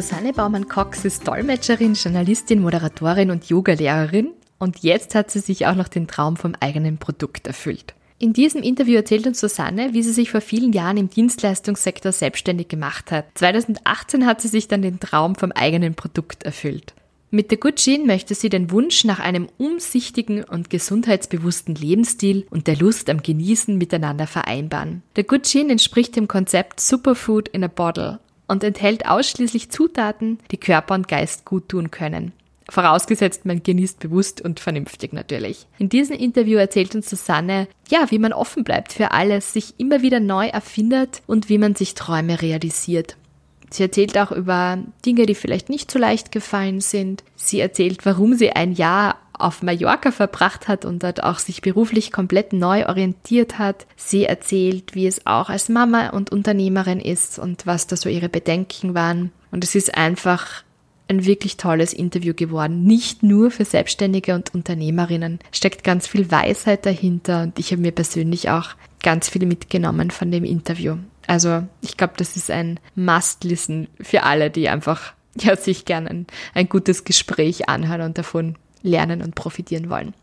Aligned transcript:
Susanne 0.00 0.32
Baumann-Cox 0.32 1.04
ist 1.06 1.26
Dolmetscherin, 1.26 1.94
Journalistin, 1.94 2.62
Moderatorin 2.62 3.32
und 3.32 3.46
Yogalehrerin 3.46 4.30
und 4.60 4.78
jetzt 4.84 5.16
hat 5.16 5.32
sie 5.32 5.40
sich 5.40 5.66
auch 5.66 5.74
noch 5.74 5.88
den 5.88 6.06
Traum 6.06 6.36
vom 6.36 6.54
eigenen 6.60 6.98
Produkt 6.98 7.48
erfüllt. 7.48 7.96
In 8.20 8.32
diesem 8.32 8.62
Interview 8.62 8.94
erzählt 8.94 9.26
uns 9.26 9.40
Susanne, 9.40 9.94
wie 9.94 10.04
sie 10.04 10.12
sich 10.12 10.30
vor 10.30 10.40
vielen 10.40 10.72
Jahren 10.72 10.98
im 10.98 11.10
Dienstleistungssektor 11.10 12.12
selbstständig 12.12 12.68
gemacht 12.68 13.10
hat. 13.10 13.24
2018 13.34 14.24
hat 14.24 14.40
sie 14.40 14.46
sich 14.46 14.68
dann 14.68 14.82
den 14.82 15.00
Traum 15.00 15.34
vom 15.34 15.50
eigenen 15.50 15.96
Produkt 15.96 16.44
erfüllt. 16.44 16.94
Mit 17.32 17.50
der 17.50 17.58
Gene 17.58 18.06
möchte 18.06 18.36
sie 18.36 18.50
den 18.50 18.70
Wunsch 18.70 19.02
nach 19.02 19.18
einem 19.18 19.48
umsichtigen 19.58 20.44
und 20.44 20.70
gesundheitsbewussten 20.70 21.74
Lebensstil 21.74 22.46
und 22.50 22.68
der 22.68 22.76
Lust 22.76 23.10
am 23.10 23.20
Genießen 23.20 23.76
miteinander 23.76 24.28
vereinbaren. 24.28 25.02
Der 25.16 25.24
Gene 25.24 25.72
entspricht 25.72 26.14
dem 26.14 26.28
Konzept 26.28 26.78
Superfood 26.78 27.48
in 27.48 27.64
a 27.64 27.66
Bottle 27.68 28.20
und 28.48 28.64
enthält 28.64 29.06
ausschließlich 29.06 29.70
Zutaten, 29.70 30.38
die 30.50 30.56
Körper 30.56 30.94
und 30.94 31.06
Geist 31.06 31.44
gut 31.44 31.68
tun 31.68 31.90
können. 31.90 32.32
Vorausgesetzt, 32.70 33.46
man 33.46 33.62
genießt 33.62 33.98
bewusst 33.98 34.42
und 34.42 34.60
vernünftig 34.60 35.14
natürlich. 35.14 35.66
In 35.78 35.88
diesem 35.88 36.16
Interview 36.16 36.58
erzählt 36.58 36.94
uns 36.94 37.08
Susanne, 37.08 37.66
ja, 37.88 38.10
wie 38.10 38.18
man 38.18 38.34
offen 38.34 38.62
bleibt 38.62 38.92
für 38.92 39.12
alles, 39.12 39.54
sich 39.54 39.74
immer 39.78 40.02
wieder 40.02 40.20
neu 40.20 40.48
erfindet 40.48 41.22
und 41.26 41.48
wie 41.48 41.56
man 41.56 41.74
sich 41.74 41.94
Träume 41.94 42.42
realisiert. 42.42 43.16
Sie 43.70 43.82
erzählt 43.82 44.16
auch 44.18 44.32
über 44.32 44.78
Dinge, 45.04 45.26
die 45.26 45.34
vielleicht 45.34 45.68
nicht 45.68 45.90
so 45.90 45.98
leicht 45.98 46.32
gefallen 46.32 46.80
sind. 46.80 47.22
Sie 47.36 47.60
erzählt, 47.60 48.04
warum 48.04 48.34
sie 48.34 48.50
ein 48.50 48.72
Jahr 48.72 49.16
auf 49.38 49.62
Mallorca 49.62 50.10
verbracht 50.10 50.68
hat 50.68 50.84
und 50.84 51.02
dort 51.02 51.22
auch 51.22 51.38
sich 51.38 51.62
beruflich 51.62 52.12
komplett 52.12 52.52
neu 52.52 52.86
orientiert 52.86 53.58
hat. 53.58 53.86
Sie 53.96 54.24
erzählt, 54.24 54.94
wie 54.94 55.06
es 55.06 55.26
auch 55.26 55.48
als 55.48 55.68
Mama 55.68 56.10
und 56.10 56.30
Unternehmerin 56.30 57.00
ist 57.00 57.38
und 57.38 57.66
was 57.66 57.86
da 57.86 57.96
so 57.96 58.08
ihre 58.08 58.28
Bedenken 58.28 58.94
waren. 58.94 59.32
Und 59.50 59.64
es 59.64 59.74
ist 59.74 59.96
einfach 59.96 60.64
ein 61.08 61.24
wirklich 61.24 61.56
tolles 61.56 61.92
Interview 61.92 62.34
geworden. 62.34 62.84
Nicht 62.84 63.22
nur 63.22 63.50
für 63.50 63.64
Selbstständige 63.64 64.34
und 64.34 64.54
Unternehmerinnen. 64.54 65.38
Steckt 65.52 65.82
ganz 65.82 66.06
viel 66.06 66.30
Weisheit 66.30 66.84
dahinter 66.84 67.42
und 67.42 67.58
ich 67.58 67.72
habe 67.72 67.82
mir 67.82 67.92
persönlich 67.92 68.50
auch 68.50 68.70
ganz 69.02 69.28
viel 69.28 69.46
mitgenommen 69.46 70.10
von 70.10 70.30
dem 70.30 70.44
Interview. 70.44 70.96
Also 71.26 71.62
ich 71.80 71.96
glaube, 71.96 72.14
das 72.16 72.36
ist 72.36 72.50
ein 72.50 72.80
Must-Listen 72.94 73.88
für 74.00 74.22
alle, 74.24 74.50
die 74.50 74.68
einfach 74.68 75.14
ja, 75.40 75.56
sich 75.56 75.84
gerne 75.84 76.10
ein, 76.10 76.26
ein 76.54 76.68
gutes 76.68 77.04
Gespräch 77.04 77.68
anhören 77.68 78.02
und 78.02 78.18
davon 78.18 78.56
lernen 78.82 79.22
und 79.22 79.34
profitieren 79.34 79.90
wollen. 79.90 80.14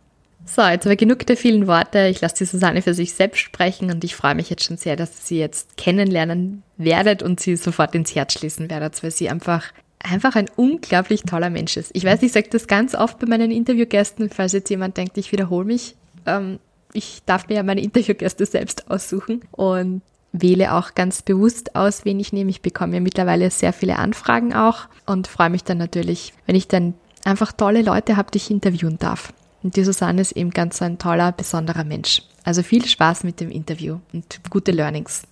So, 0.46 0.62
jetzt 0.62 0.86
aber 0.86 0.96
genug 0.96 1.26
der 1.26 1.38
vielen 1.38 1.66
Worte. 1.66 2.08
Ich 2.08 2.22
lasse 2.22 2.36
die 2.38 2.46
Susanne 2.46 2.84
für 2.84 2.94
sich 2.94 3.14
selbst 3.14 3.40
sprechen 3.40 3.90
und 3.90 4.04
ich 4.04 4.16
freue 4.16 4.36
mich 4.36 4.50
jetzt 4.50 4.64
schon 4.64 4.78
sehr, 4.78 4.96
dass 4.96 5.10
ihr 5.10 5.26
sie 5.26 5.40
jetzt 5.40 5.76
kennenlernen 5.76 6.62
werdet 6.78 7.24
und 7.24 7.40
sie 7.40 7.56
sofort 7.56 7.96
ins 7.96 8.14
Herz 8.14 8.34
schließen 8.34 8.70
werdet, 8.70 9.02
weil 9.04 9.12
sie 9.12 9.30
einfach 9.30 9.72
einfach 10.00 10.36
ein 10.36 10.50
unglaublich 10.56 11.24
toller 11.24 11.50
Mensch 11.50 11.78
ist. 11.78 11.90
Ich 11.94 12.04
weiß, 12.04 12.22
ich 12.22 12.32
sage 12.32 12.50
das 12.52 12.68
ganz 12.68 12.94
oft 12.94 13.18
bei 13.18 13.28
meinen 13.28 13.50
Interviewgästen, 13.50 14.30
falls 14.30 14.52
jetzt 14.52 14.70
jemand 14.70 14.98
denkt, 14.98 15.18
ich 15.18 15.32
wiederhole 15.32 15.66
mich. 15.66 15.96
Ähm, 16.28 16.60
ich 16.94 17.24
darf 17.26 17.48
mir 17.48 17.56
ja 17.56 17.64
meine 17.64 17.82
Interviewgäste 17.82 18.46
selbst 18.46 18.90
aussuchen 18.92 19.42
und 19.52 20.02
wähle 20.32 20.74
auch 20.74 20.96
ganz 20.96 21.22
bewusst 21.22 21.76
aus, 21.76 22.06
wen 22.06 22.20
ich 22.20 22.34
nehme. 22.34 22.50
Ich 22.50 22.62
bekomme 22.62 22.96
ja 22.96 23.00
mittlerweile 23.00 23.50
sehr 23.50 23.74
viele 23.74 23.98
Anfragen 23.98 24.54
auch 24.54 24.88
und 25.06 25.28
freue 25.28 25.50
mich 25.50 25.64
dann 25.64 25.78
natürlich, 25.78 26.34
wenn 26.46 26.56
ich 26.56 26.68
dann 26.68 26.94
einfach 27.26 27.52
tolle 27.52 27.82
Leute 27.82 28.18
habe, 28.18 28.32
die 28.32 28.38
ich 28.38 28.52
interviewen 28.52 28.98
darf. 28.98 29.34
Und 29.64 29.76
die 29.76 29.84
Susanne 29.84 30.22
ist 30.22 30.34
eben 30.34 30.52
ganz 30.52 30.82
ein 30.82 31.00
toller, 31.00 31.32
besonderer 31.32 31.84
Mensch. 31.84 32.22
Also 32.44 32.62
viel 32.62 32.86
Spaß 32.86 33.24
mit 33.24 33.40
dem 33.40 33.50
Interview 33.50 34.00
und 34.14 34.40
gute 34.50 34.72
Learnings. 34.72 35.24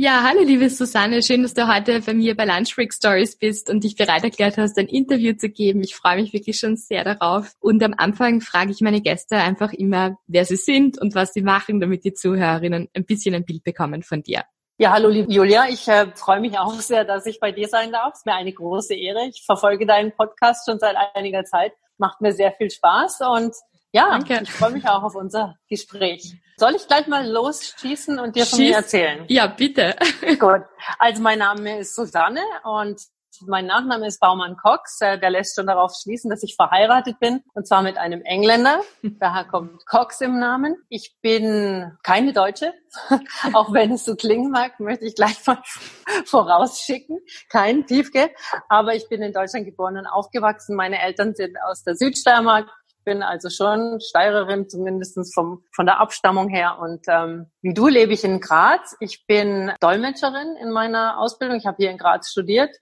Ja, 0.00 0.22
hallo 0.22 0.44
liebe 0.44 0.70
Susanne, 0.70 1.24
schön, 1.24 1.42
dass 1.42 1.54
du 1.54 1.66
heute 1.66 2.00
bei 2.02 2.14
mir 2.14 2.36
bei 2.36 2.44
Lunch 2.44 2.76
Break 2.76 2.94
Stories 2.94 3.34
bist 3.34 3.68
und 3.68 3.82
dich 3.82 3.96
bereit 3.96 4.22
erklärt 4.22 4.56
hast, 4.56 4.78
ein 4.78 4.86
Interview 4.86 5.32
zu 5.32 5.48
geben. 5.48 5.82
Ich 5.82 5.96
freue 5.96 6.20
mich 6.20 6.32
wirklich 6.32 6.60
schon 6.60 6.76
sehr 6.76 7.02
darauf. 7.02 7.50
Und 7.58 7.82
am 7.82 7.94
Anfang 7.96 8.40
frage 8.40 8.70
ich 8.70 8.80
meine 8.80 9.00
Gäste 9.00 9.38
einfach 9.38 9.72
immer, 9.72 10.16
wer 10.28 10.44
sie 10.44 10.54
sind 10.54 11.00
und 11.00 11.16
was 11.16 11.32
sie 11.32 11.42
machen, 11.42 11.80
damit 11.80 12.04
die 12.04 12.14
Zuhörerinnen 12.14 12.88
ein 12.94 13.04
bisschen 13.06 13.34
ein 13.34 13.44
Bild 13.44 13.64
bekommen 13.64 14.04
von 14.04 14.22
dir. 14.22 14.44
Ja, 14.80 14.92
hallo 14.92 15.08
liebe 15.08 15.32
Julia, 15.32 15.68
ich 15.68 15.88
äh, 15.88 16.06
freue 16.14 16.38
mich 16.38 16.56
auch 16.56 16.72
sehr, 16.74 17.04
dass 17.04 17.26
ich 17.26 17.40
bei 17.40 17.50
dir 17.50 17.66
sein 17.66 17.90
darf. 17.90 18.12
Es 18.12 18.20
ist 18.20 18.26
mir 18.26 18.36
eine 18.36 18.52
große 18.52 18.94
Ehre. 18.94 19.26
Ich 19.26 19.42
verfolge 19.44 19.86
deinen 19.86 20.12
Podcast 20.12 20.70
schon 20.70 20.78
seit 20.78 20.94
einiger 21.16 21.42
Zeit. 21.42 21.72
Macht 21.96 22.20
mir 22.20 22.32
sehr 22.32 22.52
viel 22.52 22.70
Spaß 22.70 23.22
und 23.22 23.56
ja, 23.90 24.10
Danke. 24.10 24.38
ich 24.40 24.52
freue 24.52 24.70
mich 24.70 24.86
auch 24.86 25.02
auf 25.02 25.16
unser 25.16 25.56
Gespräch. 25.68 26.32
Soll 26.58 26.76
ich 26.76 26.86
gleich 26.86 27.08
mal 27.08 27.28
losschießen 27.28 28.20
und 28.20 28.36
dir 28.36 28.46
von 28.46 28.56
Schieß. 28.56 28.70
mir 28.70 28.76
erzählen? 28.76 29.24
Ja, 29.26 29.48
bitte. 29.48 29.96
Gut. 30.38 30.62
Also 31.00 31.22
mein 31.22 31.40
Name 31.40 31.80
ist 31.80 31.96
Susanne 31.96 32.42
und 32.62 33.00
mein 33.46 33.66
Nachname 33.66 34.06
ist 34.06 34.20
Baumann 34.20 34.56
Cox. 34.56 35.00
Äh, 35.00 35.18
der 35.18 35.30
lässt 35.30 35.56
schon 35.56 35.66
darauf 35.66 35.92
schließen, 35.94 36.30
dass 36.30 36.42
ich 36.42 36.56
verheiratet 36.56 37.18
bin. 37.20 37.42
Und 37.54 37.66
zwar 37.66 37.82
mit 37.82 37.96
einem 37.96 38.22
Engländer. 38.22 38.80
Daher 39.02 39.44
kommt 39.44 39.84
Cox 39.86 40.20
im 40.20 40.38
Namen. 40.38 40.76
Ich 40.88 41.16
bin 41.20 41.92
keine 42.02 42.32
Deutsche. 42.32 42.72
Auch 43.52 43.72
wenn 43.72 43.92
es 43.92 44.04
so 44.04 44.16
klingen 44.16 44.50
mag, 44.50 44.80
möchte 44.80 45.04
ich 45.04 45.14
gleich 45.14 45.44
mal 45.46 45.62
vorausschicken. 46.24 47.18
Kein 47.48 47.86
Tiefke. 47.86 48.30
Aber 48.68 48.94
ich 48.94 49.08
bin 49.08 49.22
in 49.22 49.32
Deutschland 49.32 49.66
geboren 49.66 49.96
und 49.98 50.06
aufgewachsen. 50.06 50.76
Meine 50.76 51.00
Eltern 51.00 51.34
sind 51.34 51.56
aus 51.62 51.82
der 51.82 51.94
Südsteiermark 51.94 52.68
bin 53.08 53.22
also 53.22 53.48
schon 53.48 54.00
Steirerin, 54.02 54.68
zumindest 54.68 55.16
vom, 55.32 55.64
von 55.72 55.86
der 55.86 55.98
Abstammung 55.98 56.50
her. 56.50 56.78
Und 56.78 57.06
ähm, 57.08 57.46
wie 57.62 57.72
du 57.72 57.88
lebe 57.88 58.12
ich 58.12 58.22
in 58.22 58.38
Graz. 58.38 58.96
Ich 59.00 59.26
bin 59.26 59.72
Dolmetscherin 59.80 60.56
in 60.60 60.70
meiner 60.70 61.18
Ausbildung. 61.18 61.56
Ich 61.56 61.64
habe 61.64 61.78
hier 61.78 61.90
in 61.90 61.96
Graz 61.96 62.30
studiert 62.30 62.76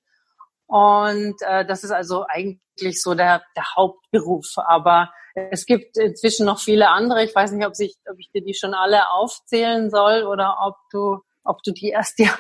und 0.66 1.37
äh, 1.41 1.65
das 1.65 1.84
ist 1.84 1.91
also 1.91 2.25
eigentlich 2.28 3.03
so 3.03 3.15
der, 3.15 3.43
der 3.56 3.65
Hauptberuf. 3.77 4.47
Aber 4.56 5.10
es 5.34 5.66
gibt 5.66 5.97
inzwischen 5.97 6.47
noch 6.47 6.59
viele 6.59 6.88
andere. 6.88 7.25
Ich 7.25 7.34
weiß 7.34 7.53
nicht, 7.53 7.66
ob, 7.66 7.77
sich, 7.77 7.94
ob 8.10 8.19
ich 8.19 8.31
dir 8.32 8.43
die 8.43 8.54
schon 8.54 8.75
alle 8.75 9.10
aufzählen 9.10 9.91
soll 9.91 10.25
oder 10.25 10.56
ob 10.65 10.76
du 10.91 11.21
ob 11.49 11.62
du 11.62 11.72
die 11.72 11.91
erst 11.91 12.19
ja 12.19 12.34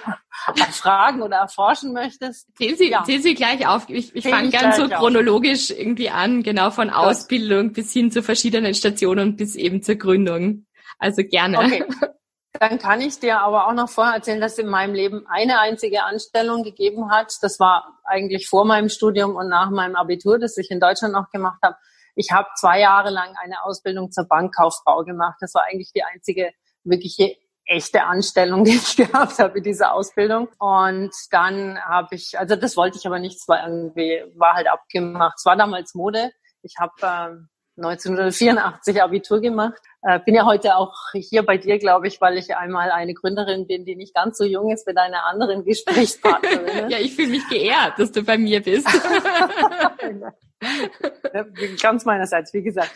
erfragen 0.48 1.22
oder 1.22 1.36
erforschen 1.36 1.92
möchtest. 1.92 2.48
Zähl 2.56 2.76
sie, 2.76 2.90
ja. 2.90 3.04
zähl 3.04 3.20
sie 3.20 3.34
gleich 3.34 3.66
auf. 3.66 3.88
Ich, 3.88 4.14
ich 4.16 4.28
fange 4.28 4.50
ganz 4.50 4.78
so 4.78 4.88
chronologisch 4.88 5.70
auf. 5.70 5.78
irgendwie 5.78 6.10
an, 6.10 6.42
genau 6.42 6.70
von 6.70 6.88
Gut. 6.88 6.96
Ausbildung 6.96 7.72
bis 7.72 7.92
hin 7.92 8.10
zu 8.10 8.22
verschiedenen 8.22 8.74
Stationen 8.74 9.36
bis 9.36 9.54
eben 9.54 9.82
zur 9.82 9.94
Gründung. 9.94 10.66
Also 10.98 11.22
gerne. 11.22 11.58
Okay. 11.58 11.84
Dann 12.60 12.78
kann 12.78 13.00
ich 13.00 13.18
dir 13.18 13.40
aber 13.40 13.66
auch 13.66 13.72
noch 13.72 13.88
vorher 13.88 14.14
erzählen, 14.14 14.40
dass 14.40 14.52
es 14.52 14.58
in 14.58 14.68
meinem 14.68 14.94
Leben 14.94 15.26
eine 15.26 15.60
einzige 15.60 16.04
Anstellung 16.04 16.62
gegeben 16.62 17.10
hat. 17.10 17.32
Das 17.42 17.60
war 17.60 17.98
eigentlich 18.04 18.48
vor 18.48 18.64
meinem 18.64 18.88
Studium 18.88 19.36
und 19.36 19.48
nach 19.48 19.70
meinem 19.70 19.96
Abitur, 19.96 20.38
das 20.38 20.56
ich 20.56 20.70
in 20.70 20.80
Deutschland 20.80 21.14
noch 21.14 21.30
gemacht 21.30 21.58
habe. 21.62 21.76
Ich 22.14 22.32
habe 22.32 22.48
zwei 22.58 22.80
Jahre 22.80 23.10
lang 23.10 23.34
eine 23.42 23.62
Ausbildung 23.62 24.10
zur 24.10 24.24
Bankkauffrau 24.24 25.04
gemacht. 25.04 25.36
Das 25.40 25.54
war 25.54 25.64
eigentlich 25.64 25.92
die 25.92 26.02
einzige 26.02 26.52
wirkliche 26.84 27.36
echte 27.66 28.04
Anstellung, 28.04 28.64
die 28.64 28.76
ich 28.76 28.96
gehabt 28.96 29.38
habe 29.38 29.58
in 29.58 29.64
dieser 29.64 29.92
Ausbildung. 29.92 30.48
Und 30.58 31.12
dann 31.30 31.78
habe 31.80 32.14
ich, 32.14 32.38
also 32.38 32.56
das 32.56 32.76
wollte 32.76 32.96
ich 32.98 33.06
aber 33.06 33.18
nicht, 33.18 33.36
es 33.36 33.48
war 33.48 33.66
irgendwie, 33.66 34.22
war 34.36 34.54
halt 34.54 34.68
abgemacht. 34.68 35.34
Es 35.36 35.44
war 35.44 35.56
damals 35.56 35.94
Mode. 35.94 36.30
Ich 36.62 36.76
habe 36.78 36.94
ähm, 37.02 37.48
1984 37.76 39.02
Abitur 39.02 39.40
gemacht. 39.40 39.80
Äh, 40.02 40.20
bin 40.20 40.34
ja 40.34 40.46
heute 40.46 40.76
auch 40.76 40.94
hier 41.12 41.44
bei 41.44 41.58
dir, 41.58 41.78
glaube 41.78 42.08
ich, 42.08 42.20
weil 42.20 42.38
ich 42.38 42.56
einmal 42.56 42.90
eine 42.90 43.12
Gründerin 43.12 43.66
bin, 43.66 43.84
die 43.84 43.96
nicht 43.96 44.14
ganz 44.14 44.38
so 44.38 44.44
jung 44.44 44.70
ist 44.70 44.86
mit 44.86 44.96
einer 44.98 45.26
anderen 45.26 45.64
Gesprächspartnerin. 45.64 46.90
ja, 46.90 46.98
ich 46.98 47.14
fühle 47.14 47.28
mich 47.28 47.46
geehrt, 47.48 47.98
dass 47.98 48.12
du 48.12 48.22
bei 48.22 48.38
mir 48.38 48.62
bist. 48.62 48.86
ganz 51.82 52.04
meinerseits, 52.04 52.54
wie 52.54 52.62
gesagt. 52.62 52.92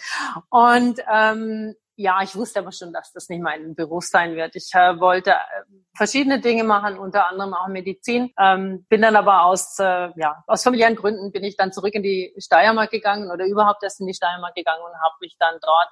Und 0.49 1.01
ähm, 1.13 1.75
ja, 2.01 2.23
ich 2.23 2.35
wusste 2.35 2.61
aber 2.61 2.73
schon, 2.73 2.95
dass 2.95 3.13
das 3.13 3.29
nicht 3.29 3.43
mein 3.43 3.75
Beruf 3.75 4.07
sein 4.07 4.35
wird. 4.35 4.57
Ich 4.57 4.71
äh, 4.75 4.99
wollte 4.99 5.33
äh, 5.33 5.35
verschiedene 5.95 6.41
Dinge 6.41 6.65
machen, 6.65 6.99
unter 6.99 7.29
anderem 7.29 7.53
auch 7.53 7.69
Medizin. 7.69 8.33
Ähm, 8.41 8.87
bin 8.89 9.03
dann 9.03 9.17
aber 9.17 9.45
aus, 9.45 9.79
äh, 9.79 10.09
ja, 10.17 10.43
aus 10.47 10.63
familiären 10.63 10.97
Gründen 10.97 11.31
bin 11.31 11.45
ich 11.45 11.59
dann 11.59 11.73
zurück 11.73 11.95
in 11.95 12.03
die 12.03 12.35
Steiermark 12.39 12.91
gegangen 12.91 13.31
oder 13.31 13.45
überhaupt 13.45 13.83
erst 13.83 14.01
in 14.01 14.07
die 14.07 14.15
Steiermark 14.15 14.55
gegangen 14.55 14.83
und 14.83 14.95
habe 14.95 15.15
mich 15.21 15.37
dann 15.39 15.57
dort 15.61 15.89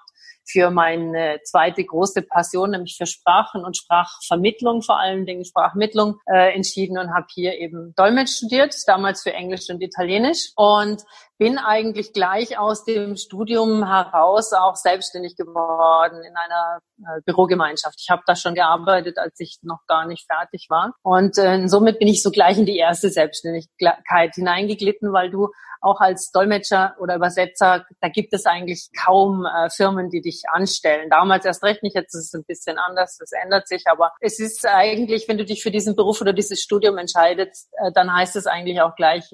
für 0.47 0.71
meine 0.71 1.41
zweite 1.45 1.85
große 1.85 2.23
Passion, 2.23 2.71
nämlich 2.71 2.97
für 2.97 3.07
Sprachen 3.07 3.63
und 3.63 3.77
Sprachvermittlung, 3.77 4.81
vor 4.81 4.99
allen 4.99 5.27
Dingen 5.27 5.45
Sprachmittlung, 5.45 6.21
äh, 6.25 6.55
entschieden 6.55 6.97
und 6.97 7.13
habe 7.13 7.27
hier 7.29 7.59
eben 7.59 7.93
Dolmetsch 7.97 8.39
studiert, 8.39 8.75
damals 8.87 9.23
für 9.23 9.35
Englisch 9.35 9.69
und 9.69 9.83
Italienisch 9.83 10.53
und 10.57 11.05
bin 11.39 11.57
eigentlich 11.57 12.13
gleich 12.13 12.59
aus 12.59 12.85
dem 12.85 13.17
Studium 13.17 13.87
heraus 13.87 14.53
auch 14.53 14.75
selbstständig 14.75 15.37
geworden 15.37 16.23
in 16.25 16.35
einer 16.37 16.81
äh, 16.99 17.21
Bürogemeinschaft. 17.25 18.01
Ich 18.01 18.11
habe 18.11 18.23
da 18.27 18.35
schon 18.35 18.55
gearbeitet, 18.55 19.19
als 19.19 19.39
ich 19.39 19.59
noch 19.63 19.87
gar 19.87 20.07
nicht 20.07 20.27
fertig 20.27 20.67
war. 20.69 20.95
Und 21.03 21.39
äh, 21.39 21.69
somit 21.69 22.01
bin 22.01 22.09
ich 22.09 22.23
so 22.23 22.31
gleich 22.31 22.59
in 22.59 22.67
die 22.67 22.77
erste 22.77 23.09
Selbstständigkeit 23.11 24.35
hineingeglitten, 24.35 25.13
weil 25.13 25.31
du 25.31 25.49
auch 25.81 26.01
als 26.01 26.33
Dolmetscher 26.33 26.97
oder 26.99 27.15
Übersetzer, 27.15 27.87
da 28.01 28.09
gibt 28.09 28.33
es 28.35 28.47
eigentlich 28.47 28.91
kaum 28.97 29.47
äh, 29.47 29.71
Firmen, 29.71 30.11
die 30.11 30.21
dich 30.21 30.43
anstellen. 30.53 31.09
Damals 31.09 31.45
erst 31.45 31.63
recht 31.63 31.85
nicht, 31.85 31.95
jetzt 31.95 32.15
ist 32.15 32.27
es 32.27 32.35
ein 32.35 32.45
bisschen 32.45 32.79
anders, 32.79 33.17
das 33.19 33.31
ändert 33.31 33.69
sich, 33.69 33.85
aber 33.87 34.13
es 34.21 34.41
ist 34.41 34.67
eigentlich, 34.67 35.29
wenn 35.29 35.39
du 35.39 35.45
dich 35.45 35.63
für 35.63 35.71
diesen 35.71 35.95
Beruf 35.95 36.21
oder 36.21 36.33
dieses 36.33 36.61
Studium 36.61 36.99
entscheidest, 36.99 37.69
äh, 37.77 37.93
dann 37.93 38.13
heißt 38.13 38.35
es 38.35 38.49
eigentlich 38.49 38.81
auch 38.81 38.97
gleich 38.97 39.25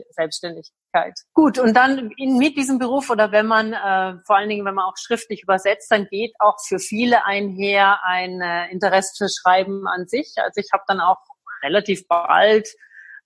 Selbstständigkeit. 0.94 1.14
Gut, 1.32 1.58
und 1.58 1.74
dann 1.74 2.10
in, 2.16 2.38
mit 2.38 2.56
diesem 2.56 2.78
Beruf 2.78 3.10
oder 3.10 3.32
wenn 3.32 3.46
man, 3.46 3.72
äh, 3.72 4.18
vor 4.26 4.36
allen 4.36 4.48
Dingen, 4.48 4.64
wenn 4.64 4.74
man 4.74 4.84
auch 4.84 4.96
schriftlich 4.96 5.42
übersetzt, 5.42 5.90
dann 5.90 6.06
geht 6.06 6.32
auch 6.38 6.56
für 6.66 6.78
viele 6.78 7.24
einher 7.24 8.00
ein 8.04 8.40
äh, 8.40 8.70
Interesse 8.70 9.14
für 9.16 9.28
Schreiben 9.28 9.86
an 9.86 10.06
sich. 10.06 10.34
Also 10.36 10.60
ich 10.60 10.70
habe 10.72 10.84
dann 10.86 11.00
auch 11.00 11.18
relativ 11.62 12.06
bald 12.08 12.68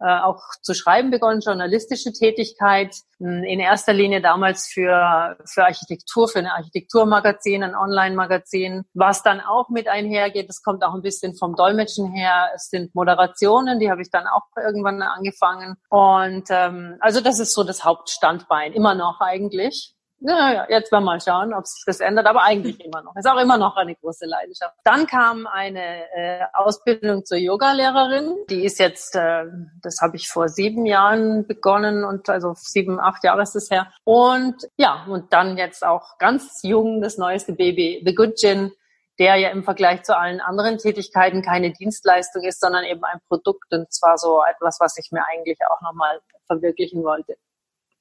auch 0.06 0.42
zu 0.62 0.74
schreiben 0.74 1.10
begonnen, 1.10 1.40
journalistische 1.40 2.12
Tätigkeit, 2.12 2.94
hm, 3.18 3.42
in 3.44 3.60
erster 3.60 3.92
Linie 3.92 4.20
damals 4.20 4.66
für, 4.66 5.36
für 5.44 5.64
Architektur, 5.64 6.28
für 6.28 6.38
ein 6.38 6.46
Architekturmagazin, 6.46 7.62
ein 7.62 7.74
Online-Magazin, 7.74 8.84
was 8.94 9.22
dann 9.22 9.40
auch 9.40 9.68
mit 9.70 9.88
einhergeht, 9.88 10.48
das 10.48 10.62
kommt 10.62 10.84
auch 10.84 10.94
ein 10.94 11.02
bisschen 11.02 11.36
vom 11.36 11.56
Dolmetschen 11.56 12.12
her, 12.12 12.50
es 12.54 12.68
sind 12.68 12.94
Moderationen, 12.94 13.80
die 13.80 13.90
habe 13.90 14.02
ich 14.02 14.10
dann 14.10 14.26
auch 14.26 14.42
irgendwann 14.56 15.02
angefangen. 15.02 15.76
Und 15.88 16.44
ähm, 16.50 16.96
also 17.00 17.20
das 17.20 17.40
ist 17.40 17.52
so 17.52 17.64
das 17.64 17.84
Hauptstandbein, 17.84 18.72
immer 18.72 18.94
noch 18.94 19.20
eigentlich. 19.20 19.94
Naja, 20.20 20.66
jetzt 20.68 20.90
werden 20.90 21.04
wir 21.04 21.12
mal 21.12 21.20
schauen, 21.20 21.54
ob 21.54 21.66
sich 21.66 21.84
das 21.86 22.00
ändert, 22.00 22.26
aber 22.26 22.42
eigentlich 22.42 22.84
immer 22.84 23.02
noch. 23.02 23.14
Ist 23.14 23.28
auch 23.28 23.40
immer 23.40 23.56
noch 23.56 23.76
eine 23.76 23.94
große 23.94 24.26
Leidenschaft. 24.26 24.74
Dann 24.82 25.06
kam 25.06 25.46
eine 25.46 26.10
äh, 26.12 26.44
Ausbildung 26.54 27.24
zur 27.24 27.38
Yogalehrerin. 27.38 28.36
Die 28.50 28.64
ist 28.64 28.80
jetzt, 28.80 29.14
äh, 29.14 29.44
das 29.80 30.00
habe 30.00 30.16
ich 30.16 30.28
vor 30.28 30.48
sieben 30.48 30.86
Jahren 30.86 31.46
begonnen 31.46 32.04
und 32.04 32.28
also 32.28 32.54
sieben, 32.56 32.98
acht 32.98 33.22
Jahre 33.22 33.42
ist 33.42 33.54
es 33.54 33.70
her. 33.70 33.92
Und 34.02 34.68
ja, 34.76 35.04
und 35.08 35.32
dann 35.32 35.56
jetzt 35.56 35.86
auch 35.86 36.18
ganz 36.18 36.62
jung 36.62 37.00
das 37.00 37.16
neueste 37.16 37.52
Baby, 37.52 38.02
The 38.04 38.14
Good 38.14 38.36
Gin, 38.36 38.72
der 39.20 39.36
ja 39.36 39.50
im 39.50 39.62
Vergleich 39.62 40.02
zu 40.02 40.16
allen 40.16 40.40
anderen 40.40 40.78
Tätigkeiten 40.78 41.42
keine 41.42 41.72
Dienstleistung 41.72 42.42
ist, 42.42 42.60
sondern 42.60 42.84
eben 42.84 43.04
ein 43.04 43.20
Produkt 43.28 43.72
und 43.72 43.92
zwar 43.92 44.18
so 44.18 44.42
etwas, 44.48 44.78
was 44.80 44.96
ich 44.98 45.10
mir 45.12 45.22
eigentlich 45.26 45.58
auch 45.70 45.80
nochmal 45.80 46.20
verwirklichen 46.46 47.04
wollte. 47.04 47.36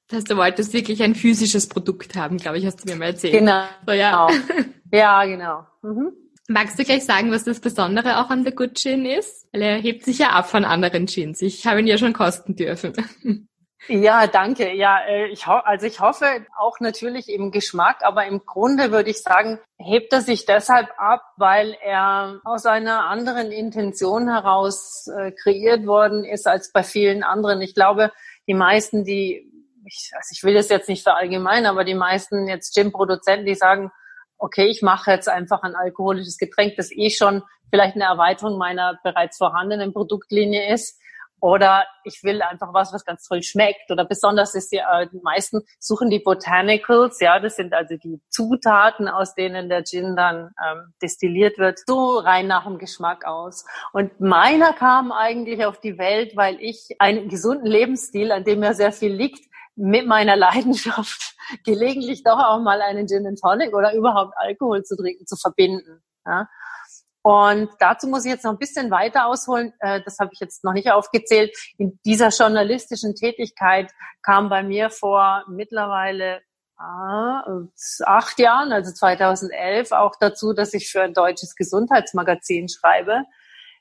Das 0.08 0.18
heißt, 0.18 0.30
du 0.30 0.36
wolltest 0.36 0.72
wirklich 0.72 1.02
ein 1.02 1.14
physisches 1.14 1.68
Produkt 1.68 2.16
haben, 2.16 2.38
glaube 2.38 2.58
ich, 2.58 2.66
hast 2.66 2.82
du 2.82 2.90
mir 2.90 2.98
mal 2.98 3.06
erzählt. 3.06 3.34
Genau. 3.34 3.64
So, 3.86 3.92
ja. 3.92 4.28
ja, 4.90 5.24
genau. 5.24 5.66
Mhm. 5.82 6.12
Magst 6.48 6.78
du 6.78 6.84
gleich 6.84 7.04
sagen, 7.04 7.30
was 7.30 7.44
das 7.44 7.60
Besondere 7.60 8.18
auch 8.20 8.30
an 8.30 8.42
der 8.42 8.54
Good 8.54 8.78
Gin 8.78 9.04
ist? 9.04 9.46
Weil 9.52 9.62
er 9.62 9.76
hebt 9.76 10.04
sich 10.04 10.18
ja 10.18 10.30
ab 10.30 10.48
von 10.48 10.64
anderen 10.64 11.04
Gins. 11.04 11.42
Ich 11.42 11.66
habe 11.66 11.80
ihn 11.80 11.86
ja 11.86 11.98
schon 11.98 12.14
kosten 12.14 12.56
dürfen. 12.56 12.94
Ja, 13.86 14.26
danke. 14.26 14.74
Ja, 14.74 14.98
äh, 15.06 15.28
ich 15.28 15.46
also 15.46 15.86
ich 15.86 16.00
hoffe 16.00 16.26
auch 16.58 16.78
natürlich 16.80 17.28
im 17.28 17.52
Geschmack, 17.52 17.98
aber 18.02 18.26
im 18.26 18.44
Grunde 18.44 18.90
würde 18.90 19.08
ich 19.08 19.22
sagen, 19.22 19.60
hebt 19.78 20.12
er 20.12 20.20
sich 20.20 20.44
deshalb 20.44 20.88
ab, 20.98 21.22
weil 21.36 21.76
er 21.82 22.40
aus 22.44 22.66
einer 22.66 23.08
anderen 23.08 23.50
Intention 23.50 24.28
heraus 24.28 25.06
äh, 25.06 25.30
kreiert 25.30 25.86
worden 25.86 26.24
ist 26.24 26.46
als 26.46 26.72
bei 26.72 26.82
vielen 26.82 27.22
anderen. 27.22 27.62
Ich 27.62 27.74
glaube, 27.74 28.12
die 28.46 28.54
meisten, 28.54 29.04
die 29.04 29.48
ich, 29.86 30.10
also 30.14 30.28
ich 30.32 30.42
will 30.42 30.54
das 30.54 30.68
jetzt 30.68 30.88
nicht 30.88 31.02
verallgemeinern, 31.02 31.70
aber 31.72 31.84
die 31.84 31.94
meisten 31.94 32.48
jetzt 32.48 32.74
Gin-Produzenten, 32.74 33.46
die 33.46 33.54
sagen, 33.54 33.90
okay, 34.38 34.66
ich 34.66 34.82
mache 34.82 35.10
jetzt 35.10 35.28
einfach 35.28 35.62
ein 35.62 35.74
alkoholisches 35.74 36.38
Getränk, 36.38 36.76
das 36.76 36.92
eh 36.92 37.10
schon 37.10 37.42
vielleicht 37.70 37.96
eine 37.96 38.04
Erweiterung 38.04 38.58
meiner 38.58 38.98
bereits 39.02 39.36
vorhandenen 39.36 39.92
Produktlinie 39.92 40.72
ist. 40.72 41.00
Oder 41.40 41.86
ich 42.02 42.24
will 42.24 42.42
einfach 42.42 42.74
was, 42.74 42.92
was 42.92 43.04
ganz 43.04 43.26
toll 43.28 43.44
schmeckt. 43.44 43.90
Oder 43.92 44.04
besonders 44.04 44.56
ist 44.56 44.72
ja, 44.72 45.02
äh, 45.02 45.08
die 45.08 45.20
meisten 45.22 45.62
suchen 45.78 46.10
die 46.10 46.18
Botanicals, 46.18 47.20
ja, 47.20 47.38
das 47.38 47.54
sind 47.54 47.74
also 47.74 47.96
die 47.96 48.20
Zutaten, 48.28 49.06
aus 49.06 49.34
denen 49.34 49.68
der 49.68 49.84
Gin 49.84 50.16
dann 50.16 50.50
ähm, 50.66 50.92
destilliert 51.00 51.58
wird, 51.58 51.78
so 51.86 52.18
rein 52.18 52.48
nach 52.48 52.64
dem 52.64 52.78
Geschmack 52.78 53.24
aus. 53.24 53.64
Und 53.92 54.18
meiner 54.20 54.72
kam 54.72 55.12
eigentlich 55.12 55.64
auf 55.64 55.78
die 55.78 55.96
Welt, 55.96 56.36
weil 56.36 56.60
ich 56.60 56.96
einen 56.98 57.28
gesunden 57.28 57.66
Lebensstil, 57.66 58.32
an 58.32 58.42
dem 58.42 58.62
ja 58.64 58.74
sehr 58.74 58.92
viel 58.92 59.12
liegt, 59.12 59.47
mit 59.78 60.06
meiner 60.06 60.36
Leidenschaft 60.36 61.36
gelegentlich 61.64 62.22
doch 62.24 62.38
auch 62.38 62.60
mal 62.60 62.82
einen 62.82 63.06
Gin 63.06 63.26
and 63.26 63.40
Tonic 63.40 63.74
oder 63.74 63.94
überhaupt 63.94 64.34
Alkohol 64.36 64.82
zu 64.82 64.96
trinken 64.96 65.26
zu 65.26 65.36
verbinden. 65.36 66.02
Ja. 66.26 66.48
Und 67.22 67.70
dazu 67.78 68.06
muss 68.08 68.24
ich 68.24 68.30
jetzt 68.30 68.44
noch 68.44 68.52
ein 68.52 68.58
bisschen 68.58 68.90
weiter 68.90 69.26
ausholen. 69.26 69.72
Äh, 69.80 70.00
das 70.04 70.18
habe 70.18 70.30
ich 70.32 70.40
jetzt 70.40 70.64
noch 70.64 70.72
nicht 70.72 70.90
aufgezählt. 70.90 71.56
In 71.76 71.98
dieser 72.04 72.28
journalistischen 72.28 73.14
Tätigkeit 73.14 73.92
kam 74.22 74.48
bei 74.48 74.62
mir 74.62 74.90
vor 74.90 75.44
mittlerweile 75.48 76.40
ah, 76.76 77.44
acht 78.04 78.38
Jahren, 78.38 78.72
also 78.72 78.92
2011, 78.92 79.92
auch 79.92 80.14
dazu, 80.18 80.52
dass 80.52 80.74
ich 80.74 80.90
für 80.90 81.02
ein 81.02 81.12
deutsches 81.12 81.54
Gesundheitsmagazin 81.54 82.68
schreibe. 82.68 83.24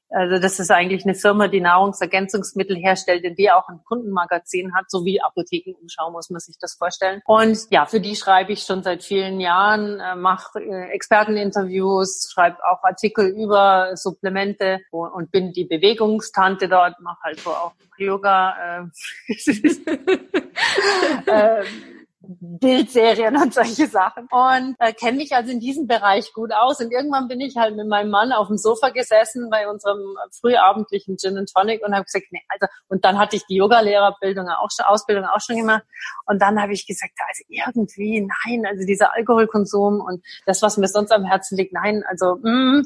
Also 0.10 0.40
das 0.40 0.60
ist 0.60 0.72
eigentlich 0.72 1.04
eine 1.04 1.16
Firma, 1.16 1.48
die 1.48 1.60
Nahrungsergänzungsmittel 1.60 2.78
herstellt, 2.78 3.24
in 3.24 3.36
die 3.36 3.52
auch 3.52 3.68
ein 3.68 3.82
Kundenmagazin 3.84 4.74
hat, 4.74 4.90
so 4.90 5.04
wie 5.04 5.22
Apothekenumschau 5.22 6.12
muss 6.12 6.30
man 6.30 6.40
sich 6.40 6.58
das 6.60 6.76
vorstellen. 6.76 7.22
Und 7.26 7.58
ja, 7.72 7.86
für 7.86 8.00
die 8.00 8.16
schreibe 8.16 8.54
ich 8.54 8.64
schon 8.64 8.84
seit 8.84 9.04
vielen 9.04 9.40
Jahren, 9.40 10.00
äh, 10.00 10.16
mache 10.16 10.60
äh, 10.60 10.92
Experteninterviews, 10.92 12.32
schreibe 12.34 12.58
auch 12.64 12.84
Artikel 12.84 13.28
über 13.28 13.96
Supplemente 13.96 14.80
und, 14.92 15.32
bin 15.32 15.52
die 15.52 15.66
Bewegungstante 15.66 16.70
dort, 16.70 17.00
mache 17.02 17.22
halt 17.24 17.40
so 17.42 17.50
auch 17.50 17.74
Yoga. 17.98 18.88
Äh, 19.28 19.34
äh, 21.26 21.64
Bildserien 22.28 23.36
und 23.38 23.54
solche 23.54 23.88
Sachen. 23.88 24.28
Und 24.32 24.76
äh, 24.80 24.94
kenne 24.94 25.18
mich 25.18 25.34
also 25.34 25.52
in 25.52 25.60
diesem 25.60 25.88
Bereich 25.88 26.34
gut 26.34 26.52
aus. 26.54 26.80
Und 26.80 26.92
irgendwann 26.92 27.28
bin 27.28 27.40
ich 27.40 27.56
halt 27.56 27.76
mit 27.76 27.88
meinem 27.88 28.10
Mann 28.10 28.32
auf 28.32 28.48
dem 28.48 28.58
Sofa 28.58 28.90
gesessen 28.90 29.50
bei 29.50 29.68
unserem 29.70 30.16
frühabendlichen 30.40 31.18
Gin 31.18 31.38
and 31.38 31.52
Tonic 31.54 31.86
und 31.86 31.94
habe 31.94 32.06
gesagt, 32.06 32.26
nee, 32.32 32.42
also 32.50 32.68
und 32.88 33.06
dann 33.06 33.18
hatte 33.18 33.36
ich 33.36 33.46
die 33.46 33.56
Yoga-Lehrerbildung 33.56 34.48
auch 34.50 34.70
schon, 34.76 34.86
Ausbildung 34.86 35.26
auch 35.26 35.42
schon 35.42 35.58
gemacht. 35.58 35.84
Und 36.26 36.42
dann 36.42 36.62
habe 36.62 36.74
ich 36.74 36.86
gesagt, 36.86 37.14
also 37.28 37.44
irgendwie, 37.48 38.22
nein, 38.46 38.66
also 38.66 38.86
dieser 38.86 39.14
Alkoholkonsum 39.16 40.02
und 40.02 40.24
das, 40.46 40.62
was 40.62 40.78
mir 40.78 40.88
sonst 40.88 41.12
am 41.12 41.26
Herzen 41.26 41.58
liegt, 41.58 41.74
nein, 41.74 42.04
also 42.08 42.38
mm, 42.42 42.84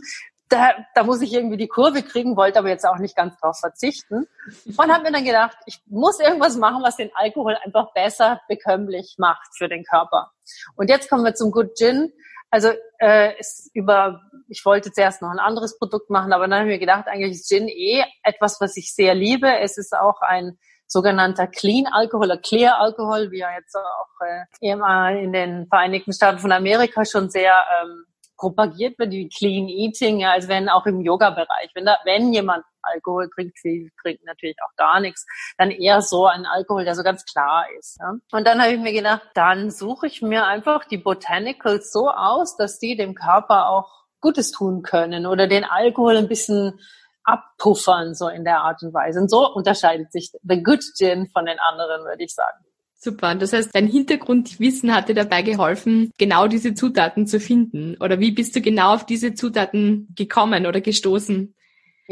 da, 0.51 0.74
da 0.93 1.03
muss 1.03 1.22
ich 1.22 1.34
irgendwie 1.34 1.58
die 1.58 1.67
Kurve 1.67 2.03
kriegen, 2.03 2.36
wollte 2.36 2.60
aber 2.60 2.70
jetzt 2.70 2.86
auch 2.86 2.98
nicht 2.98 3.15
ganz 3.15 3.38
drauf 3.39 3.58
verzichten. 3.60 4.27
Und 4.65 4.93
habe 4.93 5.03
mir 5.03 5.12
dann 5.12 5.24
gedacht, 5.24 5.58
ich 5.65 5.81
muss 5.88 6.20
irgendwas 6.20 6.58
machen, 6.58 6.84
was 6.84 6.98
den 6.98 7.10
Alkohol 7.15 7.58
einfach 7.63 7.93
besser 7.93 8.41
bekömmlich 8.48 9.15
macht 9.17 9.55
für 9.58 9.70
den 9.70 9.84
Körper. 9.84 10.31
Und 10.75 10.89
jetzt 10.89 11.10
kommen 11.10 11.24
wir 11.24 11.36
zum 11.36 11.51
Good 11.51 11.77
Gin. 11.77 12.12
Also 12.50 12.70
äh, 13.00 13.39
ist 13.39 13.72
über, 13.74 14.22
ich 14.50 14.65
wollte 14.65 14.91
zuerst 14.91 15.22
noch 15.22 15.29
ein 15.29 15.39
anderes 15.39 15.79
Produkt 15.79 16.10
machen, 16.10 16.34
aber 16.34 16.48
dann 16.48 16.60
habe 16.60 16.70
ich 16.70 16.75
mir 16.75 16.79
gedacht, 16.79 17.08
eigentlich 17.08 17.31
ist 17.31 17.48
Gin 17.48 17.70
eh 17.70 18.03
etwas, 18.24 18.60
was 18.60 18.75
ich 18.75 18.93
sehr 18.93 19.15
liebe. 19.15 19.60
Es 19.60 19.77
ist 19.77 19.96
auch 19.96 20.22
ein 20.22 20.58
sogenannter 20.86 21.48
Clean 21.48 21.88
Alkohol 21.88 22.25
oder 22.25 22.38
Clear 22.38 22.77
Alkohol, 22.81 23.31
wie 23.31 23.39
er 23.39 23.53
jetzt 23.55 23.77
auch 23.77 24.25
äh, 24.25 25.24
in 25.24 25.31
den 25.31 25.67
Vereinigten 25.67 26.12
Staaten 26.12 26.39
von 26.39 26.51
Amerika 26.51 27.05
schon 27.05 27.29
sehr 27.29 27.55
ähm, 27.81 28.05
propagiert 28.42 28.98
wird, 28.98 29.12
wie 29.12 29.30
Clean 29.30 29.70
Eating, 29.70 30.20
ja, 30.20 30.32
also 30.32 30.48
wenn 30.48 30.68
auch 30.68 30.88
im 30.88 31.02
Yoga-Bereich, 31.02 31.70
wenn 31.76 31.86
da, 31.86 31.98
wenn 32.06 32.34
jemand 32.34 32.66
Alkohol 32.82 33.30
trinkt, 33.30 33.60
viele 33.60 33.90
trinken 34.02 34.26
natürlich 34.26 34.58
auch 34.66 34.76
gar 34.78 35.00
nichts, 35.00 35.28
dann 35.60 35.70
eher 35.70 36.02
so 36.02 36.26
ein 36.26 36.48
Alkohol, 36.48 36.84
der 36.84 36.96
so 36.96 37.04
ganz 37.04 37.24
klar 37.24 37.66
ist. 37.78 38.00
Ja. 38.00 38.16
Und 38.32 38.48
dann 38.48 38.60
habe 38.60 38.74
ich 38.74 38.80
mir 38.80 38.94
gedacht, 38.94 39.22
dann 39.36 39.70
suche 39.70 40.08
ich 40.08 40.24
mir 40.24 40.48
einfach 40.48 40.86
die 40.86 40.98
Botanicals 40.98 41.92
so 41.92 42.10
aus, 42.10 42.58
dass 42.58 42.80
die 42.80 42.98
dem 42.98 43.14
Körper 43.14 43.70
auch 43.70 44.06
Gutes 44.22 44.50
tun 44.50 44.82
können 44.82 45.28
oder 45.28 45.46
den 45.46 45.64
Alkohol 45.64 46.18
ein 46.18 46.28
bisschen 46.28 46.80
abpuffern, 47.24 48.16
so 48.16 48.28
in 48.28 48.44
der 48.44 48.62
Art 48.62 48.82
und 48.82 48.92
Weise. 48.96 49.20
Und 49.20 49.30
so 49.30 49.48
unterscheidet 49.54 50.12
sich 50.12 50.32
The 50.42 50.64
Good 50.64 50.84
Gin 50.98 51.30
von 51.30 51.46
den 51.46 51.60
anderen, 51.60 52.04
würde 52.06 52.24
ich 52.24 52.34
sagen. 52.34 52.66
Super. 53.03 53.34
Das 53.34 53.51
heißt, 53.51 53.74
dein 53.74 53.88
Hintergrundwissen 53.88 54.93
hat 54.93 55.10
dir 55.10 55.15
dabei 55.15 55.41
geholfen, 55.41 56.12
genau 56.20 56.48
diese 56.48 56.75
Zutaten 56.75 57.25
zu 57.25 57.39
finden. 57.39 57.96
Oder 58.00 58.20
wie 58.20 58.31
bist 58.31 58.55
du 58.55 58.62
genau 58.62 58.93
auf 58.93 59.08
diese 59.08 59.34
Zutaten 59.34 60.08
gekommen 60.15 60.67
oder 60.67 60.81
gestoßen? 60.81 61.55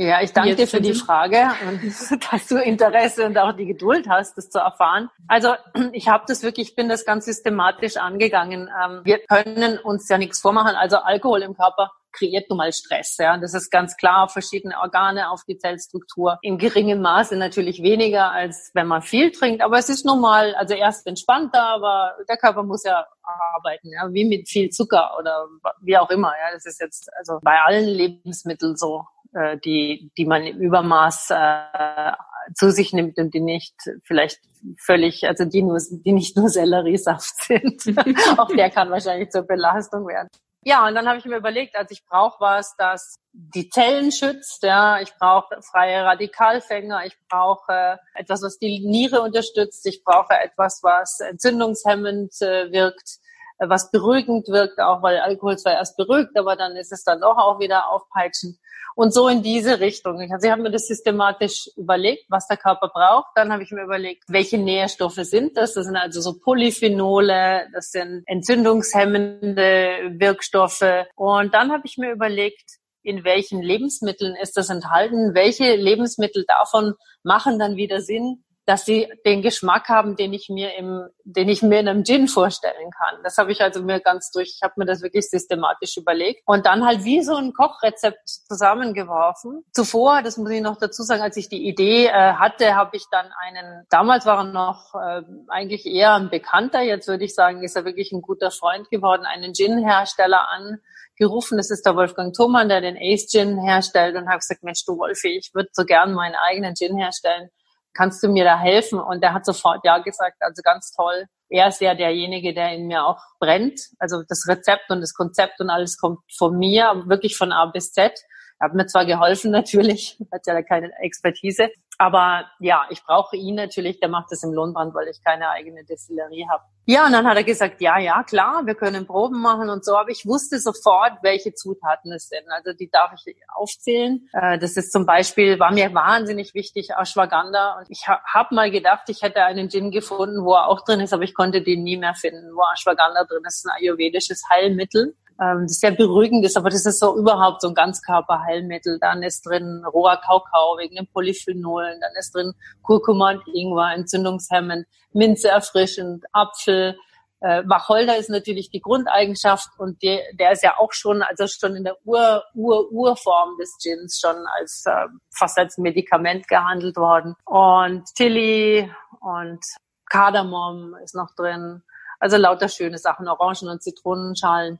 Ja, 0.02 0.22
ich 0.22 0.32
danke 0.32 0.56
dir 0.56 0.66
für 0.66 0.80
die 0.80 0.94
Frage 0.94 1.50
und 1.68 1.82
dass 2.32 2.48
du 2.48 2.56
Interesse 2.56 3.26
und 3.26 3.38
auch 3.38 3.52
die 3.52 3.66
Geduld 3.66 4.08
hast, 4.08 4.38
das 4.38 4.50
zu 4.50 4.58
erfahren. 4.58 5.10
Also 5.28 5.56
ich 5.92 6.08
habe 6.08 6.24
das 6.26 6.42
wirklich, 6.42 6.70
ich 6.70 6.76
bin 6.76 6.88
das 6.88 7.04
ganz 7.04 7.26
systematisch 7.26 7.98
angegangen. 7.98 8.70
Ähm, 8.82 9.02
wir 9.04 9.20
können 9.28 9.78
uns 9.78 10.08
ja 10.08 10.18
nichts 10.18 10.40
vormachen. 10.40 10.78
Also 10.78 11.00
Alkohol 11.00 11.42
im 11.42 11.54
Körper 11.54 11.92
kreiert 12.14 12.50
nun 12.50 12.60
mal 12.60 12.72
Stress. 12.72 13.18
Ja, 13.18 13.38
das 13.38 13.54
ist 13.54 13.72
ganz 13.72 13.98
klar 13.98 14.24
auf 14.24 14.32
verschiedene 14.32 14.80
Organe, 14.80 15.30
auf 15.32 15.44
die 15.44 15.58
Zellstruktur. 15.58 16.40
In 16.44 16.58
geringem 16.58 17.02
Maße 17.02 17.36
natürlich 17.36 17.84
weniger, 17.84 18.32
als 18.32 18.72
wenn 18.74 18.88
man 18.88 19.02
viel 19.02 19.32
trinkt. 19.32 19.62
Aber 19.62 19.80
es 19.80 19.90
ist 19.90 20.06
nun 20.06 20.22
mal, 20.22 20.56
also 20.56 20.76
erst 20.76 21.08
entspannter, 21.08 21.62
aber 21.62 22.14
der 22.30 22.38
Körper 22.38 22.64
muss 22.64 22.86
ja 22.86 23.06
arbeiten, 23.54 23.92
ja, 23.92 24.08
wie 24.14 24.24
mit 24.24 24.48
viel 24.48 24.70
Zucker 24.70 25.18
oder 25.20 25.46
wie 25.82 25.98
auch 25.98 26.10
immer. 26.10 26.30
Ja, 26.30 26.54
das 26.54 26.66
ist 26.66 26.80
jetzt 26.80 27.10
also 27.18 27.40
bei 27.44 27.60
allen 27.60 27.86
Lebensmitteln 27.86 28.78
so 28.78 29.06
äh, 29.34 29.58
die, 29.58 30.12
die 30.18 30.26
man 30.26 30.44
im 30.44 30.60
Übermaß 30.60 31.32
äh, 31.32 32.14
zu 32.56 32.72
sich 32.72 32.94
nimmt 32.94 33.18
und 33.18 33.34
die 33.34 33.42
nicht 33.42 33.76
vielleicht 34.04 34.40
völlig, 34.78 35.28
also 35.28 35.46
die 35.46 35.62
nur, 35.62 35.80
die 35.90 36.14
nicht 36.14 36.36
nur 36.36 36.50
Selleriesaft 36.50 37.44
sind. 37.44 37.84
Auch 38.38 38.50
der 38.50 38.70
kann 38.70 38.90
wahrscheinlich 38.90 39.30
zur 39.30 39.44
Belastung 39.44 40.08
werden. 40.08 40.30
Ja, 40.64 40.86
und 40.86 40.94
dann 40.94 41.08
habe 41.08 41.18
ich 41.18 41.26
mir 41.26 41.38
überlegt, 41.38 41.78
also 41.78 41.92
ich 41.92 42.06
brauche 42.06 42.42
was, 42.42 42.76
das 42.76 43.16
die 43.32 43.70
Zellen 43.70 44.12
schützt, 44.12 44.64
ja, 44.64 45.00
ich 45.00 45.14
brauche 45.18 45.62
freie 45.62 46.04
Radikalfänger, 46.04 47.06
ich 47.06 47.16
brauche 47.30 47.72
äh, 47.72 47.98
etwas, 48.16 48.42
was 48.42 48.58
die 48.58 48.86
Niere 48.86 49.22
unterstützt, 49.22 49.86
ich 49.86 50.04
brauche 50.04 50.34
etwas, 50.34 50.82
was 50.84 51.22
entzündungshemmend 51.22 52.42
äh, 52.42 52.72
wirkt, 52.72 53.20
was 53.60 53.92
beruhigend 53.92 54.48
wirkt, 54.48 54.80
auch 54.80 55.02
weil 55.02 55.18
Alkohol 55.20 55.58
zwar 55.58 55.74
erst 55.74 55.98
beruhigt, 55.98 56.38
aber 56.38 56.56
dann 56.56 56.76
ist 56.76 56.92
es 56.92 57.04
dann 57.04 57.22
doch 57.22 57.38
auch 57.38 57.60
wieder 57.60 57.92
aufpeitschend. 57.92 58.58
Und 58.96 59.14
so 59.14 59.28
in 59.28 59.44
diese 59.44 59.80
Richtung. 59.80 60.20
Also 60.32 60.48
ich 60.48 60.52
habe 60.52 60.62
mir 60.62 60.72
das 60.72 60.88
systematisch 60.88 61.70
überlegt, 61.78 62.26
was 62.30 62.48
der 62.48 62.58
Körper 62.58 62.90
braucht. 62.90 63.28
Dann 63.36 63.52
habe 63.52 63.64
ich 63.64 63.72
mir 63.72 63.84
überlegt, 63.84 64.24
welche 64.28 64.58
Nährstoffe 64.58 65.20
sind 65.22 65.56
das? 65.56 65.74
Das 65.74 65.86
sind 65.86 65.96
also 65.96 66.20
so 66.22 66.40
Polyphenole, 66.40 67.68
das 67.74 67.92
sind 67.92 68.24
entzündungshemmende 68.26 70.16
Wirkstoffe. 70.18 71.06
Und 71.16 71.54
dann 71.54 71.72
habe 71.72 71.84
ich 71.86 71.98
mir 71.98 72.12
überlegt, 72.12 72.80
in 73.02 73.24
welchen 73.24 73.62
Lebensmitteln 73.62 74.36
ist 74.36 74.58
das 74.58 74.70
enthalten? 74.70 75.34
Welche 75.34 75.76
Lebensmittel 75.76 76.46
davon 76.48 76.96
machen 77.24 77.58
dann 77.60 77.76
wieder 77.76 78.02
Sinn? 78.02 78.44
Dass 78.70 78.86
sie 78.86 79.12
den 79.26 79.42
Geschmack 79.42 79.90
haben, 79.90 80.16
den 80.16 80.32
ich 80.32 80.48
mir 80.48 80.78
im, 80.78 81.08
den 81.24 81.50
ich 81.50 81.64
mir 81.64 81.80
in 81.80 81.88
einem 81.88 82.04
Gin 82.04 82.28
vorstellen 82.28 82.92
kann. 82.92 83.20
Das 83.24 83.40
habe 83.40 83.52
ich 83.52 83.64
also 83.64 83.82
mir 83.82 84.00
ganz 84.00 84.30
durch, 84.30 84.54
ich 84.58 84.62
habe 84.62 84.76
mir 84.78 84.86
das 84.86 85.02
wirklich 85.02 85.28
systematisch 85.28 85.98
überlegt 85.98 86.44
und 86.46 86.68
dann 86.68 86.86
halt 86.86 87.04
wie 87.04 87.24
so 87.24 87.36
ein 87.36 87.52
Kochrezept 87.54 88.30
zusammengeworfen. 88.30 89.66
Zuvor, 89.74 90.22
das 90.22 90.38
muss 90.38 90.52
ich 90.52 90.62
noch 90.62 90.78
dazu 90.78 91.02
sagen, 91.02 91.24
als 91.24 91.36
ich 91.36 91.50
die 91.50 91.68
Idee 91.68 92.06
äh, 92.06 92.34
hatte, 92.34 92.76
habe 92.76 92.96
ich 92.96 93.06
dann 93.10 93.26
einen, 93.42 93.88
damals 93.90 94.28
war 94.28 94.38
er 94.38 94.44
noch 94.44 94.94
äh, 94.94 95.24
eigentlich 95.48 95.88
eher 95.88 96.14
ein 96.14 96.30
Bekannter, 96.30 96.82
jetzt 96.82 97.08
würde 97.08 97.26
ich 97.26 97.34
sagen, 97.34 97.64
ist 97.64 97.76
er 97.76 97.86
wirklich 97.86 98.12
ein 98.12 98.22
guter 98.22 98.52
Freund 98.52 98.92
geworden, 98.92 99.26
einen 99.26 99.56
Gin-Hersteller 99.56 100.48
an 100.48 100.78
gerufen. 101.16 101.58
Das 101.58 101.72
ist 101.72 101.86
der 101.88 101.96
Wolfgang 101.96 102.36
Thomann, 102.36 102.70
der 102.70 102.82
den 102.82 102.98
Ace 102.98 103.28
Gin 103.28 103.60
herstellt 103.60 104.16
und 104.16 104.30
habe 104.30 104.38
gesagt, 104.38 104.64
Mensch, 104.64 104.86
du 104.86 104.98
Wolfi, 104.98 105.40
ich 105.40 105.56
würde 105.56 105.70
so 105.74 105.86
gern 105.86 106.14
meinen 106.14 106.36
eigenen 106.36 106.76
Gin 106.76 106.96
herstellen 106.98 107.50
kannst 107.94 108.24
du 108.24 108.30
mir 108.30 108.44
da 108.44 108.58
helfen? 108.58 109.00
Und 109.00 109.24
er 109.24 109.34
hat 109.34 109.46
sofort 109.46 109.80
ja 109.84 109.98
gesagt, 110.00 110.38
also 110.40 110.62
ganz 110.64 110.92
toll. 110.96 111.26
Er 111.50 111.68
ist 111.68 111.82
ja 111.82 111.96
derjenige, 111.96 112.54
der 112.54 112.74
in 112.74 112.88
mir 112.88 113.06
auch 113.06 113.22
brennt. 113.40 113.80
Also 113.98 114.22
das 114.28 114.46
Rezept 114.48 114.90
und 114.90 115.02
das 115.02 115.14
Konzept 115.14 115.60
und 115.60 115.70
alles 115.70 115.98
kommt 115.98 116.20
von 116.38 116.58
mir, 116.58 117.04
wirklich 117.08 117.36
von 117.36 117.52
A 117.52 117.66
bis 117.66 117.92
Z. 117.92 118.14
Er 118.60 118.66
hat 118.66 118.76
mir 118.76 118.86
zwar 118.86 119.06
geholfen 119.06 119.52
natürlich, 119.52 120.18
hat 120.32 120.42
ja 120.46 120.62
keine 120.62 120.92
Expertise, 121.02 121.70
aber 122.00 122.46
ja, 122.60 122.86
ich 122.90 123.04
brauche 123.04 123.36
ihn 123.36 123.56
natürlich, 123.56 124.00
der 124.00 124.08
macht 124.08 124.32
das 124.32 124.42
im 124.44 124.54
Lohnband, 124.54 124.96
weil 124.96 125.10
ich 125.10 125.22
keine 125.22 125.50
eigene 125.50 125.84
Destillerie 125.84 126.48
habe. 126.50 126.64
Ja, 126.86 127.06
und 127.06 127.12
dann 127.12 127.28
hat 127.28 127.36
er 127.36 127.44
gesagt, 127.44 127.82
ja, 127.82 128.00
ja, 128.00 128.24
klar, 128.24 128.66
wir 128.66 128.74
können 128.74 129.06
Proben 129.06 129.42
machen 129.42 129.70
und 129.70 129.84
so, 129.84 129.98
aber 129.98 130.10
ich 130.10 130.26
wusste 130.26 130.60
sofort, 130.60 131.20
welche 131.24 131.54
Zutaten 131.54 132.14
es 132.14 132.30
sind. 132.30 132.46
Also 132.52 132.72
die 132.72 132.90
darf 132.90 133.12
ich 133.14 133.36
aufzählen. 133.54 134.30
Äh, 134.32 134.58
das 134.60 134.78
ist 134.78 134.94
zum 134.94 135.06
Beispiel, 135.06 135.60
war 135.60 135.74
mir 135.74 135.94
wahnsinnig 135.94 136.54
wichtig, 136.54 136.92
Ashwagandha. 136.98 137.80
Und 137.80 137.90
ich 137.90 138.08
habe 138.08 138.56
mal 138.56 138.72
gedacht, 138.72 139.10
ich 139.10 139.22
hätte 139.22 139.44
einen 139.44 139.70
Gin 139.70 139.92
gefunden, 139.92 140.46
wo 140.46 140.54
er 140.54 140.68
auch 140.68 140.86
drin 140.86 141.02
ist, 141.02 141.12
aber 141.14 141.24
ich 141.24 141.34
konnte 141.34 141.62
den 141.62 141.84
nie 141.84 141.98
mehr 141.98 142.16
finden, 142.16 142.56
wo 142.56 142.62
Ashwagandha 142.74 143.26
drin 143.26 143.44
ist. 143.46 143.66
Ein 143.66 143.72
ayurvedisches 143.78 144.44
Heilmittel 144.50 145.16
ähm, 145.42 145.64
das 145.68 145.80
sehr 145.80 145.92
beruhigend 145.92 146.46
ist, 146.46 146.58
aber 146.58 146.70
das 146.70 146.86
ist 146.86 147.00
so 147.00 147.18
überhaupt 147.18 147.62
so 147.62 147.70
ein 147.70 147.74
Ganzkörperheilmittel. 147.74 149.00
Dann 149.00 149.24
ist 149.24 149.46
drin 149.46 149.84
roher 149.86 150.18
Kakao 150.18 150.78
wegen 150.78 150.96
den 150.96 151.08
Polyphenolen, 151.08 152.00
dann 152.02 152.12
ist 152.20 152.36
drin 152.36 152.54
Kurkuma 152.82 153.32
und 153.32 153.48
Ingwer, 153.54 153.94
entzündungshemmend, 153.96 154.86
Minze 155.14 155.50
erfrischend, 155.50 156.26
Apfel, 156.34 156.98
äh, 157.42 157.64
Wacholder 157.66 158.18
ist 158.18 158.30
natürlich 158.30 158.70
die 158.70 158.82
Grundeigenschaft 158.82 159.70
und 159.78 160.02
der, 160.04 160.22
der 160.34 160.52
ist 160.52 160.64
ja 160.64 160.78
auch 160.78 160.92
schon, 160.92 161.22
also 161.22 161.48
schon 161.48 161.76
in 161.76 161.86
der 161.86 161.96
Ur, 162.04 162.44
Ur, 162.54 162.92
Urform 162.92 163.58
des 163.58 163.78
Gins 163.82 164.20
schon 164.20 164.36
als 164.60 164.84
äh, 164.86 165.08
fast 165.34 165.58
als 165.58 165.78
Medikament 165.78 166.48
gehandelt 166.50 166.98
worden. 166.98 167.36
Und 167.46 168.04
Chili 168.18 168.92
und 169.22 169.64
Kardamom 170.10 170.96
ist 171.04 171.16
noch 171.16 171.34
drin. 171.36 171.82
Also 172.20 172.36
lauter 172.36 172.68
schöne 172.68 172.98
Sachen, 172.98 173.30
Orangen 173.30 173.70
und 173.70 173.82
Zitronenschalen. 173.82 174.80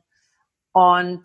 Und 0.72 1.22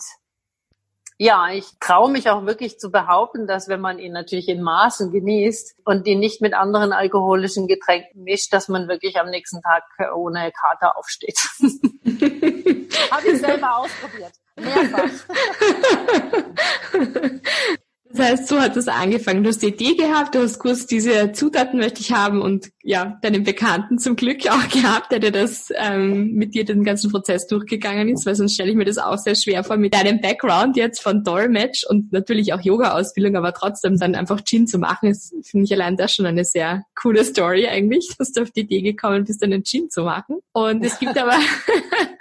ja, 1.18 1.50
ich 1.50 1.66
traue 1.80 2.12
mich 2.12 2.30
auch 2.30 2.46
wirklich 2.46 2.78
zu 2.78 2.92
behaupten, 2.92 3.48
dass 3.48 3.70
wenn 3.70 3.80
man 3.80 4.00
ihn 4.00 4.12
natürlich 4.12 4.50
in 4.50 4.62
Maßen 4.62 5.12
genießt 5.12 5.78
und 5.86 6.06
ihn 6.08 6.20
nicht 6.20 6.42
mit 6.42 6.54
anderen 6.54 6.92
alkoholischen 6.92 7.68
Getränken 7.68 8.24
mischt, 8.24 8.52
dass 8.52 8.68
man 8.68 8.90
wirklich 8.90 9.18
am 9.18 9.30
nächsten 9.30 9.62
Tag 9.62 9.84
ohne 10.14 10.52
Kater 10.52 10.98
aufsteht. 10.98 11.40
Habe 13.12 13.28
ich 13.28 13.40
selber 13.40 13.78
ausprobiert. 13.78 14.34
Mehrfach. 14.58 15.10
Das 18.16 18.26
heißt, 18.26 18.48
so 18.48 18.62
hat 18.62 18.78
das 18.78 18.88
angefangen. 18.88 19.44
Du 19.44 19.50
hast 19.50 19.62
die 19.62 19.68
Idee 19.68 19.96
gehabt, 19.96 20.36
du 20.36 20.40
hast 20.40 20.58
kurz 20.60 20.86
diese 20.86 21.34
Zutaten 21.34 21.80
möchte 21.80 22.00
ich 22.00 22.14
haben 22.14 22.42
und 22.42 22.70
ja, 22.82 23.18
deinen 23.22 23.44
Bekannten 23.44 24.00
zum 24.00 24.16
Glück 24.16 24.48
auch 24.50 24.70
gehabt, 24.70 25.12
der 25.12 25.20
dir 25.20 25.32
das 25.32 25.70
ähm, 25.76 26.32
mit 26.32 26.56
dir 26.56 26.64
den 26.64 26.86
ganzen 26.86 27.12
Prozess 27.12 27.46
durchgegangen 27.48 28.08
ist, 28.08 28.26
weil 28.26 28.36
sonst 28.36 28.54
stelle 28.54 28.70
ich 28.70 28.78
mir 28.78 28.86
das 28.86 28.98
auch 28.98 29.18
sehr 29.18 29.36
schwer 29.36 29.66
vor, 29.66 29.76
mit 29.76 29.94
deinem 29.94 30.22
Background 30.22 30.78
jetzt 30.78 31.02
von 31.02 31.24
Dolmetsch 31.24 31.84
und 31.86 32.14
natürlich 32.14 32.54
auch 32.54 32.62
Yoga-Ausbildung, 32.62 33.36
aber 33.36 33.54
trotzdem 33.54 33.98
dann 33.98 34.16
einfach 34.16 34.42
Gin 34.46 34.66
zu 34.66 34.80
machen, 34.80 35.10
ist, 35.10 35.36
finde 35.44 35.66
ich 35.66 35.74
allein 35.74 35.98
das 35.98 36.14
schon 36.14 36.26
eine 36.26 36.46
sehr 36.46 36.84
coole 36.96 37.26
Story 37.26 37.68
eigentlich, 37.68 38.16
dass 38.18 38.32
du 38.32 38.44
auf 38.44 38.52
die 38.52 38.62
Idee 38.62 38.82
gekommen 38.82 39.26
bist, 39.26 39.44
einen 39.44 39.66
Gin 39.66 39.90
zu 39.90 40.04
machen. 40.04 40.38
Und 40.54 40.86
es 40.86 41.00
gibt 41.00 41.18
aber 41.18 41.38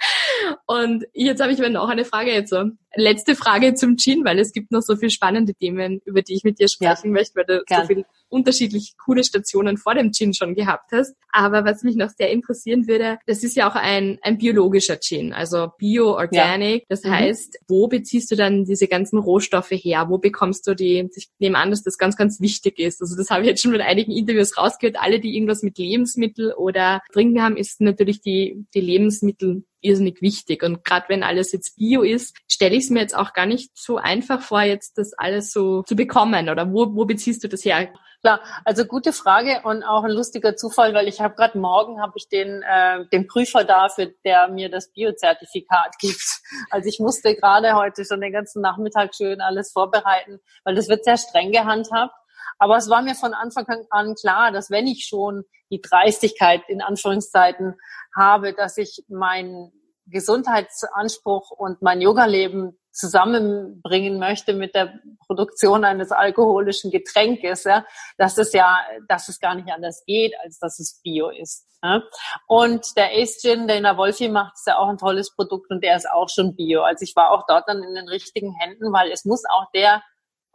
Und 0.65 1.05
jetzt 1.13 1.41
habe 1.41 1.51
ich 1.51 1.59
mir 1.59 1.69
noch 1.69 1.89
eine 1.89 2.05
Frage 2.05 2.31
jetzt 2.31 2.49
so. 2.49 2.65
Letzte 2.95 3.35
Frage 3.35 3.73
zum 3.73 3.97
Gin, 3.97 4.23
weil 4.23 4.39
es 4.39 4.51
gibt 4.51 4.71
noch 4.71 4.81
so 4.81 4.95
viele 4.95 5.11
spannende 5.11 5.53
Themen, 5.53 6.01
über 6.05 6.21
die 6.21 6.35
ich 6.35 6.43
mit 6.43 6.59
dir 6.59 6.67
sprechen 6.67 7.07
ja, 7.07 7.11
möchte, 7.11 7.35
weil 7.35 7.45
du 7.45 7.63
gern. 7.65 7.81
so 7.81 7.87
viele 7.87 8.05
unterschiedliche 8.29 8.93
coole 9.03 9.23
Stationen 9.23 9.77
vor 9.77 9.95
dem 9.95 10.11
Gin 10.11 10.33
schon 10.33 10.55
gehabt 10.55 10.91
hast. 10.91 11.15
Aber 11.31 11.65
was 11.65 11.83
mich 11.83 11.95
noch 11.95 12.09
sehr 12.09 12.29
interessieren 12.31 12.87
würde, 12.87 13.17
das 13.25 13.43
ist 13.43 13.55
ja 13.55 13.69
auch 13.69 13.75
ein, 13.75 14.19
ein 14.21 14.37
biologischer 14.37 14.99
Gin, 14.99 15.33
also 15.33 15.69
bio-organic. 15.77 16.81
Ja. 16.81 16.85
Das 16.89 17.03
mhm. 17.03 17.11
heißt, 17.11 17.59
wo 17.67 17.87
beziehst 17.87 18.31
du 18.31 18.35
dann 18.35 18.65
diese 18.65 18.87
ganzen 18.87 19.19
Rohstoffe 19.19 19.71
her? 19.71 20.07
Wo 20.09 20.17
bekommst 20.17 20.67
du 20.67 20.75
die? 20.75 21.09
Ich 21.15 21.29
nehme 21.39 21.57
an, 21.57 21.71
dass 21.71 21.83
das 21.83 21.97
ganz, 21.97 22.15
ganz 22.15 22.39
wichtig 22.39 22.79
ist. 22.79 23.01
Also 23.01 23.15
das 23.15 23.29
habe 23.31 23.41
ich 23.41 23.47
jetzt 23.47 23.61
schon 23.61 23.71
mit 23.71 23.81
einigen 23.81 24.11
Interviews 24.11 24.57
rausgehört. 24.57 24.97
Alle, 24.99 25.19
die 25.19 25.35
irgendwas 25.35 25.63
mit 25.63 25.77
Lebensmittel 25.77 26.53
oder 26.53 27.01
Trinken 27.11 27.41
haben, 27.41 27.57
ist 27.57 27.81
natürlich 27.81 28.21
die, 28.21 28.65
die 28.73 28.81
Lebensmittel 28.81 29.63
irrsinnig 29.85 30.21
wichtig. 30.21 30.63
Und 30.63 30.83
gerade 30.83 31.05
wenn 31.09 31.23
alles 31.23 31.51
jetzt 31.51 31.75
Bio 31.77 32.01
ist, 32.01 32.35
stelle 32.47 32.75
ich 32.75 32.84
es 32.85 32.89
mir 32.89 33.01
jetzt 33.01 33.15
auch 33.15 33.33
gar 33.33 33.45
nicht 33.45 33.71
so 33.77 33.97
einfach 33.97 34.41
vor, 34.41 34.61
jetzt 34.61 34.97
das 34.97 35.13
alles 35.13 35.51
so 35.51 35.83
zu 35.83 35.95
bekommen. 35.95 36.49
Oder 36.49 36.71
wo, 36.71 36.95
wo 36.95 37.05
beziehst 37.05 37.43
du 37.43 37.49
das 37.49 37.65
her? 37.65 37.89
Klar, 38.21 38.41
also 38.63 38.85
gute 38.85 39.13
Frage 39.13 39.61
und 39.63 39.83
auch 39.83 40.03
ein 40.03 40.11
lustiger 40.11 40.55
Zufall, 40.55 40.93
weil 40.93 41.07
ich 41.07 41.21
habe 41.21 41.35
gerade 41.35 41.59
morgen 41.59 42.01
habe 42.01 42.13
ich 42.15 42.27
den 42.27 42.63
äh, 42.63 43.05
den 43.11 43.27
Prüfer 43.27 43.63
dafür, 43.63 44.11
der 44.23 44.47
mir 44.47 44.69
das 44.69 44.91
Biozertifikat 44.91 45.97
gibt. 45.99 46.41
Also 46.71 46.89
ich 46.89 46.99
musste 46.99 47.35
gerade 47.35 47.73
heute 47.75 48.03
schon 48.05 48.21
den 48.21 48.33
ganzen 48.33 48.61
Nachmittag 48.61 49.13
schön 49.13 49.41
alles 49.41 49.71
vorbereiten, 49.71 50.39
weil 50.63 50.75
das 50.75 50.87
wird 50.89 51.03
sehr 51.03 51.17
streng 51.17 51.51
gehandhabt. 51.51 52.15
Aber 52.57 52.77
es 52.77 52.89
war 52.89 53.01
mir 53.01 53.15
von 53.15 53.33
Anfang 53.33 53.65
an 53.89 54.15
klar, 54.15 54.51
dass 54.51 54.71
wenn 54.71 54.87
ich 54.87 55.05
schon 55.05 55.43
die 55.69 55.81
Dreistigkeit 55.81 56.61
in 56.67 56.81
Anführungszeiten 56.81 57.75
habe, 58.15 58.53
dass 58.53 58.77
ich 58.77 59.03
meinen 59.07 59.71
Gesundheitsanspruch 60.07 61.51
und 61.51 61.81
mein 61.81 62.01
Yoga-Leben 62.01 62.77
zusammenbringen 62.91 64.19
möchte 64.19 64.53
mit 64.53 64.73
der 64.73 64.99
Produktion 65.25 65.83
eines 65.83 66.11
alkoholischen 66.11 66.91
Getränkes, 66.91 67.65
ja, 67.65 67.85
dass 68.17 68.37
es 68.37 68.53
ja, 68.53 68.79
dass 69.07 69.27
es 69.27 69.39
gar 69.39 69.55
nicht 69.55 69.69
anders 69.69 70.03
geht, 70.05 70.33
als 70.43 70.59
dass 70.59 70.79
es 70.79 71.01
Bio 71.03 71.29
ist. 71.29 71.67
Ja. 71.83 72.01
Und 72.47 72.95
der 72.95 73.11
Ace 73.11 73.41
Gin, 73.41 73.67
den 73.67 73.83
der 73.83 73.97
Wolfi 73.97 74.29
macht, 74.29 74.53
ist 74.55 74.67
ja 74.67 74.77
auch 74.77 74.87
ein 74.87 74.97
tolles 74.97 75.35
Produkt 75.35 75.69
und 75.71 75.83
der 75.83 75.97
ist 75.97 76.09
auch 76.09 76.29
schon 76.29 76.55
Bio. 76.55 76.83
Also 76.83 77.03
ich 77.03 77.15
war 77.15 77.31
auch 77.31 77.45
dort 77.47 77.67
dann 77.67 77.83
in 77.83 77.95
den 77.95 78.07
richtigen 78.07 78.55
Händen, 78.55 78.93
weil 78.93 79.11
es 79.11 79.25
muss 79.25 79.43
auch 79.49 79.69
der 79.73 80.01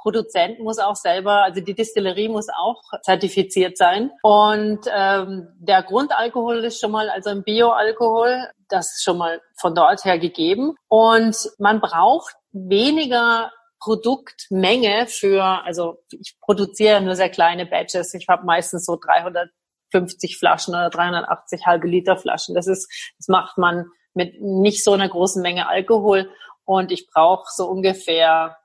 Produzent 0.01 0.61
muss 0.61 0.79
auch 0.79 0.97
selber, 0.97 1.43
also 1.43 1.61
die 1.61 1.75
Distillerie 1.75 2.29
muss 2.29 2.49
auch 2.49 2.83
zertifiziert 3.03 3.77
sein. 3.77 4.11
Und 4.23 4.81
ähm, 4.95 5.49
der 5.59 5.83
Grundalkohol 5.83 6.65
ist 6.65 6.81
schon 6.81 6.91
mal, 6.91 7.11
also 7.11 7.31
ein 7.31 7.43
Bioalkohol, 7.43 8.49
das 8.69 8.95
ist 8.95 9.05
schon 9.05 9.19
mal 9.19 9.41
von 9.59 9.75
dort 9.75 10.05
her 10.05 10.19
gegeben. 10.19 10.75
Und 10.89 11.37
man 11.59 11.81
braucht 11.81 12.35
weniger 12.53 13.51
Produktmenge 13.81 15.07
für, 15.07 15.43
also 15.43 16.03
ich 16.11 16.37
produziere 16.41 17.01
nur 17.01 17.17
sehr 17.17 17.31
kleine 17.31 17.67
Batches. 17.67 18.15
Ich 18.15 18.29
habe 18.29 18.45
meistens 18.45 18.85
so 18.85 18.97
350 18.97 20.39
Flaschen 20.39 20.75
oder 20.75 20.91
380 20.91 21.67
halbe 21.67 21.89
Liter 21.89 22.17
Flaschen. 22.17 22.55
Das 22.55 22.67
ist, 22.67 22.91
das 23.19 23.29
macht 23.29 23.59
man 23.59 23.87
mit 24.15 24.41
nicht 24.41 24.85
so 24.85 24.93
einer 24.93 25.09
großen 25.09 25.43
Menge 25.43 25.69
Alkohol. 25.69 26.31
Und 26.65 26.93
ich 26.93 27.09
brauche 27.09 27.47
so 27.55 27.67
ungefähr 27.69 28.57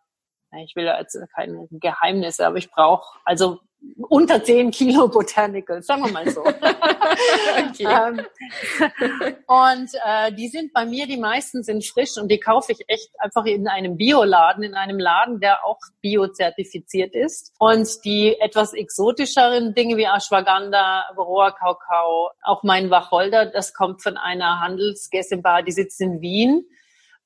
ich 0.63 0.75
will 0.75 0.85
jetzt 0.85 1.17
keine 1.35 1.67
Geheimnisse, 1.71 2.45
aber 2.45 2.57
ich 2.57 2.71
brauche 2.71 3.19
also 3.23 3.59
unter 4.09 4.43
10 4.43 4.71
Kilo 4.71 5.07
Botanicals, 5.07 5.87
sagen 5.87 6.05
wir 6.05 6.11
mal 6.11 6.29
so. 6.29 6.43
ähm, 7.79 8.21
und 9.47 9.89
äh, 10.05 10.33
die 10.33 10.47
sind 10.47 10.73
bei 10.73 10.85
mir, 10.85 11.07
die 11.07 11.17
meisten 11.17 11.63
sind 11.63 11.85
frisch 11.85 12.17
und 12.17 12.29
die 12.29 12.39
kaufe 12.39 12.71
ich 12.71 12.83
echt 12.87 13.09
einfach 13.19 13.45
in 13.45 13.67
einem 13.67 13.97
Bioladen, 13.97 14.63
in 14.63 14.75
einem 14.75 14.99
Laden, 14.99 15.39
der 15.39 15.65
auch 15.65 15.79
biozertifiziert 16.01 17.15
ist. 17.15 17.53
Und 17.59 18.03
die 18.05 18.39
etwas 18.39 18.73
exotischeren 18.73 19.73
Dinge 19.73 19.97
wie 19.97 20.05
Ashwagandha, 20.05 21.05
Varroa 21.15 21.51
Kakao, 21.51 22.31
auch 22.43 22.63
mein 22.63 22.89
Wacholder, 22.89 23.45
das 23.45 23.73
kommt 23.73 24.01
von 24.01 24.17
einer 24.17 24.59
Handelsgessenbar, 24.59 25.63
die 25.63 25.71
sitzt 25.71 26.01
in 26.01 26.21
Wien 26.21 26.65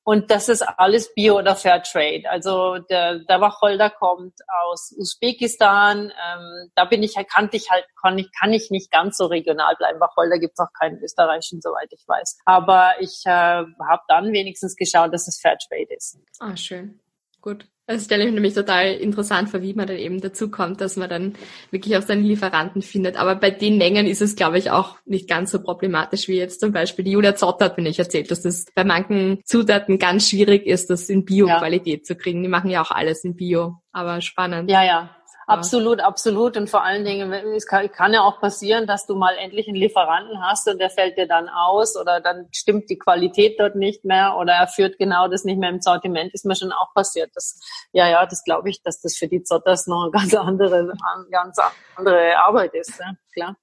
und 0.02 0.30
das 0.30 0.48
ist 0.48 0.62
alles 0.62 1.12
Bio 1.14 1.38
oder 1.38 1.54
Fair 1.54 1.82
Trade. 1.82 2.22
Also 2.28 2.78
der, 2.78 3.18
der 3.20 3.40
Wacholder 3.40 3.90
kommt 3.90 4.34
aus 4.64 4.94
Usbekistan. 4.96 6.10
Ähm, 6.10 6.70
da 6.74 6.86
bin 6.86 7.02
ich, 7.02 7.14
kannte 7.28 7.56
ich 7.56 7.70
halt, 7.70 7.84
kann 8.00 8.18
ich, 8.18 8.30
kann 8.38 8.52
ich 8.52 8.70
nicht 8.70 8.90
ganz 8.90 9.18
so 9.18 9.26
regional 9.26 9.76
bleiben. 9.76 10.00
Wacholder 10.00 10.38
gibt 10.38 10.54
es 10.54 10.60
auch 10.60 10.72
keinen 10.78 10.98
österreichischen, 11.02 11.60
soweit 11.60 11.92
ich 11.92 12.02
weiß. 12.06 12.38
Aber 12.46 12.94
ich 13.00 13.22
äh, 13.26 13.30
habe 13.30 14.02
dann 14.08 14.32
wenigstens 14.32 14.74
geschaut, 14.74 15.12
dass 15.12 15.28
es 15.28 15.38
Fair 15.40 15.58
Trade 15.58 15.94
ist. 15.94 16.18
Ah, 16.38 16.56
schön. 16.56 16.98
Gut. 17.42 17.66
Das 17.90 18.04
stelle 18.04 18.22
ich 18.22 18.28
mir 18.28 18.34
nämlich 18.34 18.54
total 18.54 18.92
interessant 18.92 19.50
vor, 19.50 19.62
wie 19.62 19.74
man 19.74 19.88
dann 19.88 19.96
eben 19.96 20.20
dazu 20.20 20.48
kommt, 20.48 20.80
dass 20.80 20.96
man 20.96 21.08
dann 21.08 21.32
wirklich 21.72 21.96
auch 21.96 22.02
seinen 22.02 22.22
Lieferanten 22.22 22.82
findet. 22.82 23.16
Aber 23.16 23.34
bei 23.34 23.50
den 23.50 23.78
Mengen 23.78 24.06
ist 24.06 24.22
es, 24.22 24.36
glaube 24.36 24.58
ich, 24.58 24.70
auch 24.70 24.96
nicht 25.06 25.28
ganz 25.28 25.50
so 25.50 25.60
problematisch 25.60 26.28
wie 26.28 26.36
jetzt 26.36 26.60
zum 26.60 26.70
Beispiel 26.70 27.04
die 27.04 27.10
Julia 27.10 27.34
Zott 27.34 27.60
hat 27.60 27.78
mir 27.78 27.82
nicht 27.82 27.98
erzählt, 27.98 28.30
dass 28.30 28.42
das 28.42 28.66
bei 28.76 28.84
manchen 28.84 29.40
Zutaten 29.44 29.98
ganz 29.98 30.28
schwierig 30.28 30.66
ist, 30.66 30.88
das 30.88 31.08
in 31.08 31.24
Bio-Qualität 31.24 32.00
ja. 32.00 32.04
zu 32.04 32.14
kriegen. 32.14 32.44
Die 32.44 32.48
machen 32.48 32.70
ja 32.70 32.80
auch 32.80 32.92
alles 32.92 33.24
in 33.24 33.34
Bio. 33.34 33.80
Aber 33.90 34.20
spannend. 34.20 34.70
Ja, 34.70 34.84
ja. 34.84 35.10
Absolut, 35.50 36.00
absolut. 36.00 36.56
Und 36.56 36.70
vor 36.70 36.82
allen 36.82 37.04
Dingen, 37.04 37.32
es 37.32 37.66
kann, 37.66 37.90
kann, 37.90 38.12
ja 38.12 38.22
auch 38.22 38.40
passieren, 38.40 38.86
dass 38.86 39.06
du 39.06 39.16
mal 39.16 39.36
endlich 39.36 39.68
einen 39.68 39.76
Lieferanten 39.76 40.42
hast 40.42 40.68
und 40.68 40.78
der 40.78 40.90
fällt 40.90 41.18
dir 41.18 41.26
dann 41.26 41.48
aus 41.48 41.96
oder 41.96 42.20
dann 42.20 42.48
stimmt 42.52 42.88
die 42.90 42.98
Qualität 42.98 43.58
dort 43.58 43.76
nicht 43.76 44.04
mehr 44.04 44.36
oder 44.36 44.52
er 44.54 44.68
führt 44.68 44.98
genau 44.98 45.28
das 45.28 45.44
nicht 45.44 45.58
mehr 45.58 45.70
im 45.70 45.80
Sortiment. 45.80 46.32
Ist 46.34 46.44
mir 46.44 46.56
schon 46.56 46.72
auch 46.72 46.94
passiert. 46.94 47.30
Das, 47.34 47.60
ja, 47.92 48.08
ja, 48.08 48.24
das 48.26 48.44
glaube 48.44 48.70
ich, 48.70 48.82
dass 48.82 49.00
das 49.00 49.16
für 49.16 49.28
die 49.28 49.42
Zotters 49.42 49.86
noch 49.86 50.02
eine 50.02 50.10
ganz 50.10 50.34
andere, 50.34 50.92
ganz 51.30 51.58
andere 51.96 52.36
Arbeit 52.38 52.74
ist. 52.74 52.98
Ja, 52.98 53.12
klar. 53.32 53.56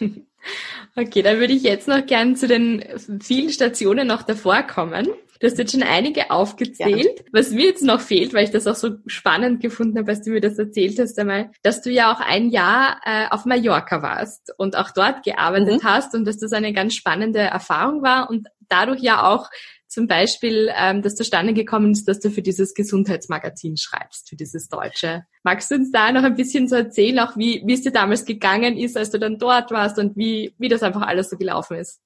Okay, 0.94 1.22
dann 1.22 1.38
würde 1.40 1.52
ich 1.52 1.64
jetzt 1.64 1.88
noch 1.88 2.06
gern 2.06 2.36
zu 2.36 2.46
den 2.46 2.84
vielen 3.20 3.50
Stationen 3.50 4.06
noch 4.06 4.22
davor 4.22 4.62
kommen. 4.62 5.08
Du 5.40 5.46
hast 5.46 5.58
jetzt 5.58 5.72
schon 5.72 5.82
einige 5.82 6.30
aufgezählt. 6.30 7.18
Ja. 7.18 7.24
Was 7.32 7.50
mir 7.50 7.66
jetzt 7.66 7.82
noch 7.82 8.00
fehlt, 8.00 8.34
weil 8.34 8.44
ich 8.44 8.50
das 8.50 8.66
auch 8.66 8.74
so 8.74 8.96
spannend 9.06 9.60
gefunden 9.60 9.98
habe, 9.98 10.10
als 10.10 10.22
du 10.22 10.30
mir 10.30 10.40
das 10.40 10.58
erzählt 10.58 10.98
hast 10.98 11.18
einmal, 11.18 11.50
dass 11.62 11.82
du 11.82 11.90
ja 11.90 12.12
auch 12.12 12.20
ein 12.20 12.50
Jahr 12.50 13.00
äh, 13.04 13.26
auf 13.30 13.44
Mallorca 13.44 14.02
warst 14.02 14.52
und 14.58 14.76
auch 14.76 14.90
dort 14.90 15.24
gearbeitet 15.24 15.82
mhm. 15.82 15.86
hast 15.86 16.14
und 16.14 16.24
dass 16.24 16.38
das 16.38 16.52
eine 16.52 16.72
ganz 16.72 16.94
spannende 16.94 17.40
Erfahrung 17.40 18.02
war 18.02 18.30
und 18.30 18.48
dadurch 18.68 19.00
ja 19.00 19.28
auch 19.28 19.48
zum 19.88 20.08
Beispiel 20.08 20.70
ähm, 20.76 21.02
das 21.02 21.14
zustande 21.14 21.54
gekommen 21.54 21.92
ist, 21.92 22.08
dass 22.08 22.20
du 22.20 22.30
für 22.30 22.42
dieses 22.42 22.74
Gesundheitsmagazin 22.74 23.76
schreibst, 23.76 24.28
für 24.28 24.36
dieses 24.36 24.68
Deutsche. 24.68 25.24
Magst 25.44 25.70
du 25.70 25.76
uns 25.76 25.92
da 25.92 26.12
noch 26.12 26.24
ein 26.24 26.34
bisschen 26.34 26.68
so 26.68 26.76
erzählen, 26.76 27.20
auch 27.20 27.36
wie, 27.36 27.62
wie 27.64 27.72
es 27.72 27.82
dir 27.82 27.92
damals 27.92 28.24
gegangen 28.24 28.76
ist, 28.76 28.96
als 28.96 29.10
du 29.10 29.18
dann 29.18 29.38
dort 29.38 29.70
warst 29.70 29.98
und 29.98 30.16
wie, 30.16 30.54
wie 30.58 30.68
das 30.68 30.82
einfach 30.82 31.02
alles 31.02 31.30
so 31.30 31.36
gelaufen 31.36 31.76
ist? 31.76 32.00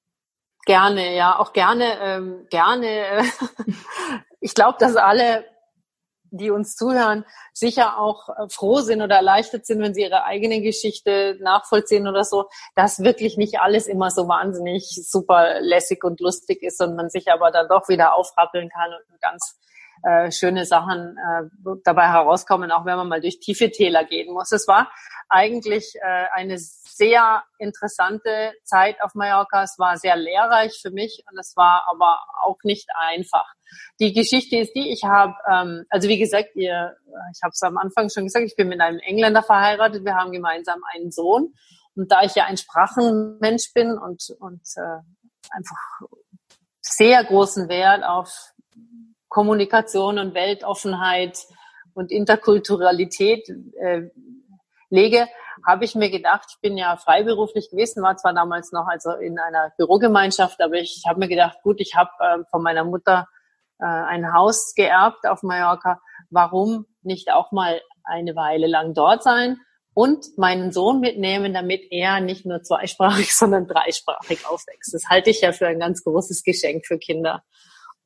Gerne, 0.65 1.15
ja, 1.15 1.39
auch 1.39 1.53
gerne, 1.53 1.99
ähm, 2.01 2.47
gerne. 2.49 3.23
ich 4.39 4.53
glaube, 4.53 4.77
dass 4.79 4.95
alle, 4.95 5.43
die 6.29 6.51
uns 6.51 6.75
zuhören, 6.75 7.25
sicher 7.53 7.97
auch 7.97 8.29
äh, 8.29 8.47
froh 8.49 8.81
sind 8.81 9.01
oder 9.01 9.15
erleichtert 9.15 9.65
sind, 9.65 9.81
wenn 9.81 9.93
sie 9.93 10.03
ihre 10.03 10.23
eigene 10.23 10.61
Geschichte 10.61 11.37
nachvollziehen 11.41 12.07
oder 12.07 12.23
so, 12.23 12.45
dass 12.75 13.03
wirklich 13.03 13.37
nicht 13.37 13.59
alles 13.59 13.87
immer 13.87 14.11
so 14.11 14.27
wahnsinnig 14.27 14.87
super 15.03 15.59
lässig 15.61 16.03
und 16.03 16.19
lustig 16.19 16.61
ist 16.61 16.79
und 16.81 16.95
man 16.95 17.09
sich 17.09 17.31
aber 17.31 17.51
dann 17.51 17.67
doch 17.67 17.89
wieder 17.89 18.15
aufrappeln 18.15 18.69
kann 18.69 18.91
und 18.93 19.21
ganz 19.21 19.59
äh, 20.03 20.31
schöne 20.31 20.65
Sachen 20.65 21.17
äh, 21.17 21.75
dabei 21.83 22.07
herauskommen, 22.07 22.71
auch 22.71 22.85
wenn 22.85 22.97
man 22.97 23.07
mal 23.07 23.21
durch 23.21 23.39
tiefe 23.39 23.71
Täler 23.71 24.03
gehen 24.03 24.33
muss. 24.33 24.51
Es 24.51 24.67
war 24.67 24.91
eigentlich 25.27 25.95
äh, 26.01 26.25
eine 26.33 26.57
sehr 27.01 27.43
interessante 27.57 28.53
Zeit 28.63 29.01
auf 29.01 29.15
Mallorca. 29.15 29.63
Es 29.63 29.79
war 29.79 29.97
sehr 29.97 30.15
lehrreich 30.15 30.79
für 30.79 30.91
mich 30.91 31.23
und 31.31 31.39
es 31.39 31.55
war 31.55 31.87
aber 31.89 32.19
auch 32.43 32.59
nicht 32.63 32.89
einfach. 32.95 33.51
Die 33.99 34.13
Geschichte 34.13 34.57
ist 34.57 34.73
die, 34.75 34.91
ich 34.91 35.03
habe, 35.03 35.33
ähm, 35.51 35.85
also 35.89 36.07
wie 36.07 36.19
gesagt, 36.19 36.49
ihr, 36.53 36.95
ich 37.33 37.41
habe 37.41 37.53
es 37.53 37.61
am 37.63 37.77
Anfang 37.77 38.09
schon 38.09 38.25
gesagt, 38.25 38.45
ich 38.45 38.55
bin 38.55 38.67
mit 38.67 38.81
einem 38.81 38.99
Engländer 38.99 39.41
verheiratet, 39.41 40.05
wir 40.05 40.15
haben 40.15 40.31
gemeinsam 40.31 40.79
einen 40.93 41.11
Sohn. 41.11 41.55
Und 41.95 42.11
da 42.11 42.21
ich 42.21 42.35
ja 42.35 42.45
ein 42.45 42.57
Sprachenmensch 42.57 43.73
bin 43.73 43.97
und, 43.97 44.23
und 44.39 44.61
äh, 44.75 44.99
einfach 45.49 46.01
sehr 46.81 47.23
großen 47.23 47.67
Wert 47.67 48.03
auf 48.03 48.53
Kommunikation 49.27 50.19
und 50.19 50.35
Weltoffenheit 50.35 51.39
und 51.93 52.11
Interkulturalität 52.11 53.49
äh, 53.79 54.03
lege, 54.89 55.27
habe 55.65 55.85
ich 55.85 55.95
mir 55.95 56.09
gedacht, 56.09 56.45
ich 56.49 56.61
bin 56.61 56.77
ja 56.77 56.97
freiberuflich 56.97 57.69
gewesen, 57.69 58.03
war 58.03 58.17
zwar 58.17 58.33
damals 58.33 58.71
noch 58.71 58.87
also 58.87 59.11
in 59.13 59.39
einer 59.39 59.71
Bürogemeinschaft, 59.77 60.61
aber 60.61 60.75
ich 60.75 61.03
habe 61.07 61.19
mir 61.19 61.27
gedacht, 61.27 61.57
gut, 61.63 61.79
ich 61.79 61.95
habe 61.95 62.11
äh, 62.19 62.43
von 62.49 62.61
meiner 62.63 62.83
Mutter 62.83 63.27
äh, 63.79 63.85
ein 63.85 64.33
Haus 64.33 64.73
geerbt 64.75 65.27
auf 65.27 65.43
Mallorca, 65.43 65.99
warum 66.29 66.85
nicht 67.01 67.31
auch 67.31 67.51
mal 67.51 67.81
eine 68.03 68.35
Weile 68.35 68.67
lang 68.67 68.93
dort 68.93 69.23
sein 69.23 69.57
und 69.93 70.25
meinen 70.37 70.71
Sohn 70.71 70.99
mitnehmen, 70.99 71.53
damit 71.53 71.81
er 71.91 72.21
nicht 72.21 72.45
nur 72.45 72.61
zweisprachig, 72.63 73.35
sondern 73.35 73.67
dreisprachig 73.67 74.47
aufwächst. 74.47 74.93
Das 74.93 75.03
halte 75.09 75.29
ich 75.29 75.41
ja 75.41 75.51
für 75.51 75.67
ein 75.67 75.79
ganz 75.79 76.03
großes 76.03 76.43
Geschenk 76.43 76.85
für 76.85 76.97
Kinder 76.97 77.43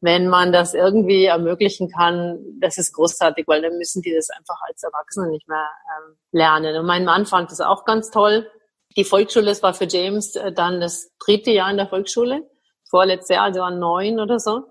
wenn 0.05 0.27
man 0.27 0.53
das 0.53 0.75
irgendwie 0.75 1.25
ermöglichen 1.25 1.89
kann, 1.89 2.37
das 2.61 2.77
ist 2.77 2.93
großartig, 2.93 3.47
weil 3.47 3.63
dann 3.63 3.77
müssen 3.79 4.03
die 4.03 4.13
das 4.13 4.29
einfach 4.29 4.61
als 4.61 4.83
Erwachsene 4.83 5.29
nicht 5.29 5.47
mehr 5.47 5.67
ähm, 5.97 6.15
lernen. 6.31 6.77
Und 6.77 6.85
mein 6.85 7.05
Mann 7.05 7.25
fand 7.25 7.49
das 7.49 7.59
auch 7.59 7.85
ganz 7.85 8.11
toll. 8.11 8.47
Die 8.95 9.03
Volksschule, 9.03 9.47
das 9.47 9.63
war 9.63 9.73
für 9.73 9.85
James 9.85 10.35
äh, 10.35 10.51
dann 10.51 10.79
das 10.79 11.11
dritte 11.17 11.49
Jahr 11.49 11.71
in 11.71 11.77
der 11.77 11.87
Volksschule, 11.87 12.47
vorletztes 12.87 13.35
Jahr, 13.35 13.45
also 13.45 13.61
war 13.61 13.71
neun 13.71 14.19
oder 14.19 14.39
so. 14.39 14.67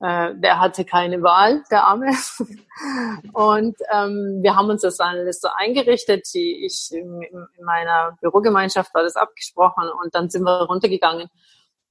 Äh, 0.00 0.34
der 0.34 0.58
hatte 0.58 0.84
keine 0.84 1.22
Wahl, 1.22 1.62
der 1.70 1.86
Arme. 1.86 2.06
und 3.32 3.76
ähm, 3.94 4.40
wir 4.42 4.56
haben 4.56 4.68
uns 4.68 4.82
das 4.82 4.98
alles 4.98 5.40
so 5.40 5.48
eingerichtet. 5.54 6.26
Die, 6.34 6.66
ich 6.66 6.88
in, 6.90 7.22
in 7.22 7.64
meiner 7.64 8.16
Bürogemeinschaft 8.20 8.92
war 8.94 9.04
das 9.04 9.14
abgesprochen 9.14 9.88
und 10.02 10.12
dann 10.12 10.28
sind 10.28 10.42
wir 10.42 10.62
runtergegangen 10.62 11.28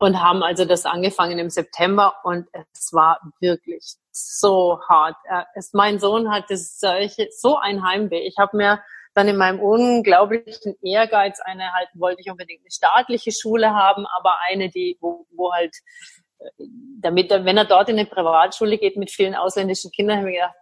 und 0.01 0.19
haben 0.19 0.41
also 0.41 0.65
das 0.65 0.87
angefangen 0.87 1.37
im 1.37 1.51
September 1.51 2.15
und 2.23 2.47
es 2.73 2.91
war 2.91 3.21
wirklich 3.39 3.97
so 4.11 4.79
hart. 4.89 5.15
Es, 5.53 5.73
mein 5.73 5.99
Sohn 5.99 6.31
hatte 6.31 6.57
solche, 6.57 7.27
so 7.29 7.57
ein 7.57 7.85
Heimweh. 7.85 8.21
Ich 8.21 8.37
habe 8.39 8.57
mir 8.57 8.81
dann 9.13 9.27
in 9.27 9.37
meinem 9.37 9.59
unglaublichen 9.59 10.75
Ehrgeiz 10.81 11.39
eine 11.41 11.71
halt 11.73 11.89
wollte 11.93 12.21
ich 12.21 12.31
unbedingt 12.31 12.61
eine 12.61 12.71
staatliche 12.71 13.31
Schule 13.31 13.75
haben, 13.75 14.07
aber 14.17 14.37
eine, 14.49 14.69
die 14.69 14.97
wo, 15.01 15.27
wo 15.35 15.53
halt 15.53 15.75
damit 16.99 17.29
wenn 17.29 17.57
er 17.57 17.65
dort 17.65 17.89
in 17.89 17.99
eine 17.99 18.07
Privatschule 18.07 18.79
geht 18.79 18.97
mit 18.97 19.11
vielen 19.11 19.35
ausländischen 19.35 19.91
Kindern, 19.91 20.19
habe 20.19 20.31
ich 20.31 20.37
gedacht, 20.37 20.55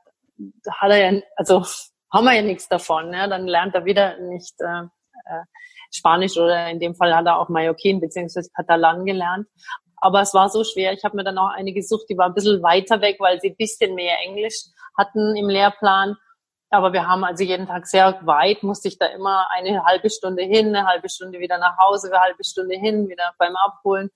da 0.63 0.73
hat 0.81 0.91
er 0.91 1.13
ja 1.13 1.21
also 1.37 1.63
haben 2.11 2.25
wir 2.25 2.33
ja 2.33 2.41
nichts 2.41 2.67
davon. 2.67 3.09
Ne? 3.09 3.29
Dann 3.29 3.47
lernt 3.47 3.73
er 3.73 3.85
wieder 3.85 4.17
nicht 4.17 4.55
äh, 4.59 4.81
äh, 4.81 5.43
Spanisch 5.91 6.37
oder 6.37 6.69
in 6.69 6.79
dem 6.79 6.95
Fall 6.95 7.15
hat 7.15 7.25
er 7.25 7.39
auch 7.39 7.49
Mallorquin 7.49 7.99
bzw. 7.99 8.47
Katalan 8.55 9.05
gelernt. 9.05 9.47
Aber 9.97 10.21
es 10.21 10.33
war 10.33 10.49
so 10.49 10.63
schwer. 10.63 10.93
Ich 10.93 11.03
habe 11.03 11.17
mir 11.17 11.23
dann 11.23 11.37
auch 11.37 11.49
eine 11.49 11.73
gesucht, 11.73 12.05
die 12.09 12.17
war 12.17 12.27
ein 12.27 12.33
bisschen 12.33 12.63
weiter 12.63 13.01
weg, 13.01 13.17
weil 13.19 13.39
sie 13.41 13.49
ein 13.49 13.57
bisschen 13.57 13.95
mehr 13.95 14.17
Englisch 14.25 14.65
hatten 14.97 15.35
im 15.35 15.49
Lehrplan. 15.49 16.15
aber 16.71 16.93
wir 16.93 17.07
haben 17.07 17.23
also 17.23 17.43
jeden 17.43 17.65
Tag 17.65 17.87
sehr 17.87 18.19
weit, 18.25 18.61
musste 18.61 18.89
ich 18.89 18.99
da 18.99 19.07
immer 19.07 19.47
eine 19.51 19.83
halbe 19.85 20.09
Stunde 20.09 20.43
hin, 20.43 20.67
eine 20.67 20.85
halbe 20.85 21.09
Stunde 21.09 21.39
wieder 21.39 21.57
nach 21.57 21.77
Hause, 21.77 22.11
eine 22.11 22.21
halbe 22.21 22.43
Stunde 22.43 22.75
hin, 22.75 23.09
wieder 23.09 23.33
beim 23.39 23.55
Abholen 23.55 24.11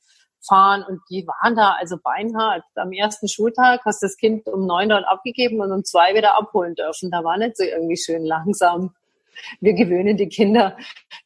fahren 0.48 0.84
und 0.84 1.02
die 1.10 1.26
waren 1.26 1.56
da 1.56 1.76
also 1.80 1.98
beinhart. 2.04 2.64
Am 2.76 2.92
ersten 2.92 3.28
Schultag 3.28 3.82
hast 3.86 4.04
du 4.04 4.08
das 4.08 4.18
Kind 4.18 4.48
um 4.48 4.68
neun 4.68 4.90
dort 4.90 5.06
abgegeben 5.08 5.62
und 5.62 5.72
um 5.72 5.84
zwei 5.84 6.14
wieder 6.14 6.36
abholen 6.38 6.76
dürfen. 6.76 7.12
Da 7.12 7.24
war 7.24 7.38
nicht 7.38 7.58
so 7.58 7.64
irgendwie 7.64 7.98
schön 7.98 8.24
langsam 8.24 8.94
wir 9.60 9.74
gewöhnen 9.74 10.18
die 10.18 10.30
Kinder 10.30 10.78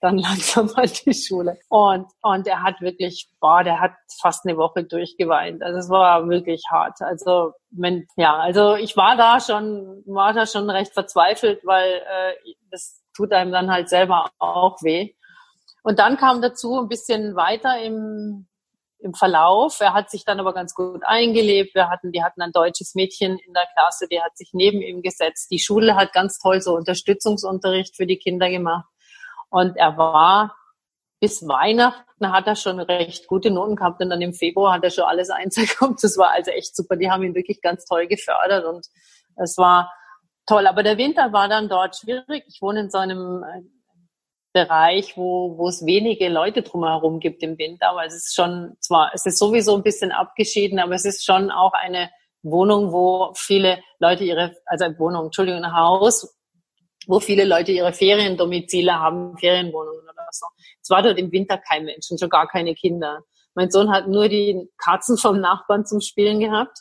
dann 0.02 0.18
langsam 0.18 0.70
an 0.76 0.90
die 1.06 1.14
Schule. 1.14 1.58
Und, 1.70 2.08
und 2.22 2.48
er 2.48 2.64
hat 2.64 2.82
wirklich, 2.82 3.30
boah, 3.40 3.64
der 3.64 3.80
hat 3.80 3.94
fast 4.22 4.46
eine 4.46 4.58
Woche 4.58 4.84
durchgeweint. 4.84 5.62
Also 5.64 5.80
es 5.80 5.90
war 5.90 6.28
wirklich 6.30 6.64
hart. 6.70 7.02
Also, 7.02 7.54
wenn, 7.70 8.08
ja, 8.16 8.36
also 8.36 8.76
ich 8.76 8.96
war 8.98 9.16
da 9.18 9.40
schon, 9.40 10.04
war 10.06 10.34
da 10.34 10.46
schon 10.46 10.70
recht 10.70 10.94
verzweifelt, 10.94 11.62
weil 11.64 11.92
äh, 11.92 12.54
das 12.72 13.02
tut 13.16 13.32
einem 13.32 13.52
dann 13.52 13.72
halt 13.72 13.90
selber 13.90 14.30
auch 14.40 14.82
weh. 14.84 15.14
Und 15.84 16.00
dann 16.00 16.18
kam 16.18 16.42
dazu 16.42 16.80
ein 16.80 16.90
bisschen 16.90 17.36
weiter 17.36 17.82
im 17.82 18.48
im 19.00 19.14
Verlauf. 19.14 19.80
Er 19.80 19.94
hat 19.94 20.10
sich 20.10 20.26
dann 20.26 20.40
aber 20.40 20.54
ganz 20.54 20.74
gut 20.74 21.02
eingelebt. 21.06 21.76
Wir 21.76 21.90
hatten, 21.90 22.12
die 22.12 22.24
hatten 22.24 22.42
ein 22.42 22.52
deutsches 22.52 22.96
Mädchen 22.96 23.38
in 23.38 23.54
der 23.54 23.68
Klasse, 23.74 24.08
die 24.08 24.22
hat 24.22 24.36
sich 24.38 24.50
neben 24.54 24.82
ihm 24.82 25.02
gesetzt. 25.02 25.50
Die 25.52 25.60
Schule 25.60 25.96
hat 25.96 26.14
ganz 26.14 26.40
toll 26.40 26.62
so 26.62 26.76
Unterstützungsunterricht 26.76 27.96
für 27.96 28.08
die 28.08 28.18
Kinder 28.18 28.50
gemacht. 28.50 28.86
Und 29.50 29.78
er 29.78 29.98
war 29.98 30.56
bis 31.20 31.48
Weihnachten 31.48 32.32
hat 32.32 32.48
er 32.48 32.56
schon 32.56 32.80
recht 32.80 33.28
gute 33.28 33.50
Noten 33.50 33.76
gehabt 33.76 34.02
und 34.02 34.10
dann 34.10 34.22
im 34.22 34.34
Februar 34.34 34.74
hat 34.74 34.84
er 34.84 34.92
schon 34.92 35.06
alles 35.06 35.30
eins 35.32 35.56
bekommen. 35.56 35.98
Das 36.02 36.18
war 36.18 36.32
also 36.32 36.52
echt 36.52 36.76
super. 36.76 36.96
Die 36.96 37.10
haben 37.10 37.24
ihn 37.24 37.36
wirklich 37.36 37.62
ganz 37.62 37.86
toll 37.86 38.08
gefördert 38.08 38.66
und 38.66 38.88
es 39.36 39.58
war 39.58 39.92
toll. 40.46 40.68
Aber 40.68 40.84
der 40.84 40.98
Winter 40.98 41.34
war 41.34 41.48
dann 41.48 41.70
dort 41.70 41.98
schwierig. 41.98 42.44
Ich 42.48 42.62
wohne 42.62 42.82
in 42.82 42.90
so 42.90 42.98
einem 42.98 43.44
Bereich, 44.58 45.16
wo, 45.18 45.56
wo 45.58 45.68
es 45.68 45.86
wenige 45.86 46.30
Leute 46.30 46.64
drumherum 46.64 47.20
gibt 47.20 47.44
im 47.44 47.60
Winter, 47.60 47.92
weil 47.94 48.08
es 48.08 48.16
ist 48.16 48.36
schon 48.36 48.76
zwar, 48.80 49.12
es 49.14 49.26
ist 49.28 49.38
sowieso 49.38 49.76
ein 49.76 49.84
bisschen 49.84 50.12
abgeschieden, 50.12 50.80
aber 50.80 50.96
es 50.96 51.06
ist 51.06 51.24
schon 51.24 51.52
auch 51.52 51.74
eine 51.74 52.10
Wohnung, 52.42 52.92
wo 52.92 53.32
viele 53.36 53.80
Leute 54.00 54.24
ihre, 54.24 54.56
also 54.66 54.86
Wohnung, 54.98 55.26
Entschuldigung, 55.26 55.64
ein 55.64 55.76
Haus, 55.76 56.36
wo 57.06 57.20
viele 57.20 57.46
Leute 57.46 57.72
ihre 57.72 57.94
Feriendomizile 57.94 58.96
haben, 59.00 59.38
Ferienwohnungen 59.38 60.04
oder 60.04 60.28
so. 60.32 60.48
Es 60.82 60.90
war 60.90 61.04
dort 61.04 61.20
im 61.20 61.32
Winter 61.32 61.60
kein 61.60 61.86
Mensch 61.86 62.10
und 62.10 62.20
schon 62.20 62.30
gar 62.30 62.48
keine 62.48 62.74
Kinder. 62.74 63.22
Mein 63.54 63.70
Sohn 63.70 63.92
hat 63.92 64.08
nur 64.08 64.28
die 64.28 64.70
Katzen 64.78 65.18
vom 65.18 65.40
Nachbarn 65.40 65.86
zum 65.86 66.02
Spielen 66.02 66.40
gehabt. 66.40 66.80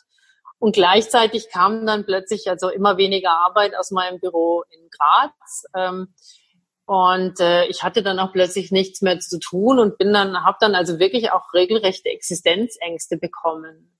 Und 0.59 0.73
gleichzeitig 0.73 1.49
kam 1.51 1.85
dann 1.85 2.05
plötzlich 2.05 2.49
also 2.49 2.69
immer 2.69 2.97
weniger 2.97 3.31
Arbeit 3.45 3.75
aus 3.75 3.91
meinem 3.91 4.19
Büro 4.19 4.63
in 4.71 4.89
Graz. 4.89 5.65
Ähm, 5.75 6.13
und 6.87 7.41
äh, 7.41 7.65
ich 7.65 7.83
hatte 7.83 8.01
dann 8.01 8.17
auch 8.17 8.31
plötzlich 8.31 8.71
nichts 8.71 9.01
mehr 9.01 9.19
zu 9.19 9.39
tun 9.39 9.77
und 9.77 9.97
bin 9.97 10.13
dann, 10.13 10.45
habe 10.45 10.55
dann 10.61 10.73
also 10.73 10.99
wirklich 10.99 11.33
auch 11.33 11.53
regelrechte 11.53 12.07
Existenzängste 12.07 13.17
bekommen. 13.17 13.93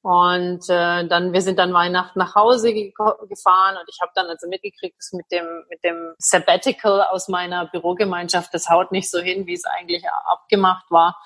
Und 0.00 0.62
äh, 0.70 1.06
dann, 1.06 1.34
wir 1.34 1.42
sind 1.42 1.58
dann 1.58 1.74
Weihnachten 1.74 2.18
nach 2.18 2.34
Hause 2.34 2.72
ge 2.72 2.94
gefahren 3.28 3.76
und 3.76 3.84
ich 3.88 3.98
habe 4.00 4.12
dann 4.14 4.28
also 4.28 4.48
mitgekriegt, 4.48 4.96
dass 4.98 5.12
mit 5.12 5.26
dem 5.30 5.44
mit 5.68 5.84
dem 5.84 6.14
Sabbatical 6.16 7.02
aus 7.02 7.28
meiner 7.28 7.66
Bürogemeinschaft, 7.66 8.54
das 8.54 8.70
haut 8.70 8.92
nicht 8.92 9.10
so 9.10 9.18
hin, 9.18 9.46
wie 9.46 9.54
es 9.54 9.66
eigentlich 9.66 10.04
abgemacht 10.24 10.90
war. 10.90 11.20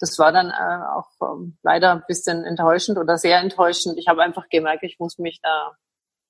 Das 0.00 0.18
war 0.18 0.32
dann 0.32 0.50
äh, 0.50 0.84
auch 0.96 1.10
ähm, 1.22 1.58
leider 1.62 1.92
ein 1.92 2.02
bisschen 2.08 2.44
enttäuschend 2.44 2.98
oder 2.98 3.18
sehr 3.18 3.38
enttäuschend. 3.38 3.98
Ich 3.98 4.08
habe 4.08 4.22
einfach 4.22 4.48
gemerkt, 4.48 4.82
ich 4.82 4.98
muss 4.98 5.18
mich 5.18 5.40
da 5.40 5.76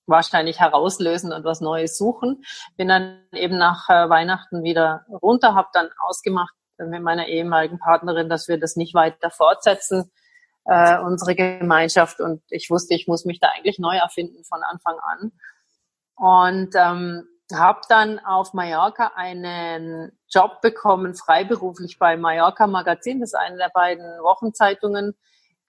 wahrscheinlich 0.06 0.60
herauslösen 0.60 1.32
und 1.32 1.44
was 1.44 1.60
Neues 1.60 1.96
suchen. 1.96 2.44
Bin 2.76 2.88
dann 2.88 3.20
eben 3.32 3.56
nach 3.56 3.88
äh, 3.88 4.08
Weihnachten 4.08 4.62
wieder 4.62 5.06
runter, 5.10 5.54
habe 5.54 5.68
dann 5.72 5.88
ausgemacht 5.98 6.54
mit 6.78 7.02
meiner 7.02 7.28
ehemaligen 7.28 7.78
Partnerin, 7.78 8.28
dass 8.28 8.48
wir 8.48 8.58
das 8.58 8.76
nicht 8.76 8.94
weiter 8.94 9.30
fortsetzen, 9.30 10.10
äh, 10.64 10.98
unsere 10.98 11.34
Gemeinschaft. 11.34 12.20
Und 12.20 12.42
ich 12.50 12.70
wusste, 12.70 12.94
ich 12.94 13.06
muss 13.06 13.24
mich 13.24 13.40
da 13.40 13.48
eigentlich 13.54 13.78
neu 13.78 13.96
erfinden 13.96 14.44
von 14.44 14.62
Anfang 14.62 14.96
an. 14.98 15.32
Und 16.16 16.74
ähm, 16.74 17.28
habe 17.52 17.80
dann 17.88 18.18
auf 18.20 18.54
Mallorca 18.54 19.12
einen 19.14 20.12
Job 20.28 20.60
bekommen, 20.62 21.14
freiberuflich 21.14 21.98
bei 21.98 22.16
Mallorca 22.16 22.66
Magazin. 22.66 23.20
Das 23.20 23.30
ist 23.30 23.38
eine 23.38 23.56
der 23.56 23.70
beiden 23.72 24.04
Wochenzeitungen 24.22 25.14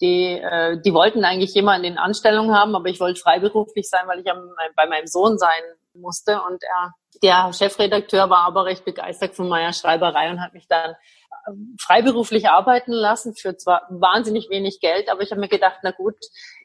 die, 0.01 0.39
äh, 0.39 0.79
die 0.81 0.93
wollten 0.93 1.23
eigentlich 1.23 1.53
jemanden 1.53 1.85
in 1.85 1.97
Anstellung 1.97 2.53
haben, 2.53 2.75
aber 2.75 2.89
ich 2.89 2.99
wollte 2.99 3.19
freiberuflich 3.19 3.89
sein, 3.89 4.07
weil 4.07 4.19
ich 4.19 4.29
am, 4.29 4.49
bei 4.75 4.87
meinem 4.87 5.07
Sohn 5.07 5.37
sein 5.37 5.63
musste. 5.93 6.41
Und 6.41 6.61
er, 6.63 6.93
der 7.23 7.53
Chefredakteur 7.53 8.29
war 8.29 8.45
aber 8.45 8.65
recht 8.65 8.83
begeistert 8.83 9.35
von 9.35 9.47
meiner 9.47 9.73
Schreiberei 9.73 10.29
und 10.29 10.41
hat 10.41 10.53
mich 10.53 10.67
dann 10.67 10.91
äh, 10.91 11.51
freiberuflich 11.79 12.49
arbeiten 12.49 12.91
lassen 12.91 13.35
für 13.35 13.55
zwar 13.55 13.83
wahnsinnig 13.89 14.49
wenig 14.49 14.81
Geld, 14.81 15.09
aber 15.09 15.21
ich 15.21 15.31
habe 15.31 15.39
mir 15.39 15.47
gedacht, 15.47 15.79
na 15.83 15.91
gut, 15.91 16.17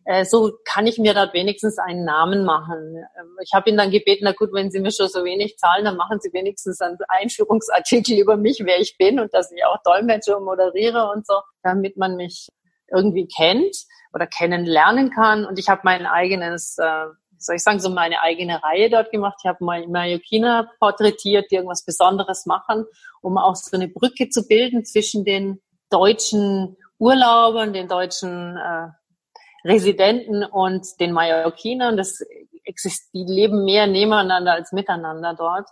äh, 0.06 0.24
so 0.24 0.52
kann 0.64 0.88
ich 0.88 0.98
mir 0.98 1.14
dort 1.14 1.32
wenigstens 1.32 1.78
einen 1.78 2.04
Namen 2.04 2.44
machen. 2.44 2.96
Ähm, 2.96 3.36
ich 3.42 3.52
habe 3.54 3.70
ihn 3.70 3.76
dann 3.76 3.92
gebeten, 3.92 4.24
na 4.24 4.32
gut, 4.32 4.50
wenn 4.52 4.72
Sie 4.72 4.80
mir 4.80 4.90
schon 4.90 5.08
so 5.08 5.24
wenig 5.24 5.56
zahlen, 5.56 5.84
dann 5.84 5.96
machen 5.96 6.18
Sie 6.20 6.32
wenigstens 6.32 6.80
einen 6.80 6.98
Einführungsartikel 7.08 8.18
über 8.18 8.36
mich, 8.36 8.62
wer 8.64 8.80
ich 8.80 8.96
bin 8.98 9.20
und 9.20 9.32
dass 9.32 9.52
ich 9.52 9.64
auch 9.64 9.78
Dolmetsche 9.84 10.36
und 10.36 10.44
moderiere 10.44 11.10
und 11.12 11.26
so, 11.26 11.34
damit 11.62 11.96
man 11.96 12.16
mich 12.16 12.48
irgendwie 12.92 13.26
kennt 13.26 13.76
oder 14.12 14.26
kennenlernen 14.26 15.10
kann. 15.10 15.44
Und 15.44 15.58
ich 15.58 15.68
habe 15.68 15.82
mein 15.84 16.06
eigenes, 16.06 16.76
äh, 16.78 17.06
soll 17.38 17.56
ich 17.56 17.62
sagen, 17.62 17.80
so 17.80 17.90
meine 17.90 18.20
eigene 18.22 18.62
Reihe 18.62 18.90
dort 18.90 19.10
gemacht. 19.10 19.38
Ich 19.42 19.48
habe 19.48 19.64
mal 19.64 19.86
Mallorquiner 19.86 20.70
porträtiert, 20.78 21.50
die 21.50 21.56
irgendwas 21.56 21.84
Besonderes 21.84 22.46
machen, 22.46 22.84
um 23.22 23.38
auch 23.38 23.56
so 23.56 23.76
eine 23.76 23.88
Brücke 23.88 24.28
zu 24.28 24.46
bilden 24.46 24.84
zwischen 24.84 25.24
den 25.24 25.60
deutschen 25.90 26.76
Urlaubern, 26.98 27.72
den 27.72 27.88
deutschen 27.88 28.56
äh, 28.56 28.88
Residenten 29.64 30.44
und 30.44 31.00
den 31.00 31.12
Mallorquinern. 31.12 31.96
Das 31.96 32.20
exist 32.64 33.12
die 33.14 33.24
leben 33.24 33.64
mehr 33.64 33.86
nebeneinander 33.86 34.52
als 34.52 34.72
miteinander 34.72 35.34
dort. 35.34 35.68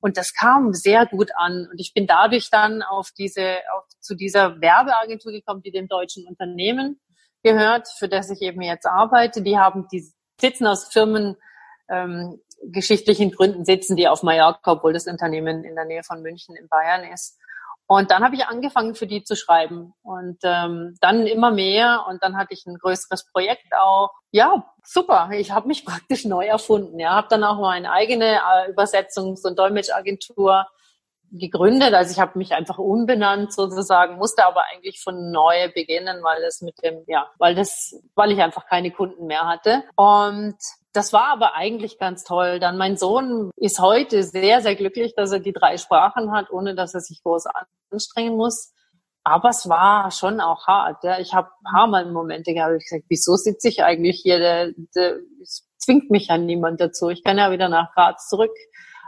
Und 0.00 0.16
das 0.16 0.34
kam 0.34 0.72
sehr 0.72 1.06
gut 1.06 1.30
an. 1.36 1.68
Und 1.70 1.80
ich 1.80 1.94
bin 1.94 2.06
dadurch 2.06 2.50
dann 2.50 2.82
auf 2.82 3.10
diese, 3.16 3.58
auf, 3.74 3.84
zu 4.00 4.14
dieser 4.14 4.60
Werbeagentur 4.60 5.32
gekommen, 5.32 5.62
die 5.62 5.72
dem 5.72 5.88
deutschen 5.88 6.26
Unternehmen 6.26 7.00
gehört, 7.42 7.88
für 7.88 8.08
das 8.08 8.30
ich 8.30 8.42
eben 8.42 8.60
jetzt 8.62 8.86
arbeite. 8.86 9.42
Die 9.42 9.58
haben, 9.58 9.86
die 9.90 10.06
sitzen 10.40 10.66
aus 10.66 10.92
Firmen, 10.92 11.36
ähm, 11.88 12.40
geschichtlichen 12.62 13.30
Gründen 13.30 13.64
sitzen 13.64 13.96
die 13.96 14.08
auf 14.08 14.22
Mallorca, 14.22 14.72
obwohl 14.72 14.92
das 14.92 15.06
Unternehmen 15.06 15.64
in 15.64 15.74
der 15.74 15.84
Nähe 15.84 16.02
von 16.02 16.22
München 16.22 16.56
in 16.56 16.68
Bayern 16.68 17.04
ist. 17.12 17.38
Und 17.88 18.10
dann 18.10 18.24
habe 18.24 18.34
ich 18.34 18.46
angefangen, 18.46 18.94
für 18.94 19.06
die 19.06 19.22
zu 19.22 19.36
schreiben. 19.36 19.94
Und 20.02 20.38
ähm, 20.42 20.96
dann 21.00 21.26
immer 21.26 21.50
mehr. 21.50 22.04
Und 22.08 22.22
dann 22.22 22.36
hatte 22.36 22.52
ich 22.52 22.66
ein 22.66 22.78
größeres 22.78 23.30
Projekt 23.30 23.72
auch. 23.78 24.10
Ja, 24.32 24.64
super. 24.84 25.30
Ich 25.32 25.52
habe 25.52 25.68
mich 25.68 25.84
praktisch 25.84 26.24
neu 26.24 26.46
erfunden. 26.46 26.98
Ja, 26.98 27.10
habe 27.10 27.28
dann 27.30 27.44
auch 27.44 27.60
meine 27.60 27.92
eigene 27.92 28.36
äh, 28.36 28.72
Übersetzungs- 28.72 29.46
und 29.46 29.58
Dolmetschagentur 29.58 30.66
gegründet. 31.32 31.94
Also 31.94 32.12
ich 32.12 32.20
habe 32.20 32.38
mich 32.38 32.52
einfach 32.54 32.78
umbenannt 32.78 33.52
sozusagen, 33.52 34.16
musste 34.16 34.44
aber 34.44 34.62
eigentlich 34.72 35.00
von 35.00 35.30
neu 35.30 35.70
beginnen, 35.72 36.22
weil 36.22 36.42
das 36.42 36.60
mit 36.60 36.82
dem, 36.82 37.04
ja, 37.06 37.30
weil 37.38 37.54
das, 37.54 38.00
weil 38.14 38.32
ich 38.32 38.40
einfach 38.40 38.66
keine 38.66 38.90
Kunden 38.90 39.26
mehr 39.26 39.46
hatte. 39.46 39.84
Und 39.96 40.56
das 40.96 41.12
war 41.12 41.28
aber 41.28 41.54
eigentlich 41.54 41.98
ganz 41.98 42.24
toll. 42.24 42.58
Dann 42.58 42.78
mein 42.78 42.96
Sohn 42.96 43.50
ist 43.56 43.80
heute 43.80 44.22
sehr, 44.22 44.62
sehr 44.62 44.74
glücklich, 44.74 45.14
dass 45.14 45.30
er 45.30 45.40
die 45.40 45.52
drei 45.52 45.76
Sprachen 45.76 46.32
hat, 46.32 46.50
ohne 46.50 46.74
dass 46.74 46.94
er 46.94 47.00
sich 47.00 47.22
groß 47.22 47.44
anstrengen 47.90 48.36
muss. 48.36 48.72
Aber 49.22 49.50
es 49.50 49.68
war 49.68 50.10
schon 50.10 50.40
auch 50.40 50.66
hart. 50.66 51.04
Ja. 51.04 51.18
Ich 51.18 51.34
habe 51.34 51.50
paar 51.70 51.86
Mal 51.86 52.10
Momente 52.10 52.54
gehabt, 52.54 52.74
ich 52.78 52.88
gesagt, 52.88 53.04
wieso 53.08 53.36
sitze 53.36 53.68
ich 53.68 53.82
eigentlich 53.82 54.20
hier? 54.22 54.38
Der, 54.38 54.72
der, 54.94 55.16
es 55.42 55.68
zwingt 55.78 56.10
mich 56.10 56.28
ja 56.28 56.38
niemand 56.38 56.80
dazu. 56.80 57.10
Ich 57.10 57.24
kann 57.24 57.38
ja 57.38 57.50
wieder 57.50 57.68
nach 57.68 57.92
Graz 57.92 58.28
zurück 58.28 58.52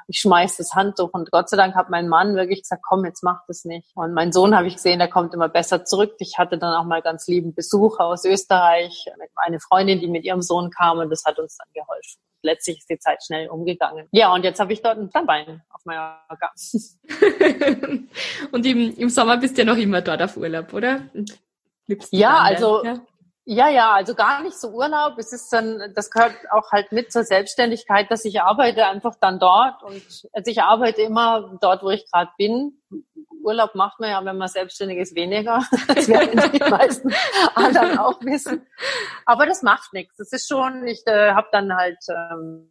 ich 0.08 0.20
schmeiß 0.20 0.56
das 0.56 0.74
Handtuch. 0.74 1.10
Und 1.12 1.30
Gott 1.30 1.48
sei 1.50 1.56
Dank 1.56 1.74
hat 1.74 1.90
mein 1.90 2.08
Mann 2.08 2.34
wirklich 2.34 2.62
gesagt, 2.62 2.82
komm, 2.86 3.04
jetzt 3.04 3.22
mach 3.22 3.42
das 3.46 3.64
nicht. 3.64 3.90
Und 3.94 4.14
mein 4.14 4.32
Sohn 4.32 4.56
habe 4.56 4.66
ich 4.66 4.74
gesehen, 4.74 4.98
der 4.98 5.08
kommt 5.08 5.34
immer 5.34 5.48
besser 5.48 5.84
zurück. 5.84 6.14
Ich 6.18 6.38
hatte 6.38 6.58
dann 6.58 6.74
auch 6.74 6.84
mal 6.84 7.02
ganz 7.02 7.28
lieben 7.28 7.54
Besuch 7.54 8.00
aus 8.00 8.24
Österreich, 8.24 9.06
eine 9.36 9.60
Freundin, 9.60 10.00
die 10.00 10.08
mit 10.08 10.24
ihrem 10.24 10.42
Sohn 10.42 10.70
kam 10.70 10.98
und 10.98 11.10
das 11.10 11.24
hat 11.24 11.38
uns 11.38 11.58
dann 11.58 11.68
geholfen. 11.74 12.20
Letztlich 12.40 12.78
ist 12.78 12.88
die 12.88 12.98
Zeit 12.98 13.22
schnell 13.22 13.48
umgegangen. 13.48 14.06
Ja, 14.12 14.32
und 14.32 14.44
jetzt 14.44 14.60
habe 14.60 14.72
ich 14.72 14.80
dort 14.80 14.96
ein 14.96 15.10
Standbein 15.10 15.62
auf 15.70 15.84
Mallorca. 15.84 16.52
und 18.52 18.64
im, 18.64 18.96
im 18.96 19.10
Sommer 19.10 19.36
bist 19.36 19.58
du 19.58 19.62
ja 19.62 19.66
noch 19.66 19.76
immer 19.76 20.00
dort 20.00 20.22
auf 20.22 20.36
Urlaub, 20.36 20.72
oder? 20.72 21.02
Ja, 22.10 22.38
also 22.38 22.84
ja? 22.84 23.00
Ja, 23.50 23.70
ja, 23.70 23.92
also 23.92 24.14
gar 24.14 24.42
nicht 24.42 24.60
so 24.60 24.68
Urlaub. 24.68 25.16
Es 25.16 25.32
ist 25.32 25.50
dann, 25.54 25.94
das 25.94 26.10
gehört 26.10 26.34
auch 26.50 26.70
halt 26.70 26.92
mit 26.92 27.10
zur 27.10 27.24
Selbstständigkeit, 27.24 28.10
dass 28.10 28.26
ich 28.26 28.42
arbeite 28.42 28.84
einfach 28.84 29.14
dann 29.18 29.38
dort 29.38 29.82
und 29.82 30.02
also 30.34 30.50
ich 30.50 30.60
arbeite 30.60 31.00
immer 31.00 31.56
dort, 31.58 31.82
wo 31.82 31.88
ich 31.88 32.04
gerade 32.12 32.30
bin. 32.36 32.78
Urlaub 33.42 33.74
macht 33.74 34.00
man 34.00 34.10
ja, 34.10 34.22
wenn 34.22 34.36
man 34.36 34.48
selbstständig 34.48 34.98
ist, 34.98 35.14
weniger. 35.14 35.64
Das 35.88 36.08
werden 36.08 36.52
die 36.52 36.58
meisten 36.70 37.10
anderen 37.54 37.96
auch 37.96 38.20
wissen. 38.20 38.66
Aber 39.24 39.46
das 39.46 39.62
macht 39.62 39.94
nichts. 39.94 40.18
Das 40.18 40.30
ist 40.32 40.46
schon, 40.46 40.86
ich 40.86 41.06
äh, 41.06 41.32
habe 41.32 41.48
dann 41.50 41.74
halt 41.74 42.04
ähm, 42.10 42.70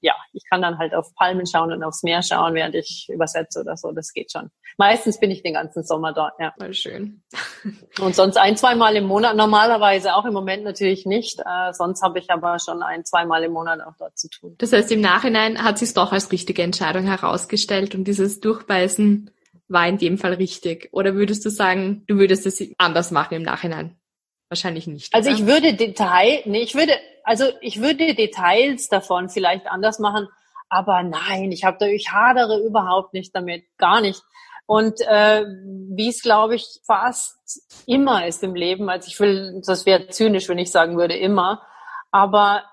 ja, 0.00 0.14
ich 0.32 0.42
kann 0.50 0.62
dann 0.62 0.78
halt 0.78 0.94
auf 0.94 1.14
Palmen 1.14 1.46
schauen 1.46 1.72
und 1.72 1.82
aufs 1.82 2.02
Meer 2.02 2.22
schauen, 2.22 2.54
während 2.54 2.74
ich 2.74 3.08
übersetze 3.12 3.60
oder 3.60 3.76
so. 3.76 3.92
Das 3.92 4.12
geht 4.12 4.32
schon. 4.32 4.50
Meistens 4.76 5.18
bin 5.18 5.30
ich 5.30 5.42
den 5.42 5.54
ganzen 5.54 5.82
Sommer 5.84 6.12
dort, 6.12 6.34
ja. 6.38 6.54
Voll 6.58 6.74
schön. 6.74 7.22
Und 8.00 8.14
sonst 8.14 8.36
ein, 8.36 8.56
zweimal 8.56 8.94
im 8.94 9.04
Monat, 9.04 9.36
normalerweise 9.36 10.14
auch 10.14 10.24
im 10.24 10.32
Moment 10.32 10.62
natürlich 10.62 11.04
nicht. 11.04 11.40
Äh, 11.40 11.72
sonst 11.72 12.02
habe 12.02 12.18
ich 12.18 12.30
aber 12.30 12.58
schon 12.58 12.82
ein, 12.82 13.04
zweimal 13.04 13.42
im 13.42 13.52
Monat 13.52 13.80
auch 13.80 13.94
dort 13.98 14.16
zu 14.16 14.28
tun. 14.28 14.54
Das 14.58 14.72
heißt, 14.72 14.92
im 14.92 15.00
Nachhinein 15.00 15.62
hat 15.62 15.78
sich 15.78 15.94
doch 15.94 16.12
als 16.12 16.30
richtige 16.30 16.62
Entscheidung 16.62 17.04
herausgestellt 17.04 17.94
und 17.94 18.04
dieses 18.04 18.40
Durchbeißen 18.40 19.30
war 19.68 19.86
in 19.86 19.98
dem 19.98 20.18
Fall 20.18 20.34
richtig. 20.34 20.88
Oder 20.92 21.14
würdest 21.14 21.44
du 21.44 21.50
sagen, 21.50 22.04
du 22.06 22.16
würdest 22.16 22.46
es 22.46 22.62
anders 22.78 23.10
machen 23.10 23.34
im 23.34 23.42
Nachhinein? 23.42 23.98
Wahrscheinlich 24.48 24.86
nicht. 24.86 25.14
Also 25.14 25.28
oder? 25.30 25.38
ich 25.38 25.46
würde 25.46 25.74
Detail, 25.74 26.40
nee, 26.46 26.62
ich 26.62 26.74
würde, 26.74 26.92
also 27.28 27.44
ich 27.60 27.82
würde 27.82 28.14
Details 28.14 28.88
davon 28.88 29.28
vielleicht 29.28 29.66
anders 29.66 29.98
machen, 29.98 30.28
aber 30.70 31.02
nein, 31.02 31.52
ich 31.52 31.62
habe 31.62 31.76
da, 31.78 31.86
ich 31.86 32.10
hadere 32.10 32.58
überhaupt 32.64 33.12
nicht 33.12 33.34
damit, 33.34 33.64
gar 33.76 34.00
nicht. 34.00 34.22
Und 34.64 35.02
äh, 35.02 35.44
wie 35.44 36.08
es, 36.08 36.22
glaube 36.22 36.54
ich, 36.54 36.80
fast 36.86 37.36
immer 37.86 38.26
ist 38.26 38.42
im 38.42 38.54
Leben, 38.54 38.88
also 38.88 39.08
ich 39.08 39.20
will, 39.20 39.60
das 39.66 39.84
wäre 39.84 40.08
zynisch, 40.08 40.48
wenn 40.48 40.56
ich 40.56 40.70
sagen 40.70 40.96
würde, 40.96 41.18
immer, 41.18 41.62
aber 42.10 42.64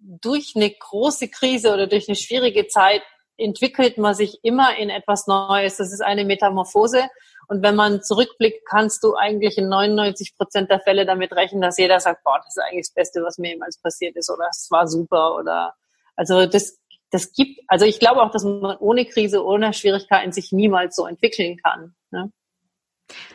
durch 0.00 0.52
eine 0.54 0.70
große 0.70 1.26
Krise 1.28 1.74
oder 1.74 1.88
durch 1.88 2.08
eine 2.08 2.16
schwierige 2.16 2.68
Zeit 2.68 3.02
entwickelt 3.36 3.98
man 3.98 4.14
sich 4.14 4.44
immer 4.44 4.76
in 4.76 4.90
etwas 4.90 5.26
Neues. 5.26 5.78
Das 5.78 5.92
ist 5.92 6.02
eine 6.02 6.24
Metamorphose. 6.24 7.08
Und 7.48 7.62
wenn 7.62 7.74
man 7.74 8.02
zurückblickt, 8.02 8.66
kannst 8.66 9.02
du 9.02 9.14
eigentlich 9.14 9.56
in 9.56 9.68
99 9.68 10.36
Prozent 10.36 10.70
der 10.70 10.80
Fälle 10.80 11.06
damit 11.06 11.32
rechnen, 11.32 11.62
dass 11.62 11.78
jeder 11.78 11.98
sagt, 11.98 12.22
boah, 12.22 12.38
das 12.44 12.56
ist 12.56 12.62
eigentlich 12.62 12.86
das 12.86 12.94
Beste, 12.94 13.22
was 13.22 13.38
mir 13.38 13.52
jemals 13.52 13.80
passiert 13.80 14.16
ist 14.16 14.30
oder 14.30 14.48
es 14.50 14.68
war 14.70 14.86
super 14.86 15.34
oder, 15.36 15.74
also 16.14 16.46
das, 16.46 16.78
das 17.10 17.32
gibt, 17.32 17.60
also 17.66 17.86
ich 17.86 17.98
glaube 17.98 18.22
auch, 18.22 18.30
dass 18.30 18.44
man 18.44 18.76
ohne 18.76 19.06
Krise, 19.06 19.42
ohne 19.42 19.72
Schwierigkeiten 19.72 20.30
sich 20.30 20.52
niemals 20.52 20.94
so 20.94 21.06
entwickeln 21.06 21.56
kann. 21.56 21.94
Ne? 22.10 22.30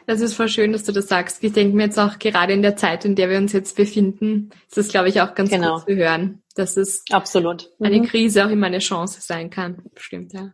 Das 0.05 0.21
ist 0.21 0.35
voll 0.35 0.49
schön, 0.49 0.71
dass 0.73 0.83
du 0.83 0.91
das 0.91 1.07
sagst. 1.07 1.43
Ich 1.43 1.53
denke 1.53 1.75
mir 1.75 1.85
jetzt 1.85 1.99
auch 1.99 2.19
gerade 2.19 2.53
in 2.53 2.61
der 2.61 2.75
Zeit, 2.75 3.05
in 3.05 3.15
der 3.15 3.29
wir 3.29 3.37
uns 3.37 3.53
jetzt 3.53 3.75
befinden, 3.75 4.51
ist 4.67 4.77
das, 4.77 4.89
glaube 4.89 5.09
ich, 5.09 5.21
auch 5.21 5.33
ganz 5.33 5.49
genau. 5.49 5.77
gut 5.77 5.85
zu 5.85 5.95
hören, 5.95 6.43
dass 6.55 6.77
es 6.77 7.03
Absolut. 7.09 7.71
Mhm. 7.79 7.85
eine 7.85 8.01
Krise 8.03 8.45
auch 8.45 8.49
immer 8.49 8.67
eine 8.67 8.79
Chance 8.79 9.21
sein 9.21 9.49
kann. 9.49 9.83
Stimmt, 9.95 10.33
ja. 10.33 10.53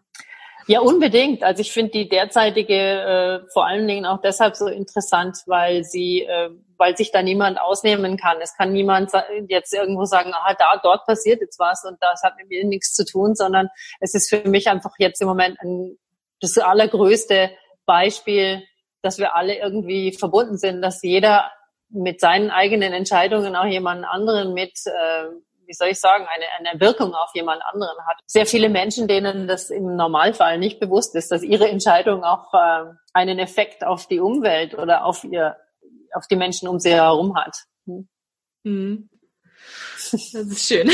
Ja, 0.70 0.82
unbedingt. 0.82 1.42
Also 1.42 1.62
ich 1.62 1.72
finde 1.72 1.90
die 1.94 2.10
derzeitige 2.10 2.76
äh, 2.76 3.52
vor 3.54 3.66
allen 3.66 3.88
Dingen 3.88 4.06
auch 4.06 4.22
deshalb 4.22 4.56
so 4.56 4.68
interessant, 4.68 5.38
weil 5.48 5.84
sie, 5.84 6.22
äh, 6.22 6.52
weil 6.78 6.96
sich 6.96 7.12
da 7.12 7.24
niemand 7.24 7.60
ausnehmen 7.60 8.18
kann. 8.18 8.38
Es 8.40 8.56
kann 8.56 8.72
niemand 8.72 9.12
jetzt 9.48 9.74
irgendwo 9.74 10.06
sagen, 10.06 10.32
ah, 10.32 10.54
da, 10.54 10.80
dort 10.84 11.08
passiert 11.08 11.42
jetzt 11.42 11.58
was 11.58 11.86
und 11.86 11.98
das 12.02 12.22
hat 12.22 12.36
mit 12.38 12.50
mir 12.50 12.64
nichts 12.66 12.94
zu 12.94 13.04
tun, 13.04 13.34
sondern 13.34 13.70
es 14.00 14.14
ist 14.14 14.30
für 14.30 14.48
mich 14.48 14.68
einfach 14.68 14.94
jetzt 15.00 15.20
im 15.24 15.28
Moment 15.28 15.58
ein, 15.60 15.98
das 16.40 16.56
allergrößte 16.60 17.50
Beispiel, 17.88 18.62
dass 19.02 19.18
wir 19.18 19.36
alle 19.36 19.58
irgendwie 19.58 20.14
verbunden 20.14 20.60
sind, 20.60 20.84
dass 20.84 21.02
jeder 21.02 21.50
mit 21.90 22.20
seinen 22.20 22.52
eigenen 22.52 22.94
Entscheidungen 22.94 23.56
auch 23.56 23.66
jemanden 23.66 24.06
anderen 24.06 24.54
mit 24.54 24.74
äh, 24.86 25.30
wie 25.70 25.74
soll 25.74 25.90
ich 25.90 26.00
sagen, 26.00 26.26
eine, 26.28 26.70
eine 26.70 26.82
Wirkung 26.82 27.14
auf 27.14 27.30
jemand 27.36 27.62
anderen 27.64 27.98
hat. 28.08 28.20
Sehr 28.26 28.48
viele 28.48 28.70
Menschen, 28.70 29.08
denen 29.08 29.48
das 29.48 29.70
im 29.70 29.96
Normalfall 29.96 30.58
nicht 30.58 30.80
bewusst 30.80 31.16
ist, 31.16 31.32
dass 31.32 31.44
ihre 31.44 31.70
Entscheidung 31.70 32.24
auch 32.24 32.52
äh, 32.56 32.86
einen 33.14 33.38
Effekt 33.38 33.86
auf 33.86 34.08
die 34.08 34.20
Umwelt 34.20 34.74
oder 34.74 35.06
auf 35.06 35.24
ihr, 35.24 35.58
auf 36.14 36.26
die 36.26 36.36
Menschen 36.36 36.68
um 36.68 36.80
sie 36.80 36.90
herum 36.90 37.36
hat. 37.36 37.56
Hm. 37.86 38.10
Mhm. 38.64 39.10
Das 40.12 40.14
ist 40.34 40.68
schön. 40.68 40.90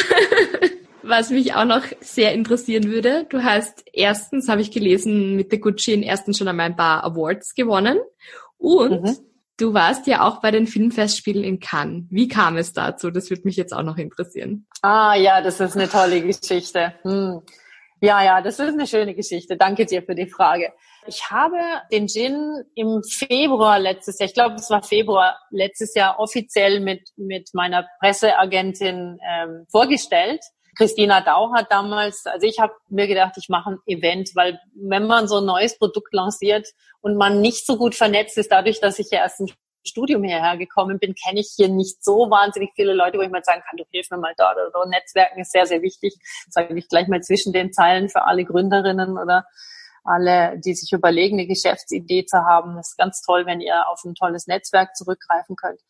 Was 1.03 1.29
mich 1.29 1.53
auch 1.53 1.65
noch 1.65 1.83
sehr 2.01 2.33
interessieren 2.33 2.85
würde, 2.85 3.25
du 3.29 3.43
hast 3.43 3.83
erstens, 3.93 4.49
habe 4.49 4.61
ich 4.61 4.71
gelesen, 4.71 5.35
mit 5.35 5.51
der 5.53 5.59
Gucci 5.59 5.93
in 5.93 6.03
ersten 6.03 6.33
schon 6.33 6.47
einmal 6.47 6.65
ein 6.65 6.75
paar 6.75 7.03
Awards 7.03 7.53
gewonnen 7.53 7.99
und 8.57 9.03
mhm. 9.03 9.17
Du 9.57 9.73
warst 9.73 10.05
ja 10.05 10.27
auch 10.27 10.41
bei 10.41 10.51
den 10.51 10.67
Filmfestspielen 10.67 11.43
in 11.43 11.59
Cannes. 11.59 12.05
Wie 12.09 12.27
kam 12.27 12.57
es 12.57 12.73
dazu? 12.73 13.09
Das 13.09 13.29
würde 13.29 13.43
mich 13.45 13.55
jetzt 13.55 13.73
auch 13.73 13.83
noch 13.83 13.97
interessieren. 13.97 14.67
Ah 14.81 15.15
ja, 15.15 15.41
das 15.41 15.59
ist 15.59 15.75
eine 15.75 15.87
tolle 15.87 16.21
Geschichte. 16.21 16.93
Hm. 17.03 17.41
Ja, 18.01 18.21
ja, 18.21 18.41
das 18.41 18.59
ist 18.59 18.73
eine 18.73 18.85
schöne 18.85 19.15
Geschichte. 19.15 19.55
Danke 19.55 19.85
dir 19.85 20.03
für 20.03 20.15
die 20.15 20.29
Frage. 20.29 20.73
Ich 21.07 21.31
habe 21.31 21.57
den 21.91 22.07
Gin 22.07 22.63
im 22.75 23.01
Februar 23.03 23.79
letztes 23.79 24.19
Jahr, 24.19 24.27
ich 24.27 24.33
glaube, 24.33 24.55
es 24.55 24.69
war 24.69 24.83
Februar 24.83 25.39
letztes 25.49 25.95
Jahr 25.95 26.19
offiziell 26.19 26.81
mit, 26.81 27.09
mit 27.15 27.51
meiner 27.53 27.87
Presseagentin 27.99 29.19
ähm, 29.25 29.65
vorgestellt. 29.71 30.41
Christina 30.77 31.21
Dau 31.21 31.53
hat 31.53 31.71
damals, 31.71 32.25
also 32.25 32.45
ich 32.45 32.59
habe 32.59 32.73
mir 32.89 33.07
gedacht, 33.07 33.33
ich 33.37 33.49
mache 33.49 33.71
ein 33.71 33.79
Event, 33.85 34.31
weil 34.35 34.59
wenn 34.73 35.07
man 35.07 35.27
so 35.27 35.37
ein 35.37 35.45
neues 35.45 35.77
Produkt 35.77 36.13
lanciert 36.13 36.67
und 37.01 37.15
man 37.17 37.41
nicht 37.41 37.65
so 37.65 37.77
gut 37.77 37.95
vernetzt 37.95 38.37
ist, 38.37 38.51
dadurch, 38.51 38.79
dass 38.79 38.99
ich 38.99 39.09
ja 39.11 39.19
erst 39.19 39.39
im 39.39 39.47
Studium 39.87 40.23
hierher 40.23 40.57
gekommen 40.57 40.99
bin, 40.99 41.13
kenne 41.15 41.39
ich 41.39 41.53
hier 41.55 41.69
nicht 41.69 42.03
so 42.03 42.29
wahnsinnig 42.29 42.71
viele 42.75 42.93
Leute, 42.93 43.17
wo 43.17 43.21
ich 43.21 43.29
mal 43.29 43.43
sagen 43.43 43.61
kann, 43.67 43.77
du 43.77 43.83
hilf 43.91 44.09
mir 44.09 44.17
mal 44.17 44.33
dort 44.37 44.57
oder 44.57 44.71
so. 44.71 44.89
Netzwerken 44.89 45.41
ist 45.41 45.51
sehr, 45.51 45.65
sehr 45.65 45.81
wichtig. 45.81 46.15
Sage 46.49 46.77
ich 46.77 46.87
gleich 46.89 47.07
mal 47.07 47.21
zwischen 47.21 47.53
den 47.53 47.71
Zeilen 47.71 48.09
für 48.09 48.25
alle 48.25 48.45
Gründerinnen 48.45 49.17
oder 49.17 49.45
alle, 50.03 50.59
die 50.59 50.73
sich 50.73 50.91
überlegen, 50.91 51.37
eine 51.37 51.47
Geschäftsidee 51.47 52.25
zu 52.25 52.37
haben. 52.37 52.75
Das 52.75 52.89
ist 52.89 52.97
ganz 52.97 53.21
toll, 53.21 53.45
wenn 53.45 53.61
ihr 53.61 53.87
auf 53.87 54.03
ein 54.05 54.15
tolles 54.15 54.47
Netzwerk 54.47 54.95
zurückgreifen 54.95 55.55
könnt. 55.55 55.81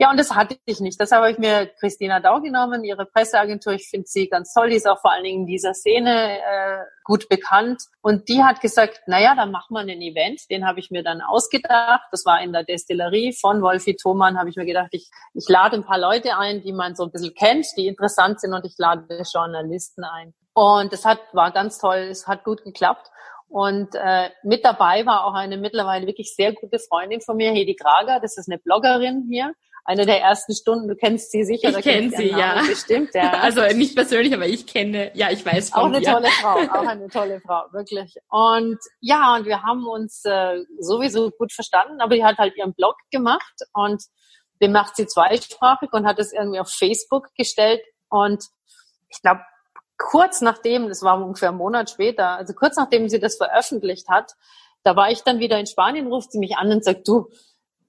Ja, 0.00 0.10
und 0.10 0.18
das 0.18 0.34
hatte 0.34 0.56
ich 0.64 0.80
nicht. 0.80 0.98
Deshalb 0.98 1.20
habe 1.20 1.32
ich 1.32 1.36
mir 1.36 1.66
Christina 1.78 2.20
Dau 2.20 2.40
genommen, 2.40 2.84
ihre 2.84 3.04
Presseagentur. 3.04 3.74
Ich 3.74 3.90
finde 3.90 4.06
sie 4.06 4.30
ganz 4.30 4.54
toll. 4.54 4.70
Die 4.70 4.76
ist 4.76 4.88
auch 4.88 4.98
vor 4.98 5.12
allen 5.12 5.24
Dingen 5.24 5.40
in 5.40 5.46
dieser 5.46 5.74
Szene 5.74 6.38
äh, 6.38 6.84
gut 7.04 7.28
bekannt. 7.28 7.82
Und 8.00 8.30
die 8.30 8.42
hat 8.42 8.62
gesagt, 8.62 9.02
naja, 9.06 9.34
dann 9.34 9.50
machen 9.50 9.74
wir 9.74 9.80
ein 9.80 10.00
Event. 10.00 10.48
Den 10.48 10.66
habe 10.66 10.80
ich 10.80 10.90
mir 10.90 11.02
dann 11.02 11.20
ausgedacht. 11.20 12.04
Das 12.12 12.24
war 12.24 12.40
in 12.40 12.54
der 12.54 12.64
Destillerie 12.64 13.34
von 13.38 13.60
Wolfi 13.60 13.94
Thomann. 13.94 14.38
Habe 14.38 14.48
ich 14.48 14.56
mir 14.56 14.64
gedacht, 14.64 14.88
ich, 14.92 15.10
ich 15.34 15.46
lade 15.50 15.76
ein 15.76 15.84
paar 15.84 15.98
Leute 15.98 16.38
ein, 16.38 16.62
die 16.62 16.72
man 16.72 16.94
so 16.96 17.04
ein 17.04 17.10
bisschen 17.10 17.34
kennt, 17.34 17.66
die 17.76 17.86
interessant 17.86 18.40
sind 18.40 18.54
und 18.54 18.64
ich 18.64 18.76
lade 18.78 19.22
Journalisten 19.30 20.04
ein. 20.04 20.32
Und 20.54 20.94
es 20.94 21.04
hat, 21.04 21.18
war 21.34 21.50
ganz 21.50 21.76
toll. 21.76 22.08
Es 22.10 22.26
hat 22.26 22.44
gut 22.44 22.64
geklappt. 22.64 23.06
Und 23.48 23.94
äh, 23.96 24.30
mit 24.44 24.64
dabei 24.64 25.04
war 25.04 25.26
auch 25.26 25.34
eine 25.34 25.58
mittlerweile 25.58 26.06
wirklich 26.06 26.34
sehr 26.34 26.54
gute 26.54 26.78
Freundin 26.78 27.20
von 27.20 27.36
mir, 27.36 27.50
Hedi 27.50 27.74
Grager. 27.74 28.18
Das 28.18 28.38
ist 28.38 28.48
eine 28.48 28.58
Bloggerin 28.58 29.26
hier 29.28 29.52
eine 29.84 30.06
der 30.06 30.20
ersten 30.20 30.54
Stunden. 30.54 30.88
Du 30.88 30.96
kennst 30.96 31.30
sie 31.32 31.44
sicher. 31.44 31.70
Ich 31.70 31.84
kenne 31.84 32.10
sie, 32.10 32.28
ja. 32.28 32.62
Bestimmt, 32.66 33.14
ja. 33.14 33.32
Also 33.40 33.62
nicht 33.76 33.94
persönlich, 33.94 34.34
aber 34.34 34.46
ich 34.46 34.66
kenne, 34.66 35.10
ja, 35.14 35.30
ich 35.30 35.44
weiß 35.44 35.70
von 35.70 35.80
Auch 35.80 35.86
eine 35.86 36.00
dir. 36.00 36.12
tolle 36.12 36.28
Frau, 36.28 36.56
auch 36.72 36.86
eine 36.86 37.08
tolle 37.08 37.40
Frau, 37.40 37.64
wirklich. 37.72 38.14
Und 38.28 38.78
ja, 39.00 39.36
und 39.36 39.46
wir 39.46 39.62
haben 39.62 39.86
uns 39.86 40.24
äh, 40.24 40.64
sowieso 40.78 41.30
gut 41.30 41.52
verstanden, 41.52 42.00
aber 42.00 42.14
die 42.14 42.24
hat 42.24 42.38
halt 42.38 42.56
ihren 42.56 42.74
Blog 42.74 42.96
gemacht 43.10 43.54
und 43.72 44.02
den 44.62 44.72
macht 44.72 44.96
sie 44.96 45.06
zweisprachig 45.06 45.92
und 45.92 46.06
hat 46.06 46.18
es 46.18 46.32
irgendwie 46.32 46.60
auf 46.60 46.68
Facebook 46.70 47.28
gestellt 47.36 47.80
und 48.08 48.44
ich 49.08 49.22
glaube, 49.22 49.40
kurz 49.96 50.40
nachdem, 50.40 50.88
das 50.88 51.02
war 51.02 51.22
ungefähr 51.22 51.50
einen 51.50 51.58
Monat 51.58 51.90
später, 51.90 52.36
also 52.36 52.54
kurz 52.54 52.76
nachdem 52.76 53.08
sie 53.08 53.20
das 53.20 53.36
veröffentlicht 53.36 54.08
hat, 54.08 54.32
da 54.82 54.96
war 54.96 55.10
ich 55.10 55.22
dann 55.22 55.40
wieder 55.40 55.58
in 55.58 55.66
Spanien, 55.66 56.06
ruft 56.06 56.32
sie 56.32 56.38
mich 56.38 56.56
an 56.56 56.72
und 56.72 56.84
sagt, 56.84 57.06
du, 57.06 57.28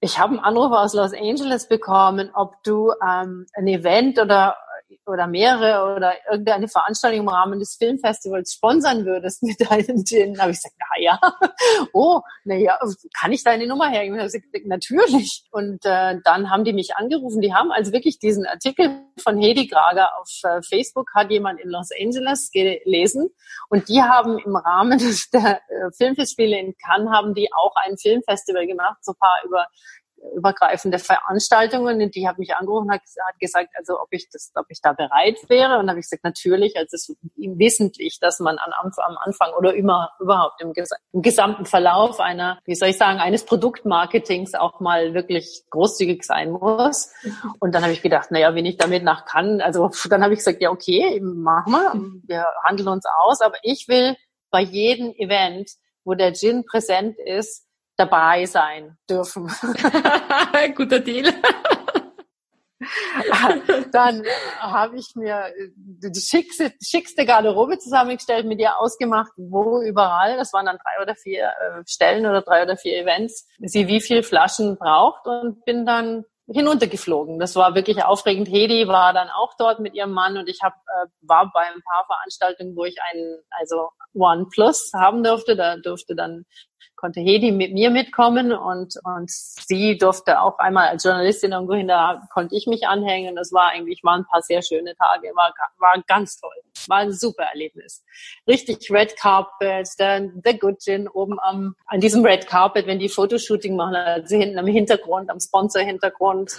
ich 0.02 0.18
habe 0.18 0.34
einen 0.34 0.44
Anruf 0.44 0.72
aus 0.72 0.94
Los 0.94 1.14
Angeles 1.14 1.68
bekommen, 1.68 2.32
ob 2.34 2.62
du 2.64 2.92
ähm, 3.08 3.46
ein 3.54 3.68
Event 3.68 4.20
oder 4.20 4.58
oder 5.06 5.28
mehrere 5.28 5.96
oder 5.96 6.14
irgendeine 6.30 6.68
Veranstaltung 6.68 7.22
im 7.22 7.28
Rahmen 7.28 7.60
des 7.60 7.76
Filmfestivals 7.78 8.54
sponsern 8.54 9.06
würdest 9.06 9.44
mit 9.44 9.60
deinem 9.60 10.04
Gin. 10.04 10.34
Da 10.34 10.44
habe 10.44 10.52
ich 10.52 10.58
gesagt, 10.58 10.76
na 10.78 11.02
ja, 11.02 11.20
oh, 11.94 12.22
na 12.44 12.56
ja, 12.56 12.80
kann 13.20 13.32
ich 13.32 13.44
deine 13.44 13.68
Nummer 13.68 13.90
hergeben? 13.90 14.20
Ich 14.20 14.26
gesagt, 14.26 14.66
natürlich. 14.66 15.44
Und 15.52 15.86
äh, 15.86 16.20
dann 16.24 16.50
haben 16.50 16.64
die 16.64 16.74
mich 16.74 16.96
angerufen. 16.96 17.42
Die 17.42 17.54
haben 17.54 17.72
also 17.72 17.92
wirklich 17.92 18.20
diesen 18.20 18.46
Artikel 18.46 19.02
von 19.22 19.38
Hedi 19.38 19.68
Grager 19.68 20.18
auf 20.20 20.30
äh, 20.44 20.62
Facebook 20.62 21.10
hat 21.14 21.32
jemand 21.32 21.60
in 21.60 21.70
Los 21.70 21.90
Angeles 22.00 22.52
gelesen 22.52 23.30
und 23.70 23.90
die 23.90 24.02
haben 24.02 24.40
im 24.40 24.56
Rahmen 24.56 25.00
der 25.34 25.62
äh, 25.70 25.92
Filmfestspiele 25.98 26.60
in 26.60 26.76
Cannes 26.78 27.10
haben 27.12 27.34
die 27.34 27.50
auch 27.54 27.76
ein 27.76 27.98
Filmfestival 27.98 28.68
gemacht, 28.68 28.98
so 29.02 29.12
ein 29.14 29.20
paar 29.20 29.42
über 29.46 29.68
übergreifende 30.36 31.00
Veranstaltungen 31.00 32.02
und 32.02 32.16
die 32.16 32.28
hat 32.28 32.38
mich 32.38 32.56
angerufen 32.56 32.88
und 32.88 32.94
hat, 32.94 33.02
gesagt, 33.40 33.70
also 33.76 34.00
ob 34.00 34.08
ich 34.12 34.30
das, 34.30 34.52
ob 34.56 34.66
ich 34.70 34.82
da 34.82 34.94
bereit 34.94 35.38
wäre. 35.48 35.80
Und 35.80 35.90
habe 35.90 36.00
ich 36.00 36.06
gesagt, 36.06 36.24
natürlich, 36.24 36.78
also 36.78 36.96
es 36.96 37.10
ist 37.10 37.18
wissentlich, 37.36 38.20
dass 38.20 38.40
man 38.40 38.58
an, 38.58 38.72
am 38.82 39.18
Anfang 39.24 39.54
oder 39.58 39.74
immer 39.74 40.12
überhaupt 40.20 40.62
im, 40.62 40.74
im, 41.12 41.22
gesamten 41.22 41.66
Verlauf 41.66 42.20
einer, 42.20 42.60
wie 42.66 42.76
soll 42.76 42.90
ich 42.90 42.98
sagen, 42.98 43.20
eines 43.20 43.46
Produktmarketings 43.46 44.54
auch 44.56 44.80
mal 44.80 45.14
wirklich 45.14 45.64
großzügig 45.70 46.24
sein 46.24 46.52
muss. 46.52 47.12
Und 47.60 47.76
dann 47.76 47.84
habe 47.84 47.94
ich 47.94 48.02
gedacht, 48.02 48.32
naja, 48.32 48.54
wenn 48.56 48.66
ich 48.66 48.78
damit 48.78 49.04
nach 49.04 49.26
kann, 49.26 49.62
also 49.62 49.90
dann 50.10 50.24
habe 50.24 50.34
ich 50.34 50.40
gesagt, 50.40 50.62
ja 50.62 50.70
okay, 50.70 51.20
machen 51.22 51.74
wir, 51.74 51.94
wir 52.28 52.46
handeln 52.64 52.90
uns 52.90 53.06
aus, 53.26 53.42
aber 53.42 53.58
ich 53.64 53.88
will 53.88 54.16
bei 54.52 54.62
jedem 54.62 55.14
Event, 55.14 55.72
wo 56.04 56.14
der 56.14 56.34
Gin 56.34 56.66
präsent 56.66 57.18
ist, 57.18 57.66
dabei 58.02 58.46
sein 58.46 58.98
dürfen. 59.10 59.48
Guter 60.76 61.00
Deal. 61.00 61.32
dann 63.92 64.24
habe 64.60 64.98
ich 64.98 65.14
mir 65.16 65.54
die 65.76 66.20
schickste, 66.20 66.74
schickste 66.82 67.26
Garderobe 67.26 67.78
zusammengestellt, 67.78 68.48
mit 68.48 68.60
ihr 68.60 68.80
ausgemacht, 68.80 69.32
wo 69.38 69.82
überall, 69.84 70.38
das 70.38 70.52
waren 70.52 70.66
dann 70.66 70.78
drei 70.78 71.04
oder 71.04 71.16
vier 71.16 71.46
äh, 71.46 71.84
Stellen 71.86 72.26
oder 72.26 72.42
drei 72.42 72.64
oder 72.64 72.78
vier 72.78 73.00
Events, 73.00 73.48
sie 73.60 73.88
wie 73.88 74.02
viel 74.02 74.24
Flaschen 74.24 74.78
braucht 74.78 75.28
und 75.28 75.64
bin 75.64 75.86
dann 75.86 76.26
hinuntergeflogen. 76.48 77.40
Das 77.40 77.56
war 77.56 77.76
wirklich 77.76 78.04
aufregend. 78.04 78.50
Hedi 78.50 78.88
war 78.88 79.14
dann 79.14 79.30
auch 79.30 79.54
dort 79.58 79.80
mit 79.80 79.94
ihrem 79.94 80.12
Mann 80.12 80.38
und 80.38 80.50
ich 80.50 80.60
hab, 80.62 80.74
äh, 80.74 81.08
war 81.22 81.52
bei 81.54 81.62
ein 81.62 81.82
paar 81.84 82.06
Veranstaltungen, 82.08 82.76
wo 82.76 82.84
ich 82.86 82.98
einen, 83.12 83.40
also 83.52 83.90
One 84.14 84.48
Plus 84.52 84.92
haben 84.94 85.24
durfte. 85.24 85.56
Da 85.56 85.78
durfte 85.78 86.16
dann 86.16 86.46
konnte 87.02 87.20
Hedi 87.20 87.52
mit 87.52 87.74
mir 87.74 87.90
mitkommen 87.90 88.54
und, 88.54 88.94
und 89.04 89.32
sie 89.32 89.98
durfte 89.98 90.40
auch 90.40 90.60
einmal 90.60 90.90
als 90.90 91.04
Journalistin 91.04 91.52
irgendwo 91.52 91.74
hin, 91.74 91.88
da 91.88 92.22
konnte 92.32 92.56
ich 92.56 92.68
mich 92.68 92.88
anhängen. 92.88 93.36
Das 93.36 93.52
war 93.52 93.72
eigentlich, 93.72 94.04
waren 94.04 94.22
ein 94.22 94.26
paar 94.26 94.44
sehr 94.44 94.62
schöne 94.62 94.96
Tage, 94.96 95.30
war, 95.36 95.52
war 95.80 96.04
ganz 96.08 96.40
toll. 96.40 96.54
War 96.88 97.00
ein 97.00 97.12
super 97.12 97.44
Erlebnis. 97.46 98.04
Richtig 98.48 98.92
Red 98.92 99.18
Carpet, 99.18 99.90
der, 99.98 100.20
der 100.20 100.54
Good 100.54 100.80
Gin 100.80 101.08
oben 101.08 101.40
am, 101.40 101.76
an 101.88 102.00
diesem 102.00 102.24
Red 102.24 102.46
Carpet, 102.46 102.86
wenn 102.86 103.00
die 103.00 103.10
Fotoshooting 103.10 103.76
machen, 103.76 103.96
also 103.96 104.38
hinten 104.38 104.60
am 104.60 104.68
Hintergrund, 104.68 105.32
am 105.32 105.40
Sponsor-Hintergrund. 105.40 106.52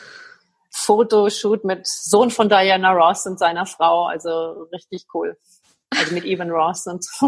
Fotoshoot 0.74 1.64
mit 1.64 1.86
Sohn 1.86 2.30
von 2.30 2.48
Diana 2.48 2.92
Ross 2.92 3.26
und 3.26 3.38
seiner 3.38 3.66
Frau, 3.66 4.06
also 4.06 4.66
richtig 4.72 5.04
cool 5.12 5.36
also 5.98 6.14
mit 6.14 6.24
Evan 6.24 6.50
Ross 6.50 6.86
und 6.86 7.04
so. 7.04 7.26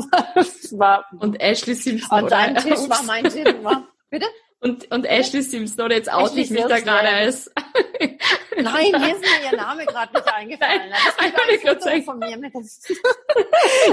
war 0.78 1.06
und 1.18 1.40
Ashley 1.40 1.74
Simpson. 1.74 2.10
An 2.10 2.28
deinem 2.28 2.56
Tisch 2.56 2.88
war 2.88 3.02
mein 3.04 3.24
Tisch. 3.24 3.54
Bitte? 4.10 4.26
Und, 4.60 4.90
und 4.90 5.04
Ashley 5.04 5.42
Simpson, 5.42 5.84
oder 5.84 5.96
jetzt 5.96 6.10
oute 6.10 6.40
ich 6.40 6.50
mich 6.50 6.64
da 6.64 6.80
gerade 6.80 7.08
als. 7.08 7.52
Nein, 8.62 8.86
hier 9.02 9.14
ist 9.14 9.20
mir 9.20 9.50
ihr 9.50 9.56
Name 9.56 9.84
gerade 9.86 10.12
nicht 10.12 10.32
eingefallen. 10.32 10.90
Das 10.90 11.06
ist 11.06 11.20
ein 11.20 11.76
Foto 11.76 12.02
von 12.04 12.18
mir. 12.18 12.34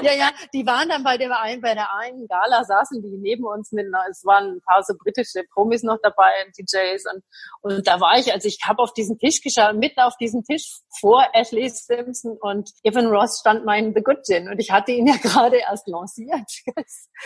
Ja, 0.04 0.13
ja, 0.13 0.30
die 0.54 0.65
waren 0.65 0.89
dann 0.89 1.04
bei 1.04 1.17
der 1.17 1.39
einen, 1.39 1.62
bei 1.62 1.74
der 1.74 1.93
einen 1.93 2.28
Gala 2.28 2.63
saßen 2.63 3.02
die 3.02 3.17
neben 3.17 3.45
uns 3.45 3.71
mit, 3.71 3.88
es 4.10 4.24
waren 4.26 4.56
ein 4.56 4.62
paar 4.62 4.84
so 4.84 4.93
britische 4.97 5.43
Promis 5.54 5.84
noch 5.84 5.97
dabei, 6.02 6.32
DJs 6.58 7.04
und, 7.13 7.24
und 7.62 7.88
da 7.88 8.00
war 8.00 8.17
ich, 8.17 8.32
also 8.32 8.47
ich 8.47 8.60
habe 8.65 8.82
auf 8.82 8.93
diesen 8.93 9.17
Tisch 9.17 9.41
geschaut, 9.41 9.76
mitten 9.76 10.00
auf 10.00 10.15
diesem 10.17 10.43
Tisch 10.43 10.82
vor 11.00 11.26
Ashley 11.34 11.69
Simpson 11.69 12.38
und 12.39 12.71
Evan 12.84 13.08
Ross 13.08 13.39
stand 13.39 13.65
mein 13.65 13.93
The 13.93 14.02
Good 14.02 14.26
Gin 14.26 14.50
und 14.50 14.60
ich 14.60 14.71
hatte 14.71 14.91
ihn 14.91 15.08
ja 15.08 15.15
gerade 15.21 15.58
erst 15.58 15.88
lanciert. 15.88 16.50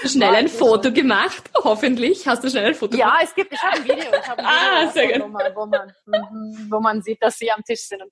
Schnell 0.04 0.36
ein 0.36 0.48
Foto 0.48 0.92
gemacht, 0.92 1.50
hoffentlich. 1.64 2.28
Hast 2.28 2.44
du 2.44 2.50
schnell 2.50 2.68
ein 2.68 2.76
Foto 2.76 2.98
ja, 2.98 3.06
gemacht? 3.06 3.24
es 3.24 3.36
gibt, 3.36 3.54
ich 3.54 3.62
habe 3.62 3.78
ein 3.78 3.84
Video, 3.84 4.20
ich 4.20 4.28
habe 4.28 4.40
ein 4.40 4.46
ah, 4.46 4.52
Video, 4.52 4.90
ah, 4.90 4.92
sehr 4.92 5.22
wo, 5.22 5.28
man, 5.28 5.56
wo, 5.56 5.66
man, 5.66 5.94
mhm, 6.06 6.68
wo 6.70 6.80
man 6.80 7.02
sieht, 7.02 7.22
dass 7.26 7.38
sie 7.38 7.52
am 7.52 7.64
Tisch 7.64 7.82
sind 7.82 8.02
und, 8.02 8.12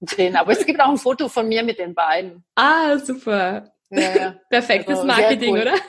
und 0.00 0.18
den. 0.18 0.36
Aber 0.36 0.52
es 0.52 0.66
gibt 0.66 0.80
auch 0.80 0.88
ein 0.88 0.98
Foto 0.98 1.28
von 1.28 1.48
mir 1.48 1.62
mit 1.62 1.78
den 1.78 1.94
beiden. 1.94 2.44
Ah, 2.54 2.98
super. 2.98 3.72
Ja, 3.90 4.16
ja. 4.16 4.36
Perfektes 4.50 4.98
also, 4.98 5.06
Marketing, 5.06 5.54
cool. 5.54 5.62
oder? 5.62 5.74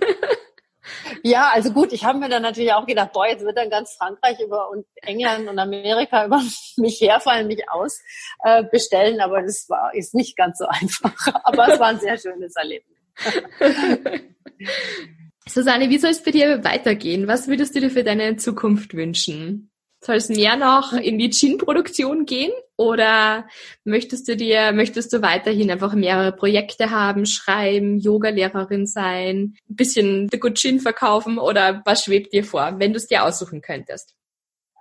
Ja, 1.21 1.49
also 1.53 1.73
gut, 1.73 1.91
ich 1.91 2.05
habe 2.05 2.17
mir 2.17 2.29
dann 2.29 2.43
natürlich 2.43 2.71
auch 2.71 2.85
gedacht, 2.85 3.11
boah, 3.11 3.27
jetzt 3.27 3.43
wird 3.43 3.57
dann 3.57 3.69
ganz 3.69 3.95
Frankreich 3.97 4.39
über 4.39 4.69
und 4.69 4.85
England 5.01 5.49
und 5.49 5.59
Amerika 5.59 6.25
über 6.27 6.41
mich 6.77 7.01
herfallen, 7.01 7.47
mich 7.47 7.69
aus 7.69 7.99
äh, 8.45 8.63
aber 9.19 9.41
das 9.41 9.65
war 9.67 9.93
ist 9.93 10.15
nicht 10.15 10.37
ganz 10.37 10.59
so 10.59 10.65
einfach. 10.65 11.13
Aber 11.43 11.73
es 11.73 11.79
war 11.79 11.87
ein 11.87 11.99
sehr 11.99 12.17
schönes 12.17 12.55
Erlebnis. 12.55 12.97
Susanne, 15.45 15.89
wie 15.89 15.97
soll 15.97 16.11
es 16.11 16.23
bei 16.23 16.31
dir 16.31 16.63
weitergehen? 16.63 17.27
Was 17.27 17.47
würdest 17.49 17.75
du 17.75 17.81
dir 17.81 17.89
für 17.89 18.05
deine 18.05 18.37
Zukunft 18.37 18.93
wünschen? 18.93 19.71
Soll 20.07 20.15
es 20.15 20.29
mehr 20.29 20.55
noch 20.55 20.93
in 20.93 21.19
die 21.19 21.29
Gin-Produktion 21.29 22.25
gehen 22.25 22.53
oder 22.77 23.45
möchtest 23.83 24.25
du 24.29 24.37
dir, 24.37 24.71
möchtest 24.71 25.11
du 25.11 25.21
weiterhin 25.21 25.69
einfach 25.69 25.93
mehrere 25.95 26.31
Projekte 26.31 26.91
haben, 26.91 27.25
schreiben, 27.25 27.99
Yoga-Lehrerin 27.99 28.87
sein, 28.87 29.57
ein 29.69 29.75
bisschen 29.75 30.29
The 30.31 30.39
Good 30.39 30.57
Gin 30.57 30.79
verkaufen 30.79 31.37
oder 31.37 31.81
was 31.83 32.05
schwebt 32.05 32.31
dir 32.31 32.45
vor, 32.45 32.75
wenn 32.77 32.93
du 32.93 32.97
es 32.99 33.07
dir 33.07 33.25
aussuchen 33.25 33.61
könntest? 33.61 34.15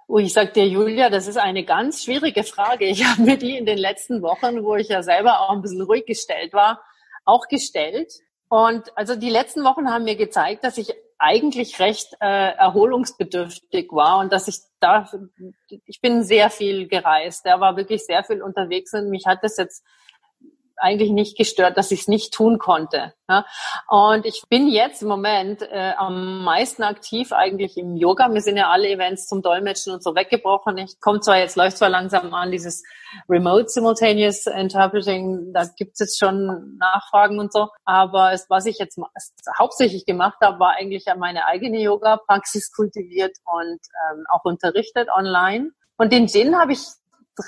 Oh, 0.06 0.18
ich 0.18 0.32
sag 0.32 0.54
dir, 0.54 0.68
Julia, 0.68 1.10
das 1.10 1.26
ist 1.26 1.38
eine 1.38 1.64
ganz 1.64 2.04
schwierige 2.04 2.44
Frage. 2.44 2.84
Ich 2.84 3.04
habe 3.08 3.22
mir 3.22 3.36
die 3.36 3.56
in 3.56 3.66
den 3.66 3.78
letzten 3.78 4.22
Wochen, 4.22 4.62
wo 4.62 4.76
ich 4.76 4.90
ja 4.90 5.02
selber 5.02 5.40
auch 5.40 5.50
ein 5.50 5.60
bisschen 5.60 5.82
ruhig 5.82 6.06
gestellt 6.06 6.52
war, 6.52 6.84
auch 7.24 7.48
gestellt. 7.48 8.12
Und 8.48 8.96
also 8.96 9.16
die 9.16 9.30
letzten 9.30 9.64
Wochen 9.64 9.90
haben 9.90 10.04
mir 10.04 10.14
gezeigt, 10.14 10.62
dass 10.62 10.78
ich 10.78 10.94
eigentlich 11.18 11.80
recht 11.80 12.16
äh, 12.20 12.52
erholungsbedürftig 12.52 13.88
war 13.90 14.18
und 14.20 14.32
dass 14.32 14.46
ich 14.46 14.56
da, 14.80 15.08
ich 15.86 16.00
bin 16.00 16.22
sehr 16.22 16.50
viel 16.50 16.88
gereist, 16.88 17.46
er 17.46 17.60
war 17.60 17.76
wirklich 17.76 18.04
sehr 18.04 18.24
viel 18.24 18.42
unterwegs 18.42 18.92
und 18.94 19.10
mich 19.10 19.26
hat 19.26 19.42
das 19.42 19.56
jetzt 19.56 19.84
eigentlich 20.78 21.10
nicht 21.10 21.36
gestört, 21.36 21.76
dass 21.76 21.90
ich 21.90 22.00
es 22.00 22.08
nicht 22.08 22.32
tun 22.32 22.58
konnte. 22.58 23.14
Ja? 23.28 23.44
Und 23.88 24.26
ich 24.26 24.42
bin 24.48 24.68
jetzt 24.68 25.02
im 25.02 25.08
Moment 25.08 25.62
äh, 25.62 25.92
am 25.96 26.44
meisten 26.44 26.82
aktiv 26.82 27.32
eigentlich 27.32 27.76
im 27.76 27.96
Yoga. 27.96 28.32
Wir 28.32 28.40
sind 28.40 28.56
ja 28.56 28.70
alle 28.70 28.88
Events 28.88 29.26
zum 29.26 29.42
Dolmetschen 29.42 29.92
und 29.92 30.02
so 30.02 30.14
weggebrochen. 30.14 30.78
Ich 30.78 31.00
komme 31.00 31.20
zwar 31.20 31.38
jetzt, 31.38 31.56
läuft 31.56 31.78
zwar 31.78 31.88
langsam 31.88 32.32
an, 32.34 32.50
dieses 32.50 32.82
Remote 33.28 33.68
Simultaneous 33.68 34.46
Interpreting, 34.46 35.52
da 35.52 35.64
gibt 35.76 35.94
es 35.94 36.00
jetzt 36.00 36.18
schon 36.18 36.76
Nachfragen 36.78 37.38
und 37.38 37.52
so. 37.52 37.68
Aber 37.84 38.32
es, 38.32 38.48
was 38.48 38.66
ich 38.66 38.78
jetzt 38.78 38.98
hauptsächlich 39.58 40.06
gemacht 40.06 40.38
habe, 40.40 40.58
war 40.58 40.74
eigentlich 40.76 41.04
meine 41.16 41.46
eigene 41.46 41.80
Yoga-Praxis 41.80 42.72
kultiviert 42.72 43.36
und 43.44 43.80
ähm, 44.10 44.24
auch 44.28 44.44
unterrichtet 44.44 45.08
online. 45.14 45.70
Und 45.96 46.12
den 46.12 46.28
Gin 46.28 46.58
habe 46.58 46.72
ich 46.72 46.80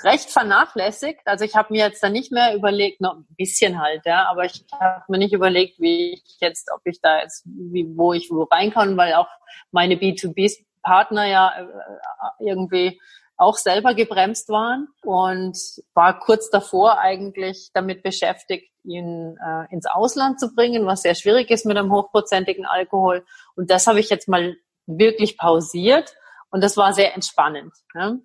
recht 0.03 0.29
vernachlässigt. 0.29 1.21
Also 1.25 1.45
ich 1.45 1.55
habe 1.55 1.73
mir 1.73 1.85
jetzt 1.85 2.03
da 2.03 2.09
nicht 2.09 2.31
mehr 2.31 2.55
überlegt, 2.55 3.01
noch 3.01 3.15
ein 3.15 3.27
bisschen 3.37 3.81
halt, 3.81 4.05
ja, 4.05 4.27
aber 4.29 4.45
ich 4.45 4.65
habe 4.71 5.03
mir 5.07 5.17
nicht 5.17 5.33
überlegt, 5.33 5.79
wie 5.79 6.13
ich 6.13 6.37
jetzt, 6.39 6.69
ob 6.73 6.81
ich 6.85 7.01
da 7.01 7.21
jetzt, 7.21 7.43
wie, 7.45 7.87
wo 7.95 8.13
ich 8.13 8.29
wo 8.29 8.43
rein 8.43 8.71
kann, 8.71 8.97
weil 8.97 9.13
auch 9.13 9.27
meine 9.71 9.95
B2B-Partner 9.95 11.25
ja 11.25 11.53
äh, 11.59 12.45
irgendwie 12.45 12.99
auch 13.37 13.57
selber 13.57 13.93
gebremst 13.93 14.49
waren 14.49 14.89
und 15.01 15.57
war 15.93 16.19
kurz 16.19 16.49
davor 16.49 16.99
eigentlich 16.99 17.69
damit 17.73 18.03
beschäftigt, 18.03 18.69
ihn 18.83 19.37
äh, 19.43 19.73
ins 19.73 19.85
Ausland 19.85 20.39
zu 20.39 20.53
bringen, 20.53 20.85
was 20.85 21.03
sehr 21.03 21.15
schwierig 21.15 21.49
ist 21.49 21.65
mit 21.65 21.77
einem 21.77 21.91
hochprozentigen 21.91 22.65
Alkohol. 22.65 23.25
Und 23.55 23.71
das 23.71 23.87
habe 23.87 24.01
ich 24.01 24.09
jetzt 24.09 24.27
mal 24.27 24.57
wirklich 24.87 25.37
pausiert 25.37 26.13
und 26.51 26.63
das 26.63 26.77
war 26.77 26.93
sehr 26.93 27.15
entspannend. 27.15 27.73
Ja. 27.93 28.17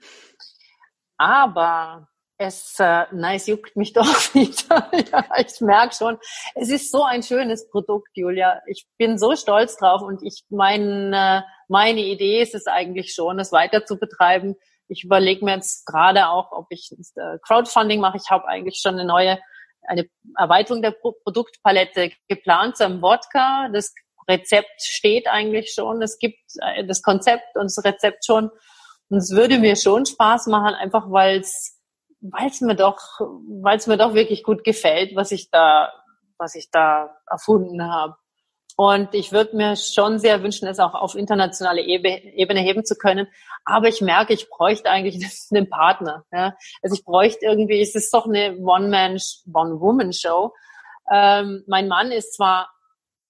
Aber 1.17 2.09
es, 2.37 2.79
äh, 2.79 3.05
nein, 3.13 3.37
es 3.37 3.47
juckt 3.47 3.77
mich 3.77 3.93
doch 3.93 4.35
wieder. 4.35 4.91
ja, 4.93 5.25
ich 5.39 5.61
merke 5.61 5.95
schon, 5.95 6.19
es 6.55 6.69
ist 6.69 6.91
so 6.91 7.05
ein 7.05 7.23
schönes 7.23 7.69
Produkt, 7.71 8.11
Julia. 8.15 8.61
Ich 8.67 8.87
bin 8.99 9.19
so 9.19 9.37
stolz 9.37 9.77
drauf 9.77 10.03
und 10.03 10.23
ich 10.23 10.45
meine, 10.51 11.45
meine 11.69 12.01
Idee 12.01 12.43
ist 12.43 12.55
es 12.55 12.67
eigentlich 12.67 13.15
schon, 13.15 13.39
es 13.39 13.53
weiter 13.53 13.85
zu 13.85 13.99
betreiben. 13.99 14.57
Ich 14.89 15.05
überlege 15.05 15.45
mir 15.45 15.55
jetzt 15.55 15.87
gerade 15.87 16.29
auch, 16.29 16.53
ob 16.53 16.67
ich 16.71 16.91
äh, 17.17 17.39
Crowdfunding 17.43 18.01
mache. 18.01 18.19
Ich 18.19 18.31
habe 18.31 18.47
eigentlich 18.49 18.81
schon 18.81 18.95
eine 18.95 19.07
neue, 19.07 19.39
eine 19.83 20.07
Erweiterung 20.37 20.83
der 20.83 20.91
Pro 20.91 21.13
Produktpalette 21.13 22.13
geplant 22.29 22.77
zum 22.77 23.01
Wodka. 23.01 23.71
Das 23.73 23.95
Rezept 24.29 24.83
steht 24.83 25.27
eigentlich 25.29 25.73
schon. 25.73 26.03
Es 26.03 26.19
gibt 26.19 26.39
äh, 26.61 26.85
das 26.85 27.03
Konzept 27.03 27.57
und 27.57 27.65
das 27.65 27.83
Rezept 27.85 28.27
schon. 28.27 28.51
Und 29.09 29.19
es 29.19 29.31
würde 29.31 29.59
mir 29.59 29.77
schon 29.77 30.07
Spaß 30.07 30.47
machen, 30.49 30.75
einfach 30.75 31.11
weil 31.11 31.41
es 31.41 31.81
weil 32.21 32.49
es 32.49 32.61
mir 32.63 32.75
doch 32.75 32.99
weil 33.21 33.77
es 33.77 33.87
mir 33.87 33.99
doch 33.99 34.15
wirklich 34.15 34.43
gut 34.43 34.65
gefällt, 34.65 35.15
was 35.15 35.31
ich 35.31 35.51
da 35.51 35.93
was 36.39 36.55
ich 36.55 36.71
da 36.71 37.17
erfunden 37.31 37.85
habe. 37.85 38.17
Und 38.77 39.15
ich 39.15 39.31
würde 39.31 39.57
mir 39.57 39.77
schon 39.77 40.19
sehr 40.19 40.43
wünschen, 40.43 40.67
es 40.67 40.81
auch 40.81 40.95
auf 40.95 41.15
internationale 41.15 41.81
Ebene 41.83 42.61
heben 42.61 42.85
zu 42.85 42.97
können. 42.97 43.29
Aber 43.65 43.89
ich 43.89 44.01
merke, 44.01 44.33
ich 44.33 44.51
bräuchte 44.51 44.91
eigentlich 44.91 45.25
einen 45.53 45.71
Partner. 45.71 46.25
Ja? 46.33 46.57
Also 46.83 46.97
ich 46.97 47.05
bräuchte 47.05 47.47
irgendwie, 47.47 47.81
es 47.81 47.95
ist 47.95 48.13
doch 48.13 48.27
eine 48.27 48.57
One-Man, 48.59 49.19
One-Woman-Show. 49.53 50.53
Ähm, 51.11 51.63
mein 51.69 51.87
Mann 51.87 52.11
ist 52.11 52.35
zwar 52.35 52.74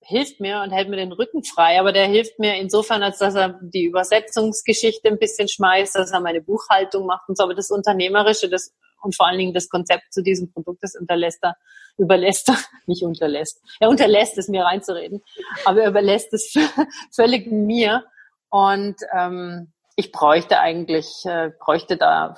hilft 0.06 0.40
mir 0.40 0.60
und 0.62 0.70
hält 0.70 0.88
mir 0.88 0.96
den 0.96 1.12
Rücken 1.12 1.42
frei, 1.44 1.80
aber 1.80 1.92
der 1.92 2.06
hilft 2.06 2.38
mir 2.38 2.56
insofern, 2.56 3.02
als 3.02 3.18
dass 3.18 3.34
er 3.34 3.58
die 3.62 3.84
Übersetzungsgeschichte 3.84 5.08
ein 5.08 5.18
bisschen 5.18 5.48
schmeißt, 5.48 5.94
dass 5.94 6.12
er 6.12 6.20
meine 6.20 6.40
Buchhaltung 6.40 7.06
macht 7.06 7.28
und 7.28 7.36
so, 7.36 7.44
aber 7.44 7.54
das 7.54 7.70
Unternehmerische, 7.70 8.48
das 8.48 8.72
und 9.04 9.14
vor 9.14 9.26
allen 9.26 9.38
Dingen 9.38 9.54
das 9.54 9.68
Konzept 9.68 10.12
zu 10.12 10.22
diesem 10.22 10.50
Produkt, 10.50 10.82
das 10.82 10.94
unterlässt 10.96 11.44
er, 11.44 11.56
überlässt 11.98 12.48
er, 12.48 12.56
nicht 12.86 13.02
unterlässt, 13.02 13.60
er 13.78 13.88
unterlässt 13.88 14.38
es 14.38 14.48
mir 14.48 14.64
reinzureden, 14.64 15.22
aber 15.64 15.82
er 15.82 15.90
überlässt 15.90 16.32
es 16.32 16.54
völlig 17.14 17.50
mir. 17.50 18.04
Und 18.50 18.96
ähm, 19.12 19.72
ich 19.96 20.10
bräuchte 20.12 20.60
eigentlich, 20.60 21.24
äh, 21.24 21.50
bräuchte 21.58 21.96
da, 21.96 22.36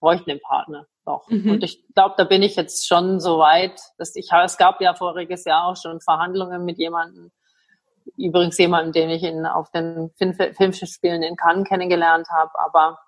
bräuchte 0.00 0.30
einen 0.30 0.40
Partner 0.40 0.86
doch. 1.04 1.28
Mhm. 1.28 1.50
Und 1.52 1.64
ich 1.64 1.84
glaube, 1.94 2.14
da 2.16 2.24
bin 2.24 2.42
ich 2.42 2.56
jetzt 2.56 2.86
schon 2.86 3.20
so 3.20 3.38
weit, 3.38 3.80
dass 3.98 4.14
ich, 4.16 4.30
es 4.32 4.56
gab 4.56 4.80
ja 4.80 4.94
voriges 4.94 5.44
Jahr 5.44 5.66
auch 5.66 5.76
schon 5.76 6.00
Verhandlungen 6.00 6.64
mit 6.64 6.78
jemandem, 6.78 7.30
übrigens 8.16 8.58
jemanden, 8.58 8.92
den 8.92 9.10
ich 9.10 9.22
in, 9.22 9.46
auf 9.46 9.70
den 9.70 10.10
Film, 10.16 10.34
Filmspielen 10.34 11.22
in 11.22 11.36
Cannes 11.36 11.68
kennengelernt 11.68 12.28
habe, 12.30 12.50
aber 12.58 12.98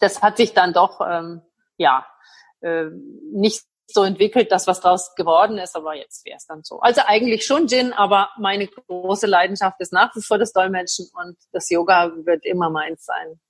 das 0.00 0.22
hat 0.22 0.36
sich 0.36 0.52
dann 0.52 0.72
doch 0.72 1.00
ähm, 1.00 1.42
ja, 1.76 2.06
äh, 2.60 2.86
nicht 3.32 3.64
so 3.88 4.02
entwickelt, 4.02 4.50
dass 4.50 4.66
was 4.66 4.80
draus 4.80 5.14
geworden 5.14 5.58
ist, 5.58 5.76
aber 5.76 5.94
jetzt 5.94 6.24
wäre 6.26 6.36
es 6.36 6.46
dann 6.46 6.64
so. 6.64 6.80
Also 6.80 7.02
eigentlich 7.06 7.46
schon 7.46 7.68
Gin, 7.68 7.92
aber 7.92 8.30
meine 8.36 8.66
große 8.66 9.26
Leidenschaft 9.26 9.80
ist 9.80 9.92
nach 9.92 10.14
wie 10.16 10.22
vor 10.22 10.38
das 10.38 10.52
Dolmetschen 10.52 11.08
und 11.14 11.36
das 11.52 11.70
Yoga 11.70 12.10
wird 12.24 12.44
immer 12.44 12.68
meins 12.68 13.04
sein. 13.04 13.40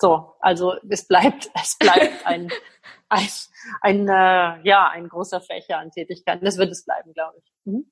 So, 0.00 0.32
also 0.40 0.74
es 0.88 1.06
bleibt, 1.06 1.50
es 1.62 1.76
bleibt 1.78 2.26
ein, 2.26 2.50
ein, 3.08 3.28
ein, 3.82 4.08
äh, 4.08 4.68
ja, 4.68 4.88
ein 4.88 5.08
großer 5.08 5.40
Fächer 5.40 5.78
an 5.78 5.90
Tätigkeiten. 5.90 6.44
Das 6.44 6.56
wird 6.56 6.70
es 6.70 6.84
bleiben, 6.84 7.12
glaube 7.12 7.38
ich. 7.38 7.52
Mhm. 7.64 7.84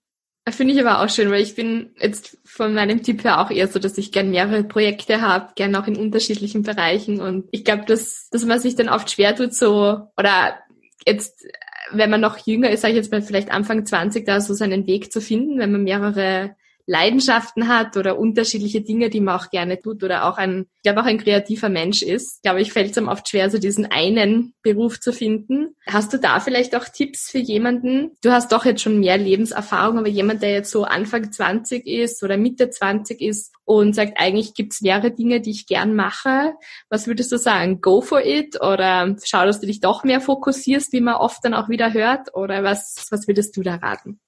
Finde 0.51 0.73
ich 0.73 0.81
aber 0.81 1.03
auch 1.03 1.11
schön, 1.11 1.31
weil 1.31 1.43
ich 1.43 1.55
bin 1.55 1.95
jetzt 1.99 2.39
von 2.45 2.73
meinem 2.73 3.03
Typ 3.03 3.23
her 3.23 3.41
auch 3.41 3.51
eher 3.51 3.69
so, 3.69 3.79
dass 3.79 3.99
ich 3.99 4.13
gern 4.13 4.31
mehrere 4.31 4.65
Projekte 4.65 5.21
habe, 5.21 5.53
gern 5.57 5.77
auch 5.77 5.87
in 5.87 5.97
unterschiedlichen 5.97 6.63
Bereichen. 6.63 7.21
Und 7.21 7.47
ich 7.51 7.65
glaube, 7.65 7.85
dass, 7.85 8.31
dass 8.31 8.47
man 8.47 8.59
sich 8.59 8.75
dann 8.75 8.89
oft 8.89 9.11
schwer 9.11 9.37
tut, 9.37 9.53
so, 9.53 10.09
oder 10.17 10.59
jetzt, 11.07 11.47
wenn 11.91 12.09
man 12.09 12.23
noch 12.23 12.39
jünger 12.39 12.71
ist, 12.71 12.81
sage 12.81 12.93
ich 12.93 12.97
jetzt 12.97 13.13
mal 13.13 13.21
vielleicht 13.21 13.51
Anfang 13.51 13.85
20, 13.85 14.25
da 14.25 14.41
so 14.41 14.55
seinen 14.55 14.87
Weg 14.87 15.13
zu 15.13 15.21
finden, 15.21 15.59
wenn 15.59 15.73
man 15.73 15.85
mehrere 15.85 16.57
Leidenschaften 16.89 17.69
hat 17.69 17.99
oder 17.99 18.19
unterschiedliche 18.19 18.81
Dinge, 18.81 19.11
die 19.11 19.21
man 19.21 19.39
auch 19.39 19.51
gerne 19.51 19.79
tut 19.79 20.03
oder 20.03 20.25
auch 20.25 20.39
ein, 20.39 20.67
ich 20.77 20.83
glaube 20.83 21.03
auch 21.03 21.05
ein 21.05 21.19
kreativer 21.19 21.69
Mensch 21.69 22.01
ist, 22.03 22.43
glaube 22.43 22.63
ich, 22.63 22.73
fällt 22.73 22.93
es 22.93 22.99
einem 22.99 23.09
oft 23.09 23.29
schwer, 23.29 23.51
so 23.51 23.59
diesen 23.59 23.85
einen 23.85 24.55
Beruf 24.63 24.99
zu 24.99 25.13
finden. 25.13 25.77
Hast 25.87 26.15
du 26.15 26.19
da 26.19 26.41
vielleicht 26.41 26.75
auch 26.75 26.87
Tipps 26.87 27.31
für 27.31 27.39
jemanden? 27.39 28.13
Du 28.23 28.31
hast 28.31 28.53
doch 28.53 28.65
jetzt 28.65 28.81
schon 28.81 29.01
mehr 29.01 29.19
Lebenserfahrung, 29.19 29.99
aber 29.99 30.09
jemand, 30.09 30.43
der 30.43 30.53
jetzt 30.53 30.71
so 30.71 30.85
Anfang 30.85 31.31
20 31.31 31.87
ist 31.87 32.23
oder 32.23 32.39
Mitte 32.39 32.71
20 32.71 33.21
ist 33.21 33.53
und 33.67 33.95
sagt, 33.95 34.15
eigentlich 34.19 34.55
gibt 34.55 34.73
es 34.73 34.81
mehrere 34.81 35.11
Dinge, 35.11 35.43
die 35.43 35.51
ich 35.51 35.67
gern 35.67 35.95
mache. 35.95 36.55
Was 36.89 37.07
würdest 37.07 37.31
du 37.31 37.37
sagen? 37.37 37.83
Go 37.83 38.01
for 38.01 38.25
it 38.25 38.63
oder 38.63 39.15
schau, 39.23 39.45
dass 39.45 39.61
du 39.61 39.67
dich 39.67 39.81
doch 39.81 40.05
mehr 40.05 40.23
fokussierst, 40.23 40.95
wie 40.95 41.03
man 41.03 41.17
oft 41.17 41.45
dann 41.45 41.53
auch 41.53 41.69
wieder 41.69 41.93
hört? 41.93 42.35
Oder 42.35 42.65
was, 42.65 43.07
was 43.11 43.29
würdest 43.29 43.59
du 43.59 43.63
da 43.63 43.75
raten? 43.75 44.21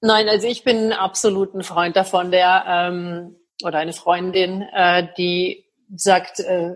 Nein, 0.00 0.28
also 0.28 0.46
ich 0.46 0.62
bin 0.64 0.92
absolut 0.92 1.54
ein 1.54 1.64
Freund 1.64 1.96
davon, 1.96 2.30
der 2.30 2.64
ähm, 2.68 3.36
oder 3.64 3.78
eine 3.78 3.92
Freundin, 3.92 4.62
äh, 4.62 5.08
die 5.16 5.64
sagt, 5.94 6.38
äh, 6.40 6.74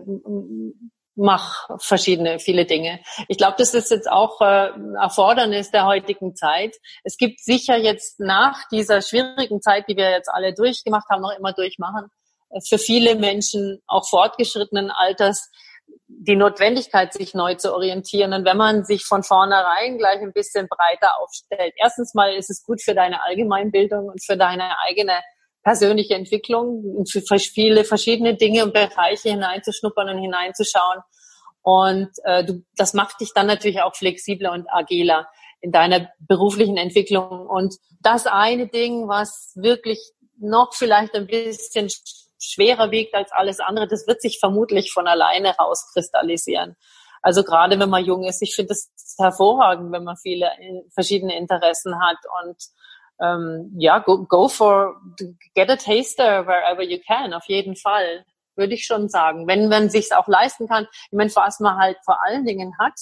mach 1.15 1.69
verschiedene, 1.79 2.39
viele 2.39 2.65
Dinge. 2.65 2.99
Ich 3.27 3.37
glaube, 3.37 3.55
das 3.57 3.73
ist 3.73 3.91
jetzt 3.91 4.09
auch 4.11 4.41
äh, 4.41 4.71
Erfordernis 4.99 5.71
der 5.71 5.85
heutigen 5.85 6.35
Zeit. 6.35 6.75
Es 7.03 7.17
gibt 7.17 7.39
sicher 7.39 7.77
jetzt 7.77 8.19
nach 8.19 8.67
dieser 8.69 9.01
schwierigen 9.01 9.61
Zeit, 9.61 9.85
die 9.87 9.95
wir 9.95 10.11
jetzt 10.11 10.29
alle 10.29 10.53
durchgemacht 10.53 11.07
haben, 11.09 11.21
noch 11.21 11.37
immer 11.37 11.53
durchmachen, 11.53 12.07
äh, 12.49 12.59
für 12.67 12.77
viele 12.77 13.15
Menschen 13.15 13.81
auch 13.87 14.07
fortgeschrittenen 14.09 14.91
Alters 14.91 15.49
die 16.25 16.35
Notwendigkeit, 16.35 17.11
sich 17.13 17.33
neu 17.33 17.55
zu 17.55 17.73
orientieren. 17.73 18.33
Und 18.33 18.45
wenn 18.45 18.57
man 18.57 18.85
sich 18.85 19.05
von 19.05 19.23
vornherein 19.23 19.97
gleich 19.97 20.21
ein 20.21 20.31
bisschen 20.31 20.67
breiter 20.67 21.19
aufstellt, 21.19 21.73
erstens 21.75 22.13
mal 22.13 22.33
ist 22.33 22.49
es 22.49 22.63
gut 22.63 22.81
für 22.81 22.95
deine 22.95 23.21
Allgemeinbildung 23.23 24.07
und 24.07 24.23
für 24.23 24.37
deine 24.37 24.79
eigene 24.87 25.19
persönliche 25.63 26.15
Entwicklung, 26.15 27.05
für 27.09 27.21
viele 27.39 27.83
verschiedene 27.83 28.35
Dinge 28.35 28.63
und 28.63 28.73
Bereiche 28.73 29.29
hineinzuschnuppern 29.29 30.09
und 30.09 30.19
hineinzuschauen. 30.19 30.99
Und 31.61 32.09
äh, 32.23 32.43
du, 32.43 32.63
das 32.75 32.93
macht 32.93 33.21
dich 33.21 33.33
dann 33.33 33.47
natürlich 33.47 33.81
auch 33.81 33.95
flexibler 33.95 34.51
und 34.51 34.67
agiler 34.69 35.27
in 35.61 35.71
deiner 35.71 36.09
beruflichen 36.19 36.77
Entwicklung. 36.77 37.47
Und 37.47 37.75
das 38.01 38.27
eine 38.27 38.67
Ding, 38.67 39.07
was 39.07 39.53
wirklich 39.55 39.99
noch 40.37 40.73
vielleicht 40.73 41.15
ein 41.15 41.27
bisschen 41.27 41.89
schwerer 42.51 42.91
wiegt 42.91 43.15
als 43.15 43.31
alles 43.31 43.59
andere, 43.59 43.87
das 43.87 44.07
wird 44.07 44.21
sich 44.21 44.39
vermutlich 44.39 44.91
von 44.91 45.07
alleine 45.07 45.55
rauskristallisieren. 45.55 46.75
Also 47.21 47.43
gerade 47.43 47.79
wenn 47.79 47.89
man 47.89 48.03
jung 48.03 48.23
ist, 48.23 48.41
ich 48.41 48.53
finde 48.53 48.73
es 48.73 48.91
hervorragend, 49.17 49.91
wenn 49.91 50.03
man 50.03 50.17
viele 50.17 50.49
verschiedene 50.93 51.37
Interessen 51.37 51.99
hat 52.01 52.17
und 52.43 52.57
ähm, 53.21 53.71
ja, 53.77 53.99
go, 53.99 54.25
go 54.25 54.47
for, 54.47 54.99
get 55.55 55.69
a 55.69 55.77
taster 55.77 56.45
wherever 56.45 56.83
you 56.83 56.99
can, 57.05 57.33
auf 57.33 57.45
jeden 57.47 57.75
Fall, 57.75 58.25
würde 58.55 58.73
ich 58.73 58.85
schon 58.85 59.07
sagen. 59.07 59.47
Wenn 59.47 59.69
man 59.69 59.89
sich 59.89 60.13
auch 60.13 60.27
leisten 60.27 60.67
kann, 60.67 60.87
ich 61.05 61.17
meine, 61.17 61.33
was 61.33 61.59
man 61.59 61.77
halt 61.77 61.97
vor 62.03 62.23
allen 62.25 62.45
Dingen 62.45 62.77
hat, 62.77 62.93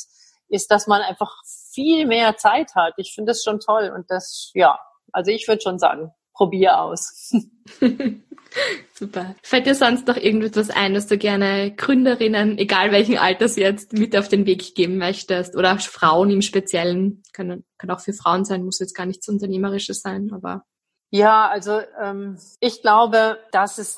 ist, 0.50 0.70
dass 0.70 0.86
man 0.86 1.02
einfach 1.02 1.34
viel 1.74 2.06
mehr 2.06 2.38
Zeit 2.38 2.76
hat. 2.76 2.94
Ich 2.98 3.14
finde 3.16 3.32
das 3.32 3.44
schon 3.44 3.60
toll 3.60 3.92
und 3.96 4.12
das, 4.12 4.52
ja, 4.54 4.80
also 5.12 5.32
ich 5.32 5.48
würde 5.48 5.62
schon 5.62 5.80
sagen, 5.80 6.14
probier 6.34 6.80
aus. 6.80 7.34
Super. 8.94 9.36
Fällt 9.42 9.66
dir 9.66 9.76
sonst 9.76 10.08
noch 10.08 10.18
irgendetwas 10.18 10.70
ein, 10.70 10.94
was 10.94 11.08
du 11.08 11.18
gerne 11.18 11.74
Gründerinnen, 11.74 12.58
egal 12.58 12.92
welchen 12.92 13.18
Alters 13.18 13.56
jetzt, 13.56 13.94
mit 13.94 14.16
auf 14.18 14.28
den 14.28 14.46
Weg 14.46 14.76
geben 14.76 14.98
möchtest? 14.98 15.56
Oder 15.56 15.80
Frauen 15.80 16.30
im 16.30 16.42
Speziellen? 16.42 17.24
Kann, 17.34 17.64
kann 17.78 17.92
auch 17.92 18.02
für 18.02 18.14
Frauen 18.14 18.44
sein, 18.44 18.66
muss 18.66 18.80
jetzt 18.80 18.96
gar 18.96 19.06
nichts 19.06 19.28
Unternehmerisches 19.30 20.02
sein, 20.02 20.32
aber. 20.34 20.66
Ja, 21.10 21.48
also 21.50 21.82
ähm, 22.02 22.38
ich 22.60 22.82
glaube, 22.82 23.40
dass 23.52 23.78
es 23.78 23.98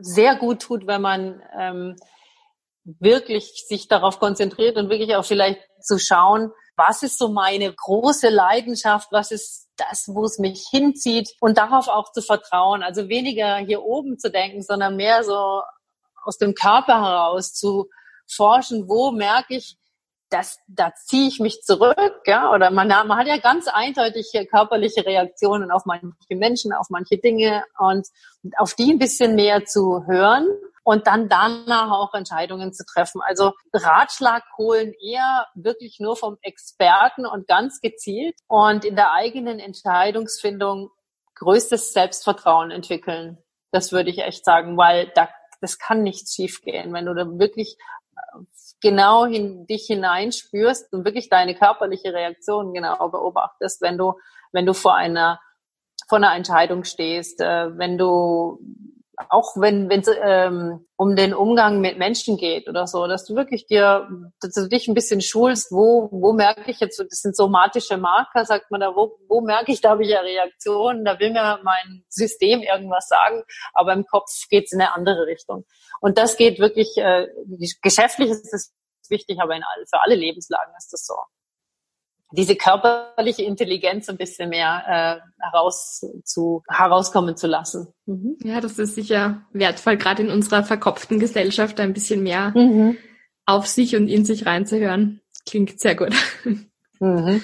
sehr 0.00 0.36
gut 0.36 0.62
tut, 0.62 0.86
wenn 0.86 1.02
man 1.02 1.42
ähm, 1.58 1.96
wirklich 2.84 3.64
sich 3.66 3.88
darauf 3.88 4.18
konzentriert 4.18 4.76
und 4.76 4.90
wirklich 4.90 5.14
auch 5.14 5.24
vielleicht 5.24 5.60
zu 5.80 5.98
schauen, 5.98 6.50
was 6.76 7.02
ist 7.02 7.18
so 7.18 7.28
meine 7.28 7.72
große 7.72 8.28
Leidenschaft, 8.28 9.08
was 9.12 9.30
ist 9.30 9.68
das, 9.90 10.08
wo 10.08 10.24
es 10.24 10.38
mich 10.38 10.66
hinzieht. 10.70 11.30
Und 11.40 11.58
darauf 11.58 11.88
auch 11.88 12.12
zu 12.12 12.22
vertrauen. 12.22 12.82
Also 12.82 13.08
weniger 13.08 13.56
hier 13.58 13.82
oben 13.82 14.18
zu 14.18 14.30
denken, 14.30 14.62
sondern 14.62 14.96
mehr 14.96 15.24
so 15.24 15.62
aus 16.24 16.38
dem 16.38 16.54
Körper 16.54 17.02
heraus 17.02 17.52
zu 17.52 17.88
forschen, 18.28 18.88
wo 18.88 19.10
merke 19.10 19.56
ich, 19.56 19.76
das, 20.30 20.58
da 20.66 20.94
ziehe 20.94 21.28
ich 21.28 21.40
mich 21.40 21.60
zurück, 21.60 22.22
ja, 22.24 22.50
oder 22.52 22.70
man, 22.70 22.88
man 22.88 23.18
hat 23.18 23.26
ja 23.26 23.36
ganz 23.36 23.68
eindeutige 23.68 24.46
körperliche 24.46 25.04
Reaktionen 25.04 25.70
auf 25.70 25.84
manche 25.84 26.14
Menschen, 26.30 26.72
auf 26.72 26.88
manche 26.88 27.18
Dinge. 27.18 27.64
Und 27.78 28.06
auf 28.56 28.74
die 28.74 28.92
ein 28.92 28.98
bisschen 28.98 29.34
mehr 29.34 29.66
zu 29.66 30.06
hören 30.06 30.48
und 30.84 31.06
dann 31.06 31.28
danach 31.28 31.90
auch 31.90 32.14
Entscheidungen 32.14 32.72
zu 32.72 32.84
treffen. 32.84 33.20
Also 33.22 33.52
Ratschlag 33.72 34.42
holen 34.58 34.92
eher 35.00 35.46
wirklich 35.54 35.98
nur 36.00 36.16
vom 36.16 36.38
Experten 36.42 37.26
und 37.26 37.46
ganz 37.46 37.80
gezielt 37.80 38.34
und 38.48 38.84
in 38.84 38.96
der 38.96 39.12
eigenen 39.12 39.58
Entscheidungsfindung 39.58 40.90
größtes 41.36 41.92
Selbstvertrauen 41.92 42.70
entwickeln. 42.70 43.38
Das 43.70 43.92
würde 43.92 44.10
ich 44.10 44.18
echt 44.18 44.44
sagen, 44.44 44.76
weil 44.76 45.10
da, 45.14 45.28
das 45.60 45.78
kann 45.78 46.02
nichts 46.02 46.34
schiefgehen, 46.34 46.92
wenn 46.92 47.06
du 47.06 47.14
da 47.14 47.26
wirklich 47.38 47.76
äh, 48.16 48.38
genau 48.80 49.24
in 49.24 49.66
dich 49.66 49.86
hineinspürst 49.86 50.92
und 50.92 51.04
wirklich 51.04 51.28
deine 51.28 51.54
körperliche 51.54 52.12
Reaktion 52.12 52.74
genau 52.74 53.08
beobachtest, 53.08 53.80
wenn 53.80 53.96
du, 53.96 54.14
wenn 54.52 54.66
du 54.66 54.74
vor 54.74 54.94
einer, 54.96 55.40
vor 56.08 56.18
einer 56.18 56.34
Entscheidung 56.34 56.84
stehst, 56.84 57.40
äh, 57.40 57.78
wenn 57.78 57.96
du 57.96 58.58
auch 59.28 59.56
wenn 59.56 59.90
es 59.90 60.08
ähm, 60.22 60.86
um 60.96 61.16
den 61.16 61.34
Umgang 61.34 61.80
mit 61.80 61.98
Menschen 61.98 62.36
geht 62.36 62.68
oder 62.68 62.86
so, 62.86 63.06
dass 63.06 63.24
du 63.24 63.34
wirklich 63.34 63.66
dir, 63.66 64.08
dass 64.40 64.54
du 64.54 64.68
dich 64.68 64.88
ein 64.88 64.94
bisschen 64.94 65.20
schulst, 65.20 65.72
wo 65.72 66.08
wo 66.10 66.32
merke 66.32 66.70
ich 66.70 66.80
jetzt, 66.80 66.98
das 66.98 67.20
sind 67.20 67.36
somatische 67.36 67.96
Marker, 67.96 68.44
sagt 68.44 68.70
man 68.70 68.80
da, 68.80 68.94
wo 68.94 69.18
wo 69.28 69.40
merke 69.40 69.72
ich, 69.72 69.80
da 69.80 69.90
habe 69.90 70.02
ich 70.04 70.10
ja 70.10 70.20
Reaktionen, 70.20 71.04
da 71.04 71.18
will 71.18 71.32
mir 71.32 71.60
mein 71.62 72.04
System 72.08 72.60
irgendwas 72.60 73.08
sagen, 73.08 73.42
aber 73.74 73.92
im 73.92 74.06
Kopf 74.06 74.30
geht 74.48 74.66
es 74.66 74.72
in 74.72 74.80
eine 74.80 74.94
andere 74.94 75.26
Richtung. 75.26 75.64
Und 76.00 76.18
das 76.18 76.36
geht 76.36 76.58
wirklich, 76.58 76.96
äh, 76.96 77.28
geschäftlich 77.82 78.30
ist 78.30 78.52
es 78.52 78.74
wichtig, 79.08 79.38
aber 79.40 79.54
in 79.54 79.62
für 79.88 80.00
alle 80.02 80.14
Lebenslagen 80.14 80.72
ist 80.76 80.92
das 80.92 81.06
so 81.06 81.14
diese 82.32 82.56
körperliche 82.56 83.42
Intelligenz 83.42 84.08
ein 84.08 84.16
bisschen 84.16 84.50
mehr 84.50 84.82
äh, 84.86 85.42
heraus 85.42 86.04
zu, 86.24 86.62
herauskommen 86.68 87.36
zu 87.36 87.46
lassen. 87.46 87.88
Mhm. 88.06 88.36
Ja, 88.42 88.60
das 88.60 88.78
ist 88.78 88.94
sicher 88.94 89.42
wertvoll, 89.52 89.96
gerade 89.96 90.22
in 90.22 90.30
unserer 90.30 90.64
verkopften 90.64 91.18
Gesellschaft 91.18 91.78
ein 91.80 91.92
bisschen 91.92 92.22
mehr 92.22 92.52
mhm. 92.56 92.96
auf 93.46 93.66
sich 93.66 93.96
und 93.96 94.08
in 94.08 94.24
sich 94.24 94.46
reinzuhören. 94.46 95.20
Klingt 95.46 95.80
sehr 95.80 95.94
gut. 95.94 96.14
Mhm. 97.00 97.42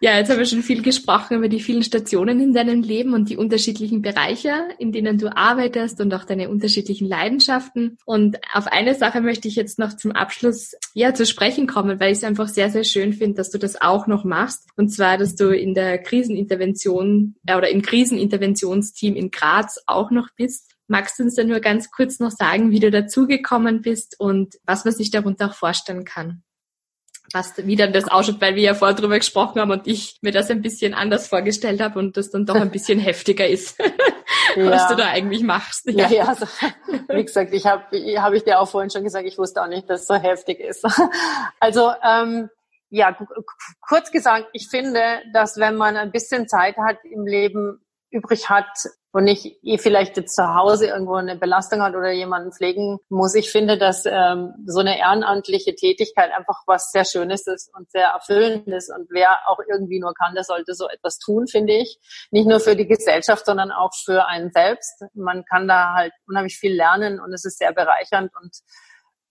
Ja, 0.00 0.16
jetzt 0.16 0.30
haben 0.30 0.38
wir 0.38 0.46
schon 0.46 0.62
viel 0.62 0.80
gesprochen 0.82 1.38
über 1.38 1.48
die 1.48 1.58
vielen 1.58 1.82
Stationen 1.82 2.38
in 2.38 2.54
deinem 2.54 2.82
Leben 2.82 3.14
und 3.14 3.28
die 3.30 3.36
unterschiedlichen 3.36 4.00
Bereiche, 4.00 4.52
in 4.78 4.92
denen 4.92 5.18
du 5.18 5.36
arbeitest 5.36 6.00
und 6.00 6.14
auch 6.14 6.22
deine 6.22 6.50
unterschiedlichen 6.50 7.08
Leidenschaften. 7.08 7.98
Und 8.04 8.38
auf 8.52 8.68
eine 8.68 8.94
Sache 8.94 9.20
möchte 9.20 9.48
ich 9.48 9.56
jetzt 9.56 9.80
noch 9.80 9.96
zum 9.96 10.12
Abschluss 10.12 10.76
ja 10.94 11.14
zu 11.14 11.26
sprechen 11.26 11.66
kommen, 11.66 11.98
weil 11.98 12.12
ich 12.12 12.18
es 12.18 12.24
einfach 12.24 12.46
sehr, 12.46 12.70
sehr 12.70 12.84
schön 12.84 13.12
finde, 13.12 13.38
dass 13.38 13.50
du 13.50 13.58
das 13.58 13.80
auch 13.80 14.06
noch 14.06 14.22
machst. 14.22 14.68
Und 14.76 14.90
zwar, 14.90 15.18
dass 15.18 15.34
du 15.34 15.48
in 15.48 15.74
der 15.74 15.98
Krisenintervention 15.98 17.34
äh, 17.46 17.56
oder 17.56 17.68
im 17.68 17.82
Kriseninterventionsteam 17.82 19.16
in 19.16 19.32
Graz 19.32 19.82
auch 19.86 20.12
noch 20.12 20.28
bist. 20.36 20.76
Magst 20.86 21.18
du 21.18 21.24
uns 21.24 21.34
dann 21.34 21.48
nur 21.48 21.58
ganz 21.58 21.90
kurz 21.90 22.20
noch 22.20 22.30
sagen, 22.30 22.70
wie 22.70 22.78
du 22.78 22.92
dazugekommen 22.92 23.82
bist 23.82 24.14
und 24.20 24.54
was 24.64 24.84
man 24.84 24.94
sich 24.94 25.10
darunter 25.10 25.50
auch 25.50 25.54
vorstellen 25.54 26.04
kann? 26.04 26.44
Was 27.32 27.54
wie 27.58 27.76
dann 27.76 27.92
das 27.92 28.08
ausschaut, 28.08 28.40
weil 28.40 28.54
wir 28.54 28.62
ja 28.62 28.74
vorher 28.74 28.96
drüber 28.96 29.18
gesprochen 29.18 29.60
haben 29.60 29.70
und 29.70 29.86
ich 29.86 30.18
mir 30.22 30.32
das 30.32 30.50
ein 30.50 30.62
bisschen 30.62 30.94
anders 30.94 31.28
vorgestellt 31.28 31.80
habe 31.80 31.98
und 31.98 32.16
das 32.16 32.30
dann 32.30 32.46
doch 32.46 32.54
ein 32.54 32.70
bisschen 32.70 32.98
heftiger 32.98 33.46
ist. 33.46 33.78
ja. 34.56 34.70
was 34.70 34.88
du 34.88 34.96
da 34.96 35.08
eigentlich 35.08 35.42
machst. 35.42 35.86
Ja, 35.86 36.08
ja, 36.08 36.08
ja 36.08 36.24
also, 36.28 36.46
wie 37.08 37.24
gesagt, 37.24 37.52
ich 37.52 37.66
habe 37.66 37.84
hab 38.20 38.32
ich 38.32 38.44
dir 38.44 38.60
auch 38.60 38.68
vorhin 38.68 38.90
schon 38.90 39.04
gesagt, 39.04 39.26
ich 39.26 39.38
wusste 39.38 39.62
auch 39.62 39.68
nicht, 39.68 39.88
dass 39.88 40.02
es 40.02 40.06
so 40.06 40.14
heftig 40.14 40.60
ist. 40.60 40.86
Also 41.60 41.92
ähm, 42.04 42.50
ja, 42.90 43.16
kurz 43.80 44.10
gesagt, 44.10 44.46
ich 44.52 44.68
finde, 44.68 45.22
dass 45.32 45.58
wenn 45.58 45.76
man 45.76 45.96
ein 45.96 46.12
bisschen 46.12 46.48
Zeit 46.48 46.76
hat 46.76 46.98
im 47.04 47.26
Leben 47.26 47.80
übrig 48.10 48.48
hat 48.48 48.66
und 49.12 49.24
nicht 49.24 49.58
eh 49.62 49.78
vielleicht 49.78 50.16
jetzt 50.16 50.34
zu 50.34 50.54
Hause 50.54 50.88
irgendwo 50.88 51.14
eine 51.14 51.36
Belastung 51.36 51.82
hat 51.82 51.94
oder 51.94 52.12
jemanden 52.12 52.52
pflegen 52.52 52.98
muss, 53.08 53.34
ich 53.34 53.50
finde, 53.50 53.78
dass 53.78 54.04
ähm, 54.04 54.52
so 54.66 54.80
eine 54.80 54.98
ehrenamtliche 54.98 55.74
Tätigkeit 55.74 56.30
einfach 56.36 56.62
was 56.66 56.90
sehr 56.90 57.04
Schönes 57.04 57.46
ist 57.46 57.70
und 57.74 57.90
sehr 57.90 58.08
erfüllendes 58.08 58.90
und 58.94 59.08
wer 59.10 59.38
auch 59.46 59.58
irgendwie 59.68 59.98
nur 60.00 60.12
kann, 60.14 60.34
der 60.34 60.44
sollte 60.44 60.74
so 60.74 60.88
etwas 60.88 61.18
tun, 61.18 61.46
finde 61.46 61.74
ich. 61.74 61.98
Nicht 62.30 62.46
nur 62.46 62.60
für 62.60 62.76
die 62.76 62.86
Gesellschaft, 62.86 63.46
sondern 63.46 63.70
auch 63.70 63.92
für 64.04 64.26
einen 64.26 64.50
selbst. 64.52 65.04
Man 65.14 65.44
kann 65.44 65.68
da 65.68 65.94
halt 65.94 66.12
unheimlich 66.26 66.58
viel 66.58 66.74
lernen 66.74 67.20
und 67.20 67.32
es 67.32 67.44
ist 67.44 67.58
sehr 67.58 67.72
bereichernd 67.72 68.30
und 68.40 68.56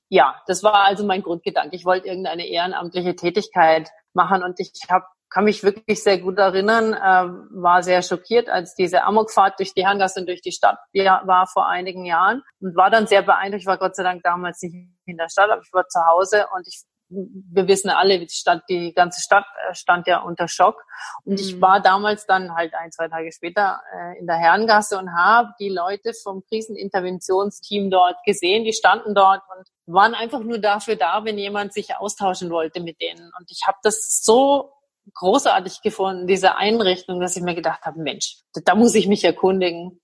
ja, 0.09 0.41
das 0.47 0.63
war 0.63 0.85
also 0.85 1.05
mein 1.05 1.21
Grundgedanke. 1.21 1.75
Ich 1.75 1.85
wollte 1.85 2.07
irgendeine 2.07 2.47
ehrenamtliche 2.47 3.15
Tätigkeit 3.15 3.89
machen 4.13 4.41
und 4.41 4.59
ich 4.59 4.71
habe 4.89 5.05
kann 5.29 5.43
mich 5.43 5.63
wirklich 5.63 6.01
sehr 6.03 6.19
gut 6.19 6.37
erinnern, 6.37 6.93
äh, 6.93 7.61
war 7.61 7.83
sehr 7.83 8.01
schockiert, 8.01 8.49
als 8.49 8.75
diese 8.75 9.03
Amokfahrt 9.03 9.59
durch 9.59 9.73
die 9.73 9.85
Herrengasse 9.85 10.21
und 10.21 10.27
durch 10.27 10.41
die 10.41 10.51
Stadt 10.51 10.77
war 10.93 11.47
vor 11.47 11.67
einigen 11.67 12.05
Jahren 12.05 12.43
und 12.59 12.75
war 12.75 12.89
dann 12.89 13.07
sehr 13.07 13.21
beeindruckt. 13.21 13.61
Ich 13.61 13.67
war 13.67 13.77
Gott 13.77 13.95
sei 13.95 14.03
Dank 14.03 14.23
damals 14.23 14.61
nicht 14.61 14.75
in 15.05 15.17
der 15.17 15.29
Stadt, 15.29 15.49
aber 15.49 15.61
ich 15.61 15.73
war 15.73 15.87
zu 15.87 15.99
Hause 16.05 16.47
und 16.53 16.67
ich 16.67 16.83
wir 17.09 17.67
wissen 17.67 17.89
alle, 17.89 18.19
die 18.19 18.29
Stadt, 18.29 18.63
die 18.69 18.93
ganze 18.93 19.21
Stadt 19.21 19.45
äh, 19.69 19.73
stand 19.73 20.07
ja 20.07 20.19
unter 20.19 20.47
Schock. 20.47 20.83
Und 21.23 21.33
mhm. 21.33 21.39
ich 21.39 21.61
war 21.61 21.81
damals 21.81 22.25
dann 22.25 22.53
halt 22.55 22.73
ein, 22.73 22.91
zwei 22.91 23.07
Tage 23.07 23.31
später 23.31 23.81
äh, 23.93 24.19
in 24.19 24.27
der 24.27 24.35
Herrengasse 24.35 24.97
und 24.97 25.13
habe 25.15 25.49
die 25.59 25.69
Leute 25.69 26.11
vom 26.21 26.43
Kriseninterventionsteam 26.49 27.89
dort 27.89 28.17
gesehen. 28.25 28.65
Die 28.65 28.73
standen 28.73 29.15
dort 29.15 29.41
und 29.55 29.67
waren 29.93 30.15
einfach 30.15 30.41
nur 30.41 30.59
dafür 30.59 30.95
da, 30.95 31.23
wenn 31.23 31.37
jemand 31.37 31.73
sich 31.73 31.95
austauschen 31.95 32.49
wollte 32.49 32.81
mit 32.81 32.99
denen. 32.99 33.31
Und 33.39 33.49
ich 33.49 33.61
habe 33.65 33.77
das 33.83 34.21
so 34.23 34.73
großartig 35.13 35.81
gefunden, 35.81 36.27
diese 36.27 36.57
Einrichtung, 36.57 37.19
dass 37.19 37.35
ich 37.35 37.43
mir 37.43 37.55
gedacht 37.55 37.83
habe, 37.83 37.99
Mensch, 37.99 38.41
da 38.65 38.75
muss 38.75 38.95
ich 38.95 39.07
mich 39.07 39.23
erkundigen. 39.23 39.99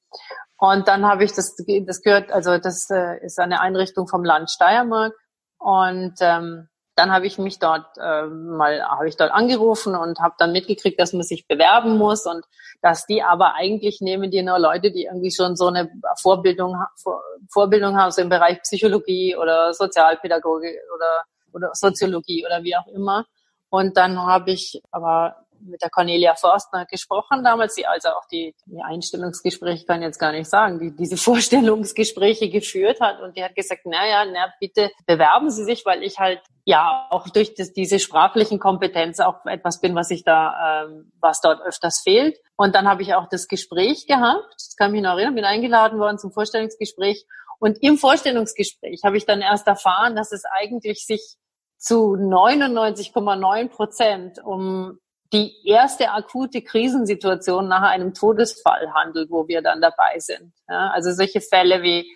Und 0.57 0.87
dann 0.87 1.05
habe 1.05 1.23
ich 1.23 1.33
das, 1.33 1.55
das 1.85 2.01
gehört, 2.01 2.31
also 2.31 2.57
das 2.57 2.89
äh, 2.89 3.23
ist 3.23 3.39
eine 3.39 3.59
Einrichtung 3.59 4.07
vom 4.07 4.23
Land 4.23 4.49
Steiermark. 4.49 5.13
Und 5.57 6.15
ähm, 6.21 6.69
dann 6.95 7.11
habe 7.11 7.25
ich 7.25 7.37
mich 7.37 7.59
dort 7.59 7.97
äh, 7.97 8.27
mal 8.27 8.81
habe 8.83 9.07
ich 9.07 9.17
dort 9.17 9.31
angerufen 9.31 9.95
und 9.95 10.19
habe 10.19 10.35
dann 10.37 10.51
mitgekriegt, 10.51 10.99
dass 10.99 11.13
man 11.13 11.23
sich 11.23 11.47
bewerben 11.47 11.97
muss 11.97 12.25
und 12.25 12.45
dass 12.81 13.05
die 13.05 13.23
aber 13.23 13.55
eigentlich 13.55 13.99
nehmen 14.01 14.29
die 14.29 14.43
nur 14.43 14.59
Leute, 14.59 14.91
die 14.91 15.05
irgendwie 15.05 15.31
schon 15.31 15.55
so 15.55 15.67
eine 15.67 15.89
Vorbildung 16.21 16.75
Vor, 17.01 17.23
Vorbildung 17.51 17.97
haben 17.97 18.11
so 18.11 18.21
im 18.21 18.29
Bereich 18.29 18.61
Psychologie 18.61 19.35
oder 19.35 19.73
Sozialpädagogik 19.73 20.75
oder 20.95 21.23
oder 21.53 21.71
Soziologie 21.73 22.45
oder 22.45 22.63
wie 22.63 22.75
auch 22.75 22.87
immer. 22.87 23.25
Und 23.73 23.97
dann 23.97 24.23
habe 24.23 24.51
ich 24.51 24.83
aber 24.91 25.35
mit 25.59 25.81
der 25.81 25.89
Cornelia 25.89 26.35
Forstner 26.35 26.85
gesprochen 26.85 27.43
damals, 27.43 27.73
die 27.73 27.87
also 27.87 28.09
auch 28.09 28.27
die, 28.31 28.53
die 28.67 28.83
Einstellungsgespräche 28.83 29.87
kann 29.87 30.01
ich 30.01 30.05
jetzt 30.05 30.19
gar 30.19 30.31
nicht 30.31 30.47
sagen, 30.47 30.77
die 30.77 30.95
diese 30.95 31.17
Vorstellungsgespräche 31.29 32.51
geführt 32.51 33.01
hat. 33.01 33.19
Und 33.19 33.35
die 33.35 33.43
hat 33.43 33.55
gesagt, 33.55 33.87
naja, 33.87 34.25
na 34.31 34.53
bitte 34.59 34.91
bewerben 35.07 35.49
Sie 35.49 35.63
sich, 35.63 35.87
weil 35.87 36.03
ich 36.03 36.19
halt 36.19 36.39
ja 36.65 37.07
auch 37.09 37.27
durch 37.29 37.55
das, 37.55 37.73
diese 37.73 37.97
sprachlichen 37.97 38.59
Kompetenz 38.59 39.19
auch 39.19 39.43
etwas 39.47 39.81
bin, 39.81 39.95
was 39.95 40.11
ich 40.11 40.23
da, 40.23 40.83
ähm, 40.85 41.11
was 41.19 41.41
dort 41.41 41.59
öfters 41.63 42.01
fehlt. 42.03 42.37
Und 42.55 42.75
dann 42.75 42.87
habe 42.87 43.01
ich 43.01 43.15
auch 43.15 43.27
das 43.27 43.47
Gespräch 43.47 44.05
gehabt, 44.05 44.53
das 44.53 44.75
kann 44.77 44.91
mich 44.91 45.01
noch 45.01 45.13
erinnern, 45.17 45.33
bin 45.33 45.45
eingeladen 45.45 45.97
worden 45.97 46.19
zum 46.19 46.31
Vorstellungsgespräch. 46.31 47.25
Und 47.57 47.81
im 47.81 47.97
Vorstellungsgespräch 47.97 49.01
habe 49.03 49.17
ich 49.17 49.25
dann 49.25 49.41
erst 49.41 49.65
erfahren, 49.65 50.15
dass 50.15 50.31
es 50.31 50.43
eigentlich 50.45 51.07
sich 51.07 51.37
zu 51.83 52.13
99,9 52.15 53.67
Prozent 53.67 54.39
um 54.41 54.99
die 55.33 55.67
erste 55.67 56.11
akute 56.11 56.61
Krisensituation 56.61 57.67
nach 57.67 57.81
einem 57.81 58.13
Todesfall 58.13 58.93
handelt, 58.93 59.29
wo 59.29 59.49
wir 59.49 59.61
dann 59.61 59.81
dabei 59.81 60.17
sind. 60.19 60.53
Ja, 60.69 60.91
also 60.91 61.11
solche 61.11 61.41
Fälle 61.41 61.81
wie 61.81 62.09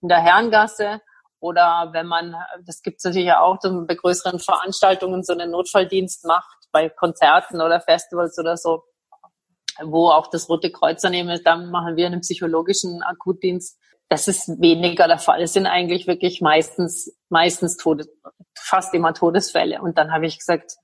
in 0.00 0.08
der 0.08 0.20
Herrengasse 0.20 1.00
oder 1.38 1.90
wenn 1.92 2.06
man, 2.06 2.34
das 2.66 2.82
gibt 2.82 2.98
es 2.98 3.04
natürlich 3.04 3.32
auch, 3.32 3.58
bei 3.62 3.94
größeren 3.94 4.40
Veranstaltungen 4.40 5.22
so 5.22 5.34
einen 5.34 5.52
Notfalldienst 5.52 6.24
macht, 6.24 6.56
bei 6.72 6.88
Konzerten 6.88 7.60
oder 7.60 7.80
Festivals 7.80 8.36
oder 8.40 8.56
so, 8.56 8.82
wo 9.82 10.08
auch 10.08 10.26
das 10.30 10.48
Rote 10.48 10.72
Kreuz 10.72 11.02
daneben 11.02 11.28
ist, 11.28 11.46
dann 11.46 11.70
machen 11.70 11.94
wir 11.94 12.06
einen 12.06 12.22
psychologischen 12.22 13.02
Akutdienst. 13.04 13.78
Das 14.12 14.28
ist 14.28 14.60
weniger 14.60 15.08
der 15.08 15.16
Fall. 15.16 15.40
Es 15.40 15.54
sind 15.54 15.64
eigentlich 15.64 16.06
wirklich 16.06 16.42
meistens, 16.42 17.16
meistens 17.30 17.78
Todes, 17.78 18.10
fast 18.54 18.92
immer 18.92 19.14
Todesfälle. 19.14 19.80
Und 19.80 19.96
dann 19.96 20.12
habe 20.12 20.26
ich 20.26 20.36
gesagt, 20.36 20.76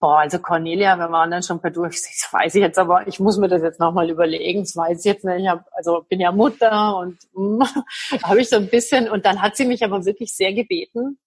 Boah, 0.00 0.20
also 0.20 0.38
Cornelia, 0.38 0.96
wir 0.96 1.12
waren 1.12 1.30
dann 1.30 1.42
schon 1.42 1.60
per 1.60 1.70
durch. 1.70 1.96
Das 1.96 2.32
weiß 2.32 2.54
ich 2.54 2.62
jetzt 2.62 2.78
aber, 2.78 3.06
ich 3.08 3.20
muss 3.20 3.36
mir 3.36 3.48
das 3.48 3.60
jetzt 3.60 3.78
nochmal 3.78 4.08
überlegen. 4.08 4.60
Das 4.60 4.74
weiß 4.74 5.00
ich 5.00 5.04
jetzt 5.04 5.26
nicht. 5.26 5.42
Ich 5.42 5.48
hab, 5.48 5.66
also 5.72 6.06
bin 6.08 6.18
ja 6.18 6.32
Mutter 6.32 6.96
und 6.96 7.18
mm, 7.34 7.62
habe 8.22 8.40
ich 8.40 8.48
so 8.48 8.56
ein 8.56 8.68
bisschen. 8.68 9.10
Und 9.10 9.26
dann 9.26 9.42
hat 9.42 9.54
sie 9.54 9.66
mich 9.66 9.84
aber 9.84 10.06
wirklich 10.06 10.34
sehr 10.34 10.54
gebeten. 10.54 11.18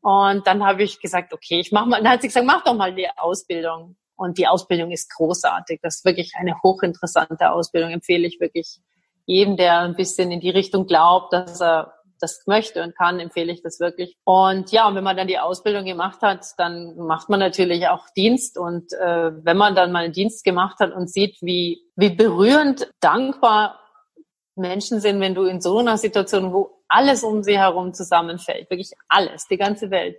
Und 0.00 0.46
dann 0.46 0.64
habe 0.64 0.82
ich 0.82 0.98
gesagt, 0.98 1.34
okay, 1.34 1.60
ich 1.60 1.72
mach 1.72 1.84
mal. 1.84 2.02
Dann 2.02 2.12
hat 2.12 2.22
sie 2.22 2.28
gesagt, 2.28 2.46
mach 2.46 2.64
doch 2.64 2.74
mal 2.74 2.94
die 2.94 3.10
Ausbildung. 3.18 3.96
Und 4.16 4.38
die 4.38 4.48
Ausbildung 4.48 4.92
ist 4.92 5.10
großartig. 5.14 5.80
Das 5.82 5.96
ist 5.96 6.04
wirklich 6.06 6.32
eine 6.36 6.54
hochinteressante 6.62 7.50
Ausbildung. 7.50 7.90
Empfehle 7.90 8.26
ich 8.26 8.40
wirklich 8.40 8.80
jedem, 9.26 9.56
der 9.56 9.80
ein 9.80 9.96
bisschen 9.96 10.30
in 10.30 10.40
die 10.40 10.50
Richtung 10.50 10.86
glaubt, 10.86 11.32
dass 11.32 11.60
er 11.60 11.94
das 12.20 12.46
möchte 12.46 12.82
und 12.82 12.96
kann, 12.96 13.20
empfehle 13.20 13.52
ich 13.52 13.62
das 13.62 13.80
wirklich. 13.80 14.16
Und 14.24 14.70
ja, 14.72 14.86
und 14.86 14.94
wenn 14.94 15.04
man 15.04 15.16
dann 15.16 15.26
die 15.26 15.38
Ausbildung 15.38 15.84
gemacht 15.84 16.22
hat, 16.22 16.46
dann 16.56 16.96
macht 16.96 17.28
man 17.28 17.40
natürlich 17.40 17.88
auch 17.88 18.06
Dienst. 18.16 18.56
Und 18.58 18.92
äh, 18.94 19.32
wenn 19.44 19.56
man 19.56 19.74
dann 19.74 19.92
mal 19.92 20.04
einen 20.04 20.12
Dienst 20.12 20.44
gemacht 20.44 20.78
hat 20.80 20.92
und 20.92 21.10
sieht, 21.10 21.36
wie, 21.40 21.82
wie 21.96 22.10
berührend 22.10 22.90
dankbar 23.00 23.78
Menschen 24.56 25.00
sind, 25.00 25.20
wenn 25.20 25.34
du 25.34 25.44
in 25.44 25.60
so 25.60 25.78
einer 25.78 25.98
Situation, 25.98 26.52
wo 26.52 26.82
alles 26.88 27.24
um 27.24 27.42
sie 27.42 27.58
herum 27.58 27.92
zusammenfällt, 27.92 28.70
wirklich 28.70 28.92
alles, 29.08 29.46
die 29.48 29.56
ganze 29.56 29.90
Welt. 29.90 30.16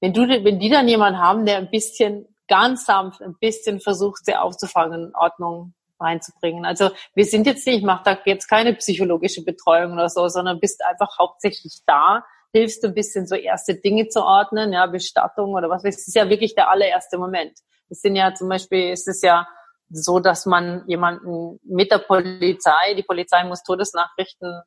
Wenn 0.00 0.12
du, 0.12 0.28
wenn 0.28 0.60
die 0.60 0.68
dann 0.68 0.86
jemanden 0.86 1.18
haben, 1.18 1.46
der 1.46 1.56
ein 1.58 1.70
bisschen 1.70 2.26
ganz 2.46 2.86
sanft, 2.86 3.20
ein 3.22 3.36
bisschen 3.40 3.80
versucht, 3.80 4.24
sie 4.24 4.36
aufzufangen, 4.36 5.08
in 5.08 5.14
Ordnung 5.14 5.74
reinzubringen. 6.00 6.64
Also 6.64 6.90
wir 7.14 7.24
sind 7.24 7.46
jetzt 7.46 7.66
nicht, 7.66 7.78
ich 7.78 7.84
mache 7.84 8.02
da 8.04 8.18
jetzt 8.24 8.48
keine 8.48 8.74
psychologische 8.74 9.44
Betreuung 9.44 9.92
oder 9.92 10.08
so, 10.08 10.28
sondern 10.28 10.60
bist 10.60 10.84
einfach 10.84 11.18
hauptsächlich 11.18 11.80
da, 11.86 12.24
hilfst 12.52 12.84
ein 12.84 12.94
bisschen 12.94 13.26
so 13.26 13.34
erste 13.34 13.74
Dinge 13.74 14.08
zu 14.08 14.22
ordnen, 14.22 14.72
ja, 14.72 14.86
Bestattung 14.86 15.54
oder 15.54 15.68
was. 15.68 15.84
Es 15.84 16.08
ist 16.08 16.14
ja 16.14 16.28
wirklich 16.28 16.54
der 16.54 16.70
allererste 16.70 17.18
Moment. 17.18 17.58
Es 17.90 18.00
sind 18.00 18.16
ja 18.16 18.34
zum 18.34 18.48
Beispiel, 18.48 18.90
ist 18.92 19.08
es 19.08 19.22
ja 19.22 19.46
so, 19.90 20.20
dass 20.20 20.46
man 20.46 20.84
jemanden 20.86 21.58
mit 21.62 21.90
der 21.90 21.98
Polizei, 21.98 22.94
die 22.94 23.02
Polizei 23.02 23.44
muss 23.44 23.62
Todesnachrichten 23.62 24.62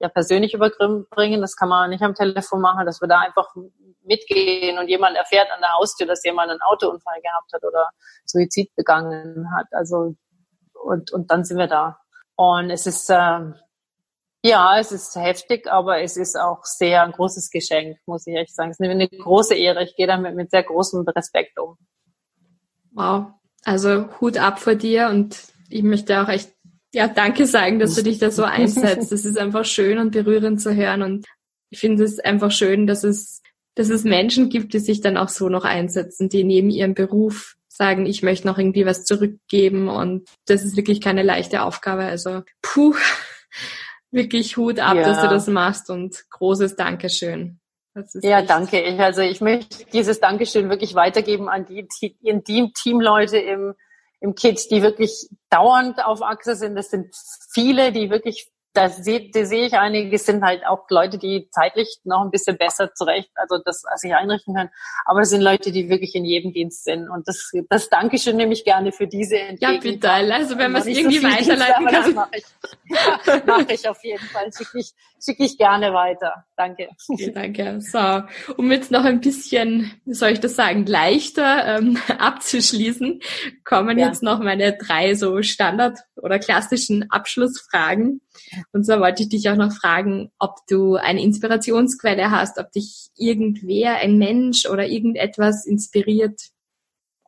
ja 0.00 0.08
persönlich 0.08 0.54
überbringen. 0.54 1.40
Das 1.40 1.56
kann 1.56 1.68
man 1.68 1.90
nicht 1.90 2.02
am 2.02 2.14
Telefon 2.14 2.60
machen, 2.60 2.86
dass 2.86 3.00
wir 3.00 3.08
da 3.08 3.20
einfach 3.20 3.48
mitgehen 4.02 4.78
und 4.78 4.88
jemand 4.88 5.16
erfährt 5.16 5.50
an 5.50 5.60
der 5.60 5.72
Haustür, 5.74 6.06
dass 6.06 6.24
jemand 6.24 6.50
einen 6.50 6.62
Autounfall 6.62 7.20
gehabt 7.20 7.52
hat 7.52 7.64
oder 7.64 7.90
Suizid 8.24 8.74
begangen 8.74 9.48
hat. 9.56 9.66
Also 9.72 10.14
und, 10.84 11.12
und 11.12 11.30
dann 11.30 11.44
sind 11.44 11.58
wir 11.58 11.66
da. 11.66 11.98
Und 12.36 12.70
es 12.70 12.86
ist, 12.86 13.10
äh, 13.10 13.52
ja, 14.42 14.78
es 14.78 14.92
ist 14.92 15.16
heftig, 15.16 15.66
aber 15.66 16.00
es 16.00 16.16
ist 16.16 16.38
auch 16.38 16.64
sehr 16.64 17.02
ein 17.02 17.12
großes 17.12 17.50
Geschenk, 17.50 17.98
muss 18.06 18.26
ich 18.26 18.36
echt 18.36 18.54
sagen. 18.54 18.70
Es 18.70 18.78
ist 18.78 18.88
eine 18.88 19.08
große 19.08 19.54
Ehre. 19.54 19.82
Ich 19.84 19.96
gehe 19.96 20.06
damit 20.06 20.36
mit 20.36 20.50
sehr 20.50 20.62
großem 20.62 21.06
Respekt 21.08 21.58
um. 21.58 21.76
Wow. 22.92 23.26
Also 23.64 24.08
Hut 24.20 24.38
ab 24.38 24.60
vor 24.60 24.76
dir 24.76 25.08
und 25.08 25.36
ich 25.68 25.82
möchte 25.82 26.22
auch 26.22 26.28
echt 26.28 26.52
ja, 26.94 27.06
danke 27.06 27.46
sagen, 27.46 27.78
dass 27.78 27.94
du 27.94 28.02
dich 28.02 28.18
da 28.18 28.30
so 28.30 28.44
einsetzt. 28.44 29.12
Das 29.12 29.24
ist 29.24 29.38
einfach 29.38 29.64
schön 29.64 29.98
und 29.98 30.12
berührend 30.12 30.60
zu 30.60 30.74
hören 30.74 31.02
und 31.02 31.26
ich 31.70 31.80
finde 31.80 32.04
es 32.04 32.18
einfach 32.18 32.50
schön, 32.50 32.86
dass 32.86 33.04
es, 33.04 33.42
dass 33.74 33.90
es 33.90 34.04
Menschen 34.04 34.48
gibt, 34.48 34.72
die 34.72 34.78
sich 34.78 35.00
dann 35.00 35.18
auch 35.18 35.28
so 35.28 35.48
noch 35.48 35.64
einsetzen, 35.64 36.28
die 36.28 36.44
neben 36.44 36.70
ihrem 36.70 36.94
Beruf 36.94 37.57
sagen, 37.78 38.04
ich 38.06 38.22
möchte 38.22 38.46
noch 38.46 38.58
irgendwie 38.58 38.84
was 38.84 39.04
zurückgeben 39.04 39.88
und 39.88 40.28
das 40.46 40.64
ist 40.64 40.76
wirklich 40.76 41.00
keine 41.00 41.22
leichte 41.22 41.62
Aufgabe. 41.62 42.02
Also 42.02 42.42
puh, 42.60 42.94
wirklich 44.10 44.56
Hut 44.56 44.80
ab, 44.80 44.96
ja. 44.96 45.04
dass 45.04 45.22
du 45.22 45.28
das 45.28 45.46
machst 45.46 45.88
und 45.88 46.24
großes 46.30 46.76
Dankeschön. 46.76 47.60
Ja, 48.22 48.40
echt. 48.40 48.50
danke. 48.50 48.80
Ich, 48.80 49.00
also 49.00 49.22
ich 49.22 49.40
möchte 49.40 49.84
dieses 49.92 50.20
Dankeschön 50.20 50.68
wirklich 50.68 50.94
weitergeben 50.94 51.48
an 51.48 51.66
die, 51.66 51.88
die, 52.02 52.16
die 52.22 52.72
Teamleute 52.72 53.38
im, 53.38 53.74
im 54.20 54.34
Kit, 54.34 54.70
die 54.70 54.82
wirklich 54.82 55.28
dauernd 55.48 56.04
auf 56.04 56.22
Achse 56.22 56.56
sind. 56.56 56.76
Das 56.76 56.90
sind 56.90 57.14
viele, 57.52 57.92
die 57.92 58.10
wirklich 58.10 58.50
da 58.78 58.88
sehe 58.88 59.28
seh 59.32 59.66
ich 59.66 59.74
einige, 59.74 60.16
sind 60.18 60.44
halt 60.44 60.64
auch 60.64 60.88
Leute, 60.88 61.18
die 61.18 61.48
zeitlich 61.50 61.98
noch 62.04 62.22
ein 62.22 62.30
bisschen 62.30 62.56
besser 62.56 62.94
zurecht, 62.94 63.28
also 63.34 63.58
das 63.58 63.82
sich 63.96 64.14
einrichten 64.14 64.54
können. 64.54 64.70
Aber 65.04 65.22
es 65.22 65.30
sind 65.30 65.40
Leute, 65.40 65.72
die 65.72 65.88
wirklich 65.88 66.14
in 66.14 66.24
jedem 66.24 66.52
Dienst 66.52 66.84
sind. 66.84 67.08
Und 67.08 67.26
das, 67.26 67.50
das 67.68 67.88
danke 67.88 68.16
ich 68.16 68.22
schon 68.22 68.36
nämlich 68.36 68.64
gerne 68.64 68.92
für 68.92 69.08
diese 69.08 69.36
Entwicklung. 69.36 70.00
Ja, 70.00 70.18
bitte. 70.20 70.32
Also 70.32 70.58
wenn 70.58 70.70
man 70.70 70.82
es 70.82 70.86
irgendwie 70.86 71.18
so 71.18 71.26
weiterleiten 71.26 71.86
kann. 71.86 72.04
Das 72.04 72.14
mache 72.14 72.30
ich. 72.34 72.44
Ja, 72.88 73.42
mache 73.46 73.72
ich 73.72 73.88
auf 73.88 74.04
jeden 74.04 74.24
Fall. 74.26 74.48
Schicke 74.56 74.78
ich, 74.78 74.92
schicke 75.20 75.44
ich 75.44 75.58
gerne 75.58 75.92
weiter. 75.92 76.44
Danke. 76.56 76.88
Okay, 77.08 77.32
danke. 77.32 77.80
So, 77.80 78.22
um 78.56 78.70
jetzt 78.70 78.92
noch 78.92 79.04
ein 79.04 79.20
bisschen, 79.20 79.90
wie 80.04 80.14
soll 80.14 80.30
ich 80.30 80.40
das 80.40 80.54
sagen, 80.54 80.86
leichter 80.86 81.78
ähm, 81.78 81.98
abzuschließen, 82.18 83.20
kommen 83.64 83.98
ja. 83.98 84.06
jetzt 84.06 84.22
noch 84.22 84.38
meine 84.38 84.76
drei 84.76 85.14
so 85.14 85.42
Standard- 85.42 85.98
oder 86.14 86.38
klassischen 86.38 87.10
Abschlussfragen. 87.10 88.20
Und 88.72 88.84
zwar 88.84 89.00
wollte 89.00 89.22
ich 89.22 89.30
dich 89.30 89.48
auch 89.48 89.56
noch 89.56 89.72
fragen, 89.72 90.30
ob 90.38 90.58
du 90.68 90.96
eine 90.96 91.22
Inspirationsquelle 91.22 92.30
hast, 92.30 92.58
ob 92.58 92.70
dich 92.72 93.08
irgendwer, 93.16 93.96
ein 93.96 94.18
Mensch 94.18 94.66
oder 94.66 94.86
irgendetwas 94.86 95.64
inspiriert 95.66 96.40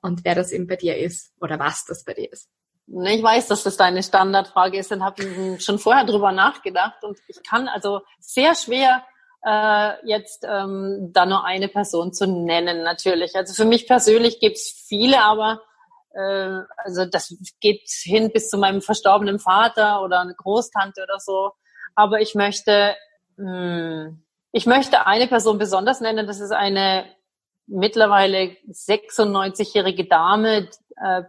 und 0.02 0.24
wer 0.24 0.34
das 0.34 0.52
eben 0.52 0.66
bei 0.66 0.76
dir 0.76 0.96
ist 0.96 1.32
oder 1.40 1.58
was 1.58 1.84
das 1.86 2.04
bei 2.04 2.14
dir 2.14 2.30
ist. 2.32 2.48
Ich 2.86 3.22
weiß, 3.22 3.46
dass 3.46 3.62
das 3.62 3.76
deine 3.76 4.02
Standardfrage 4.02 4.78
ist 4.78 4.90
und 4.90 5.04
habe 5.04 5.60
schon 5.60 5.78
vorher 5.78 6.04
drüber 6.04 6.32
nachgedacht 6.32 7.04
und 7.04 7.18
ich 7.28 7.42
kann 7.42 7.68
also 7.68 8.00
sehr 8.18 8.54
schwer 8.54 9.04
äh, 9.44 10.06
jetzt 10.06 10.44
ähm, 10.46 11.10
da 11.12 11.24
nur 11.24 11.44
eine 11.44 11.68
Person 11.68 12.12
zu 12.12 12.26
nennen 12.26 12.82
natürlich. 12.82 13.36
Also 13.36 13.54
für 13.54 13.64
mich 13.64 13.86
persönlich 13.86 14.40
gibt's 14.40 14.84
viele, 14.86 15.22
aber 15.22 15.62
äh, 16.14 16.60
also 16.76 17.04
das 17.04 17.34
geht 17.60 17.88
hin 17.88 18.30
bis 18.32 18.48
zu 18.48 18.58
meinem 18.58 18.82
verstorbenen 18.82 19.38
Vater 19.38 20.02
oder 20.02 20.20
eine 20.20 20.34
Großtante 20.34 21.02
oder 21.02 21.18
so. 21.18 21.52
Aber 21.94 22.20
ich 22.20 22.34
möchte, 22.34 22.96
mh, 23.36 23.46
hm, 23.46 24.24
ich 24.52 24.66
möchte 24.66 25.06
eine 25.06 25.28
Person 25.28 25.58
besonders 25.58 26.00
nennen. 26.00 26.26
Das 26.26 26.40
ist 26.40 26.50
eine 26.50 27.04
mittlerweile 27.66 28.56
96-jährige 28.68 30.06
Dame 30.06 30.68
äh, 30.96 31.22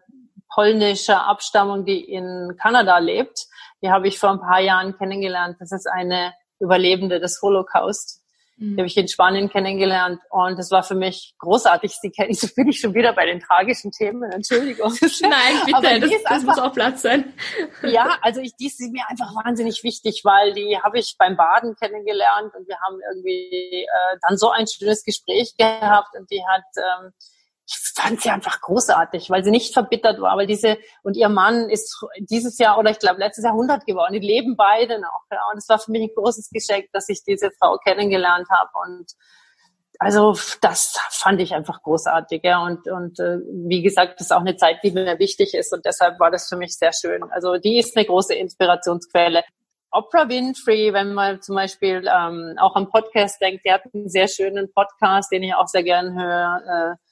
polnischer 0.53 1.27
Abstammung, 1.27 1.85
die 1.85 2.03
in 2.03 2.57
Kanada 2.59 2.97
lebt. 2.97 3.47
Die 3.81 3.91
habe 3.91 4.07
ich 4.07 4.19
vor 4.19 4.31
ein 4.31 4.41
paar 4.41 4.59
Jahren 4.59 4.97
kennengelernt. 4.97 5.57
Das 5.59 5.71
ist 5.71 5.87
eine 5.87 6.33
Überlebende 6.59 7.19
des 7.19 7.41
Holocaust. 7.41 8.20
Die 8.61 8.77
habe 8.77 8.85
ich 8.85 8.95
in 8.95 9.07
Spanien 9.07 9.49
kennengelernt 9.49 10.21
und 10.29 10.59
das 10.59 10.69
war 10.69 10.83
für 10.83 10.93
mich 10.93 11.33
großartig. 11.39 11.93
Sie 11.99 12.11
kennen, 12.11 12.33
so 12.35 12.47
bin 12.55 12.69
ich 12.69 12.79
schon 12.79 12.93
wieder 12.93 13.13
bei 13.13 13.25
den 13.25 13.39
tragischen 13.39 13.91
Themen, 13.91 14.31
Entschuldigung. 14.31 14.93
Nein, 15.21 15.65
bitte, 15.65 15.99
das, 15.99 16.09
das 16.11 16.31
einfach, 16.31 16.45
muss 16.45 16.59
auch 16.59 16.73
Platz 16.73 17.01
sein. 17.01 17.33
Ja, 17.81 18.17
also 18.21 18.39
ich, 18.39 18.55
die 18.55 18.67
ist 18.67 18.79
mir 18.79 19.03
einfach 19.07 19.33
wahnsinnig 19.33 19.83
wichtig, 19.83 20.21
weil 20.23 20.53
die 20.53 20.77
habe 20.77 20.99
ich 20.99 21.15
beim 21.17 21.35
Baden 21.35 21.75
kennengelernt 21.75 22.53
und 22.55 22.67
wir 22.67 22.77
haben 22.85 22.99
irgendwie 23.11 23.83
äh, 23.83 24.17
dann 24.27 24.37
so 24.37 24.51
ein 24.51 24.67
schönes 24.67 25.03
Gespräch 25.03 25.55
gehabt 25.57 26.15
und 26.15 26.29
die 26.29 26.43
hat 26.45 26.63
ähm, 26.77 27.13
ich 27.71 27.93
fand 27.95 28.21
sie 28.21 28.29
einfach 28.29 28.59
großartig, 28.61 29.29
weil 29.29 29.43
sie 29.43 29.51
nicht 29.51 29.73
verbittert 29.73 30.19
war, 30.19 30.35
weil 30.37 30.47
diese 30.47 30.77
und 31.03 31.15
ihr 31.15 31.29
Mann 31.29 31.69
ist 31.69 32.03
dieses 32.19 32.57
Jahr 32.57 32.77
oder 32.77 32.91
ich 32.91 32.99
glaube 32.99 33.19
letztes 33.19 33.45
Jahr 33.45 33.53
100 33.53 33.85
geworden. 33.85 34.13
Die 34.13 34.19
leben 34.19 34.55
beide 34.57 34.99
noch. 34.99 35.23
Ja, 35.31 35.39
und 35.51 35.57
es 35.57 35.69
war 35.69 35.79
für 35.79 35.91
mich 35.91 36.03
ein 36.03 36.15
großes 36.15 36.49
Geschenk, 36.49 36.87
dass 36.91 37.07
ich 37.07 37.23
diese 37.23 37.51
Frau 37.51 37.77
kennengelernt 37.77 38.47
habe 38.49 38.71
und 38.85 39.11
also 39.99 40.35
das 40.61 40.97
fand 41.11 41.39
ich 41.41 41.53
einfach 41.53 41.83
großartig, 41.83 42.41
ja. 42.43 42.63
Und, 42.65 42.87
und 42.87 43.19
äh, 43.19 43.37
wie 43.67 43.83
gesagt, 43.83 44.19
das 44.19 44.27
ist 44.27 44.31
auch 44.31 44.41
eine 44.41 44.55
Zeit, 44.55 44.77
die 44.83 44.89
mir 44.89 45.19
wichtig 45.19 45.53
ist 45.53 45.71
und 45.73 45.85
deshalb 45.85 46.19
war 46.19 46.31
das 46.31 46.49
für 46.49 46.57
mich 46.57 46.75
sehr 46.75 46.91
schön. 46.91 47.21
Also 47.29 47.57
die 47.57 47.77
ist 47.77 47.95
eine 47.95 48.05
große 48.05 48.33
Inspirationsquelle. 48.33 49.43
Oprah 49.91 50.27
Winfrey, 50.27 50.91
wenn 50.93 51.13
man 51.13 51.41
zum 51.41 51.55
Beispiel 51.55 52.07
ähm, 52.11 52.55
auch 52.57 52.75
am 52.75 52.89
Podcast 52.89 53.39
denkt, 53.41 53.63
die 53.63 53.71
hat 53.71 53.83
einen 53.93 54.09
sehr 54.09 54.27
schönen 54.27 54.71
Podcast, 54.73 55.31
den 55.31 55.43
ich 55.43 55.53
auch 55.53 55.67
sehr 55.67 55.83
gern 55.83 56.19
höre. 56.19 56.95
Äh, 56.95 57.10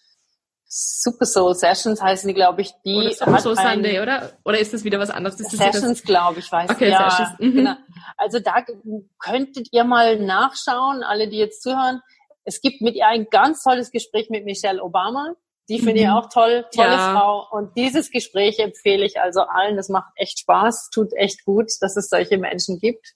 Super 0.72 1.26
Soul 1.26 1.56
Sessions 1.56 2.00
heißen 2.00 2.28
die, 2.28 2.36
glaube 2.36 2.62
ich, 2.62 2.72
die. 2.86 2.96
Oder 2.96 3.12
Super 3.12 3.40
Soul 3.40 3.56
Sunday, 3.56 4.00
oder? 4.02 4.34
Oder 4.46 4.60
ist 4.60 4.72
das 4.72 4.84
wieder 4.84 5.00
was 5.00 5.10
anderes? 5.10 5.36
Das 5.38 5.50
Sessions, 5.50 6.04
glaube 6.04 6.40
ich, 6.40 6.52
weiß 6.52 6.70
okay, 6.70 6.90
ja, 6.90 7.10
Sessions. 7.10 7.40
Mhm. 7.40 7.56
Genau. 7.56 7.74
Also 8.16 8.40
da 8.40 8.64
könntet 9.18 9.70
ihr 9.72 9.84
mal 9.84 10.20
nachschauen, 10.20 11.02
alle, 11.02 11.28
die 11.28 11.38
jetzt 11.38 11.64
zuhören. 11.64 12.02
Es 12.44 12.62
gibt 12.62 12.82
mit 12.82 12.96
ihr 12.96 13.08
ein 13.08 13.28
ganz 13.32 13.64
tolles 13.64 13.90
Gespräch 13.90 14.30
mit 14.30 14.46
Michelle 14.46 14.84
Obama. 14.84 15.34
Die 15.70 15.80
finde 15.80 15.94
mhm. 15.94 15.98
ich 15.98 16.10
auch 16.10 16.30
toll, 16.30 16.66
tolle 16.74 16.90
ja. 16.90 17.14
Frau. 17.14 17.48
Und 17.52 17.76
dieses 17.76 18.12
Gespräch 18.12 18.60
empfehle 18.60 19.06
ich 19.06 19.20
also 19.20 19.42
allen. 19.42 19.76
Das 19.76 19.90
macht 19.90 20.12
echt 20.16 20.40
Spaß, 20.40 20.92
tut 20.94 21.14
echt 21.14 21.46
gut, 21.46 21.72
dass 21.82 21.98
es 21.98 22.10
solche 22.10 22.38
Menschen 22.38 22.80
gibt 22.80 23.16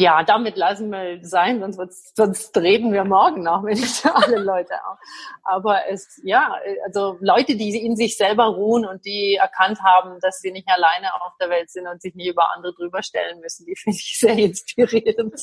ja, 0.00 0.22
damit 0.22 0.56
lassen 0.56 0.90
wir 0.90 1.18
sein, 1.22 1.60
sonst, 1.72 2.16
sonst 2.16 2.56
reden 2.56 2.92
wir 2.92 3.04
morgen 3.04 3.42
noch, 3.42 3.64
ich 3.66 4.04
alle 4.06 4.38
Leute 4.38 4.74
auch. 4.74 4.96
Aber 5.44 5.88
es, 5.88 6.20
ja, 6.24 6.56
also 6.84 7.18
Leute, 7.20 7.56
die 7.56 7.84
in 7.84 7.96
sich 7.96 8.16
selber 8.16 8.46
ruhen 8.46 8.86
und 8.86 9.04
die 9.04 9.34
erkannt 9.34 9.80
haben, 9.82 10.18
dass 10.20 10.40
sie 10.40 10.52
nicht 10.52 10.68
alleine 10.68 11.14
auf 11.14 11.32
der 11.40 11.50
Welt 11.50 11.70
sind 11.70 11.86
und 11.86 12.00
sich 12.00 12.14
nie 12.14 12.28
über 12.28 12.54
andere 12.54 12.74
drüber 12.74 13.02
stellen 13.02 13.40
müssen, 13.40 13.66
die 13.66 13.76
finde 13.76 13.98
ich 13.98 14.18
sehr 14.18 14.36
inspirierend. 14.38 15.34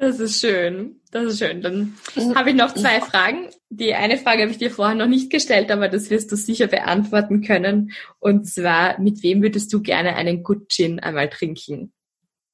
Das 0.00 0.20
ist 0.20 0.40
schön. 0.40 1.00
Das 1.10 1.24
ist 1.24 1.38
schön. 1.40 1.60
Dann 1.60 1.96
habe 2.36 2.50
ich 2.50 2.56
noch 2.56 2.72
zwei 2.72 3.00
Fragen. 3.00 3.48
Die 3.68 3.94
eine 3.94 4.16
Frage 4.16 4.42
habe 4.42 4.52
ich 4.52 4.58
dir 4.58 4.70
vorher 4.70 4.94
noch 4.94 5.08
nicht 5.08 5.28
gestellt, 5.28 5.72
aber 5.72 5.88
das 5.88 6.08
wirst 6.08 6.30
du 6.30 6.36
sicher 6.36 6.68
beantworten 6.68 7.42
können. 7.42 7.90
Und 8.20 8.46
zwar, 8.46 9.00
mit 9.00 9.24
wem 9.24 9.42
würdest 9.42 9.72
du 9.72 9.82
gerne 9.82 10.14
einen 10.14 10.44
Gin 10.68 11.00
einmal 11.00 11.28
trinken? 11.28 11.92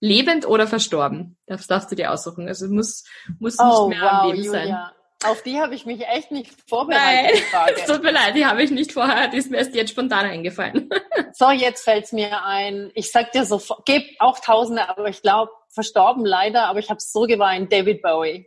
Lebend 0.05 0.47
oder 0.47 0.67
verstorben? 0.67 1.37
Das 1.47 1.67
darfst 1.67 1.91
du 1.91 1.97
dir 1.97 2.13
aussuchen. 2.13 2.47
Also 2.47 2.69
muss, 2.69 3.05
muss 3.39 3.57
nicht 3.57 3.67
oh, 3.67 3.89
mehr 3.89 4.03
wow, 4.03 4.13
am 4.13 4.31
Leben 4.31 4.45
Julia. 4.45 4.53
sein. 4.53 5.31
Auf 5.31 5.43
die 5.43 5.59
habe 5.59 5.75
ich 5.75 5.87
mich 5.87 6.07
echt 6.07 6.31
nicht 6.31 6.53
vorbereitet. 6.69 7.43
Nein, 7.51 7.75
tut 7.87 8.03
mir 8.03 8.11
leid, 8.11 8.37
die 8.37 8.45
habe 8.45 8.63
ich 8.63 8.71
nicht 8.71 8.93
vorher, 8.93 9.29
die 9.29 9.39
ist 9.39 9.51
mir 9.51 9.57
erst 9.57 9.75
jetzt 9.75 9.91
spontan 9.91 10.27
eingefallen. 10.27 10.91
so, 11.33 11.51
jetzt 11.51 11.83
fällt's 11.83 12.13
mir 12.13 12.45
ein. 12.45 12.91
Ich 12.95 13.11
sag 13.11 13.33
dir 13.33 13.47
so, 13.47 13.61
gebe 13.87 14.05
auch 14.19 14.39
Tausende, 14.39 14.87
aber 14.87 15.09
ich 15.09 15.23
glaube, 15.23 15.51
verstorben 15.71 16.27
leider, 16.27 16.67
aber 16.67 16.79
ich 16.79 16.91
habe 16.91 17.01
so 17.01 17.23
geweint, 17.23 17.73
David 17.73 18.03
Bowie. 18.03 18.47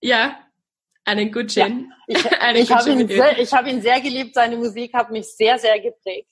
Ja, 0.00 0.40
einen 1.04 1.30
Gutschein. 1.30 1.92
Ja, 2.08 2.18
ich, 2.18 2.24
ich 2.62 2.72
habe 2.72 2.90
ihn, 2.90 3.06
sehr, 3.06 3.38
ich 3.38 3.52
hab 3.52 3.66
ihn 3.68 3.80
sehr 3.80 4.00
geliebt, 4.00 4.34
seine 4.34 4.56
Musik 4.56 4.94
hat 4.94 5.10
mich 5.10 5.28
sehr, 5.28 5.58
sehr 5.60 5.78
geprägt. 5.78 6.28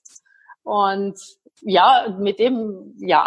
Und 0.65 1.17
ja, 1.63 2.17
mit 2.19 2.39
dem, 2.39 2.95
ja. 2.99 3.27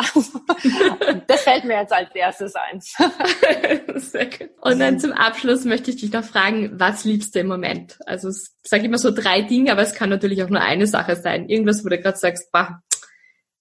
das 1.28 1.42
fällt 1.42 1.66
mir 1.66 1.80
jetzt 1.80 1.94
als 1.94 2.14
erstes 2.16 2.56
ein. 2.56 2.82
Sehr 4.00 4.26
gut. 4.26 4.50
Und 4.62 4.80
dann 4.80 5.00
zum 5.00 5.12
Abschluss 5.12 5.66
möchte 5.66 5.92
ich 5.92 5.98
dich 5.98 6.12
noch 6.12 6.24
fragen, 6.24 6.80
was 6.80 7.04
liebst 7.04 7.36
du 7.36 7.40
im 7.40 7.48
Moment? 7.48 8.00
Also 8.06 8.30
ich 8.30 8.50
sage 8.64 8.86
immer 8.86 8.98
so 8.98 9.12
drei 9.12 9.42
Dinge, 9.42 9.72
aber 9.72 9.82
es 9.82 9.94
kann 9.94 10.10
natürlich 10.10 10.44
auch 10.44 10.50
nur 10.50 10.62
eine 10.62 10.88
Sache 10.88 11.16
sein. 11.16 11.48
Irgendwas, 11.48 11.86
wo 11.86 11.90
du 11.90 12.00
gerade 12.00 12.18
sagst, 12.18 12.52
bah, 12.52 12.82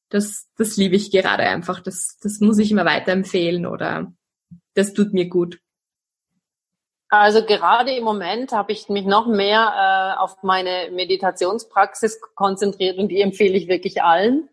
das, 0.09 0.49
das 0.57 0.77
liebe 0.77 0.97
ich 0.97 1.11
gerade 1.11 1.43
einfach. 1.43 1.81
Das, 1.81 2.19
das 2.23 2.41
muss 2.41 2.59
ich 2.59 2.71
immer 2.71 2.85
weiterempfehlen 2.85 3.67
oder 3.67 4.13
das 4.75 4.93
tut 4.93 5.13
mir 5.13 5.29
gut. 5.29 5.59
Also 7.09 7.45
gerade 7.45 7.95
im 7.95 8.05
Moment 8.05 8.53
habe 8.53 8.73
ich 8.73 8.89
mich 8.89 9.05
noch 9.05 9.27
mehr 9.27 10.15
äh, 10.17 10.19
auf 10.19 10.43
meine 10.43 10.91
Meditationspraxis 10.93 12.19
konzentriert 12.35 12.97
und 12.97 13.09
die 13.09 13.21
empfehle 13.21 13.55
ich 13.55 13.69
wirklich 13.69 14.03
allen 14.03 14.49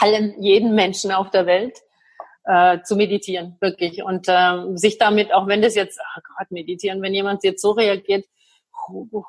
allen, 0.00 0.40
jeden 0.42 0.74
Menschen 0.74 1.12
auf 1.12 1.30
der 1.30 1.46
Welt 1.46 1.78
äh, 2.44 2.82
zu 2.82 2.96
meditieren, 2.96 3.56
wirklich. 3.60 4.02
Und 4.02 4.26
ähm, 4.28 4.76
sich 4.76 4.98
damit, 4.98 5.32
auch 5.32 5.46
wenn 5.46 5.62
das 5.62 5.74
jetzt, 5.74 6.00
oh 6.00 6.20
Gott, 6.36 6.50
meditieren, 6.50 7.02
wenn 7.02 7.14
jemand 7.14 7.44
jetzt 7.44 7.62
so 7.62 7.72
reagiert, 7.72 8.24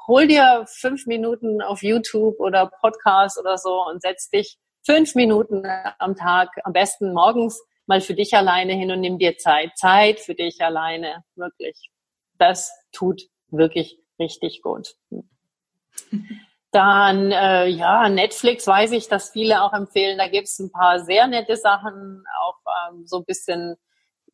hol 0.07 0.27
dir 0.27 0.65
fünf 0.67 1.05
Minuten 1.05 1.61
auf 1.61 1.83
YouTube 1.83 2.39
oder 2.39 2.67
Podcast 2.81 3.37
oder 3.39 3.57
so 3.57 3.85
und 3.85 4.01
setz 4.01 4.29
dich 4.29 4.57
fünf 4.85 5.15
Minuten 5.15 5.63
am 5.97 6.15
Tag, 6.15 6.49
am 6.63 6.73
besten 6.73 7.13
morgens 7.13 7.61
mal 7.85 8.01
für 8.01 8.13
dich 8.13 8.35
alleine 8.35 8.73
hin 8.73 8.91
und 8.91 9.01
nimm 9.01 9.17
dir 9.17 9.37
Zeit. 9.37 9.71
Zeit 9.75 10.19
für 10.19 10.35
dich 10.35 10.61
alleine, 10.61 11.23
wirklich. 11.35 11.89
Das 12.37 12.71
tut 12.91 13.23
wirklich 13.49 13.99
richtig 14.19 14.61
gut. 14.61 14.95
Dann, 16.71 17.31
äh, 17.31 17.65
ja, 17.65 18.07
Netflix 18.09 18.67
weiß 18.67 18.91
ich, 18.91 19.07
dass 19.07 19.31
viele 19.31 19.63
auch 19.63 19.73
empfehlen. 19.73 20.19
Da 20.19 20.27
gibt's 20.27 20.59
ein 20.59 20.71
paar 20.71 20.99
sehr 20.99 21.25
nette 21.25 21.55
Sachen, 21.57 22.23
auch 22.41 22.57
ähm, 22.91 23.07
so 23.07 23.17
ein 23.17 23.25
bisschen, 23.25 23.75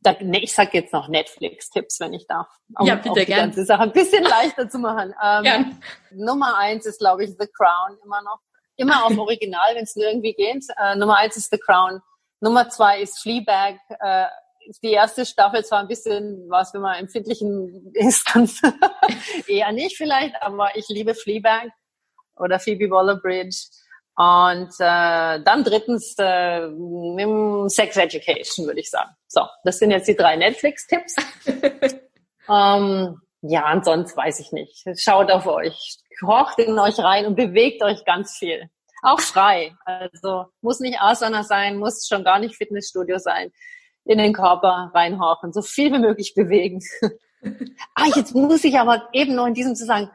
da, 0.02 0.16
nee, 0.20 0.40
ich 0.40 0.54
sag 0.54 0.74
jetzt 0.74 0.92
noch 0.92 1.08
Netflix-Tipps, 1.08 2.02
wenn 2.02 2.14
ich 2.14 2.28
darf. 2.28 2.48
Um, 2.78 2.86
ja, 2.86 2.96
bitte, 2.96 3.26
gerne. 3.26 3.44
ganze 3.44 3.64
Sache 3.64 3.84
ein 3.84 3.94
bisschen 3.94 4.24
leichter 4.26 4.70
zu 4.70 4.80
machen. 4.80 5.14
Ähm, 5.24 5.44
ja. 5.46 5.66
Nummer 6.12 6.58
eins 6.58 6.86
ist, 6.86 7.00
glaube 7.00 7.24
ich, 7.24 7.32
The 7.40 7.48
Crown 7.48 7.98
immer 8.04 8.22
noch. 8.22 8.40
Immer 8.76 9.06
auf 9.06 9.18
Original, 9.18 9.74
wenn 9.76 9.84
es 9.84 9.96
irgendwie 9.96 10.34
geht. 10.34 10.66
Äh, 10.78 10.98
Nummer 10.98 11.18
eins 11.18 11.38
ist 11.38 11.50
The 11.52 11.58
Crown. 11.58 12.02
Nummer 12.42 12.68
zwei 12.70 13.00
ist 13.02 13.20
Fleabag. 13.20 13.78
Äh, 14.02 14.26
die 14.84 14.92
erste 14.92 15.26
Staffel 15.26 15.64
zwar 15.64 15.80
ein 15.80 15.88
bisschen 15.88 16.50
was, 16.50 16.74
wenn 16.74 16.82
man 16.82 16.96
empfindlichen 16.96 17.92
ist, 17.94 18.30
dann 18.34 18.50
eher 19.48 19.72
nicht 19.72 19.96
vielleicht, 19.96 20.36
aber 20.42 20.76
ich 20.76 20.90
liebe 20.90 21.16
Fleabag 21.16 21.70
oder 22.38 22.60
Phoebe 22.60 22.90
Waller-Bridge. 22.90 23.58
Und 24.18 24.70
äh, 24.80 25.44
dann 25.44 25.64
drittens 25.64 26.16
äh, 26.18 26.70
Sex 27.68 27.98
Education, 27.98 28.66
würde 28.66 28.80
ich 28.80 28.90
sagen. 28.90 29.10
So, 29.28 29.42
das 29.66 29.80
sind 29.80 29.92
jetzt 29.92 30.08
die 30.08 30.16
drei 30.16 30.38
Netflix-Tipps. 30.38 31.16
ähm, 32.50 33.20
ja, 33.42 33.74
und 33.74 33.84
sonst 33.84 34.16
weiß 34.16 34.40
ich 34.40 34.52
nicht. 34.54 34.86
Schaut 34.98 35.30
auf 35.32 35.46
euch, 35.48 35.98
kocht 36.24 36.60
in 36.60 36.80
euch 36.80 36.98
rein 37.00 37.26
und 37.26 37.36
bewegt 37.36 37.84
euch 37.84 38.06
ganz 38.06 38.38
viel. 38.38 38.70
Auch 39.02 39.20
frei. 39.20 39.76
Also 39.86 40.46
muss 40.62 40.80
nicht 40.80 41.00
Asana 41.00 41.44
sein, 41.44 41.78
muss 41.78 42.08
schon 42.08 42.24
gar 42.24 42.40
nicht 42.40 42.56
Fitnessstudio 42.56 43.20
sein. 43.20 43.52
In 44.06 44.18
den 44.18 44.34
Körper 44.34 44.92
reinhorchen, 44.94 45.52
so 45.52 45.62
viel 45.62 45.92
wie 45.92 46.00
möglich 46.00 46.34
bewegen. 46.36 46.80
ah, 47.96 48.08
jetzt 48.16 48.34
muss 48.34 48.64
ich 48.64 48.80
aber 48.80 49.10
eben 49.14 49.36
noch 49.36 49.46
in 49.46 49.54
diesem 49.54 49.76
Zusammenhang 49.76 50.12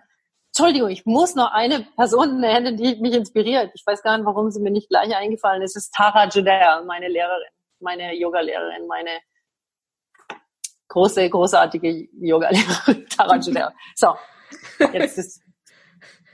Entschuldigung, 0.61 0.91
ich 0.91 1.07
muss 1.07 1.35
noch 1.37 1.53
eine 1.53 1.87
Person 1.97 2.39
nennen, 2.39 2.77
die 2.77 2.97
mich 2.97 3.15
inspiriert. 3.15 3.71
Ich 3.73 3.87
weiß 3.87 4.03
gar 4.03 4.19
nicht, 4.19 4.27
warum 4.27 4.51
sie 4.51 4.61
mir 4.61 4.71
nicht 4.71 4.91
gleich 4.91 5.17
eingefallen 5.17 5.63
ist. 5.63 5.75
Es 5.75 5.85
ist 5.85 5.95
Tara 5.95 6.29
Juder, 6.29 6.85
meine 6.87 7.09
Lehrerin, 7.09 7.49
meine 7.79 8.15
Yoga-Lehrerin, 8.15 8.87
meine 8.87 9.09
große, 10.89 11.31
großartige 11.31 12.09
Yoga-Lehrerin, 12.13 13.07
Tara 13.17 13.37
Juder. 13.37 13.73
So, 13.95 14.15
jetzt 14.93 15.17
ist, 15.17 15.41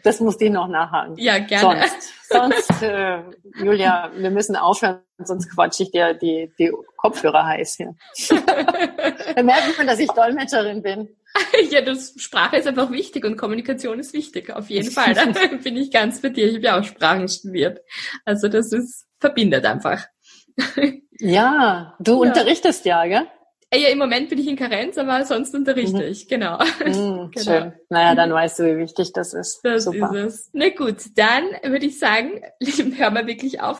das 0.02 0.18
muss 0.18 0.40
ich 0.40 0.50
noch 0.50 0.66
nachhaken. 0.66 1.16
Ja, 1.18 1.38
gerne. 1.38 1.86
Sonst, 1.86 2.28
sonst 2.28 2.82
äh, 2.82 3.22
Julia, 3.62 4.10
wir 4.12 4.32
müssen 4.32 4.56
aufhören, 4.56 5.02
sonst 5.18 5.54
quatsche 5.54 5.84
ich 5.84 5.92
dir 5.92 6.14
die, 6.14 6.52
die 6.58 6.72
Kopfhörer 6.96 7.46
heiß 7.46 7.76
hier. 7.76 7.94
Dann 9.36 9.46
merkt 9.46 9.78
man, 9.78 9.86
dass 9.86 10.00
ich 10.00 10.10
Dolmetscherin 10.10 10.82
bin. 10.82 11.16
ja, 11.70 11.80
das 11.80 12.14
Sprache 12.16 12.56
ist 12.56 12.66
einfach 12.66 12.90
wichtig 12.90 13.24
und 13.24 13.36
Kommunikation 13.36 13.98
ist 13.98 14.12
wichtig, 14.12 14.50
auf 14.50 14.70
jeden 14.70 14.90
Fall. 14.90 15.14
Da 15.14 15.56
bin 15.62 15.76
ich 15.76 15.90
ganz 15.90 16.20
bei 16.20 16.28
dir. 16.28 16.46
Ich 16.46 16.56
habe 16.56 16.64
ja 16.64 16.80
auch 16.80 16.84
Sprachen 16.84 17.28
studiert. 17.28 17.80
Also 18.24 18.48
das 18.48 18.72
ist, 18.72 19.06
verbindet 19.18 19.64
einfach. 19.64 20.06
ja, 21.20 21.94
du 22.00 22.12
ja. 22.12 22.28
unterrichtest 22.28 22.84
ja, 22.84 23.04
gell? 23.06 23.26
Äh, 23.70 23.80
ja, 23.80 23.88
im 23.88 23.98
Moment 23.98 24.28
bin 24.28 24.38
ich 24.38 24.46
in 24.46 24.56
Karenz, 24.56 24.96
aber 24.96 25.24
sonst 25.24 25.54
unterrichte 25.54 25.96
mhm. 25.96 26.10
ich, 26.10 26.28
genau. 26.28 26.58
Mhm, 26.84 27.30
genau. 27.32 27.42
Schön. 27.42 27.72
Naja, 27.88 28.14
dann 28.14 28.32
weißt 28.32 28.60
du, 28.60 28.64
wie 28.64 28.78
wichtig 28.78 29.12
das 29.12 29.34
ist. 29.34 29.60
Das 29.64 29.84
Super. 29.84 30.12
ist 30.14 30.34
es. 30.34 30.50
Na 30.52 30.68
gut, 30.68 30.96
dann 31.16 31.44
würde 31.64 31.86
ich 31.86 31.98
sagen, 31.98 32.40
hören 32.60 33.14
wir 33.14 33.26
wirklich 33.26 33.60
auf. 33.60 33.78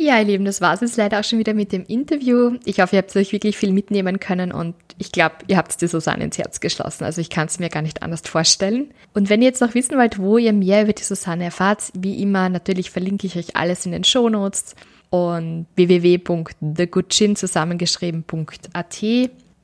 Ja, 0.00 0.16
ihr 0.20 0.24
Lieben, 0.24 0.44
das 0.44 0.60
war 0.60 0.74
es 0.74 0.80
jetzt 0.80 0.96
leider 0.96 1.18
auch 1.18 1.24
schon 1.24 1.40
wieder 1.40 1.54
mit 1.54 1.72
dem 1.72 1.84
Interview. 1.84 2.56
Ich 2.64 2.78
hoffe, 2.78 2.94
ihr 2.94 3.02
habt 3.02 3.16
euch 3.16 3.32
wirklich 3.32 3.56
viel 3.56 3.72
mitnehmen 3.72 4.20
können 4.20 4.52
und 4.52 4.76
ich 4.96 5.10
glaube, 5.10 5.34
ihr 5.48 5.56
habt 5.56 5.80
dir 5.80 5.88
Susanne 5.88 6.22
ins 6.22 6.38
Herz 6.38 6.60
geschlossen. 6.60 7.02
Also 7.02 7.20
ich 7.20 7.30
kann 7.30 7.48
es 7.48 7.58
mir 7.58 7.68
gar 7.68 7.82
nicht 7.82 8.00
anders 8.00 8.20
vorstellen. 8.20 8.92
Und 9.12 9.28
wenn 9.28 9.42
ihr 9.42 9.48
jetzt 9.48 9.60
noch 9.60 9.74
wissen 9.74 9.98
wollt, 9.98 10.20
wo 10.20 10.38
ihr 10.38 10.52
mehr 10.52 10.84
über 10.84 10.92
die 10.92 11.02
Susanne 11.02 11.44
erfahrt, 11.44 11.90
wie 11.94 12.22
immer, 12.22 12.48
natürlich 12.48 12.92
verlinke 12.92 13.26
ich 13.26 13.36
euch 13.36 13.56
alles 13.56 13.86
in 13.86 13.92
den 13.92 14.04
Shownotes 14.04 14.76
und 15.10 15.66
www.thegutchin 15.74 17.34
zusammengeschrieben.at 17.34 19.02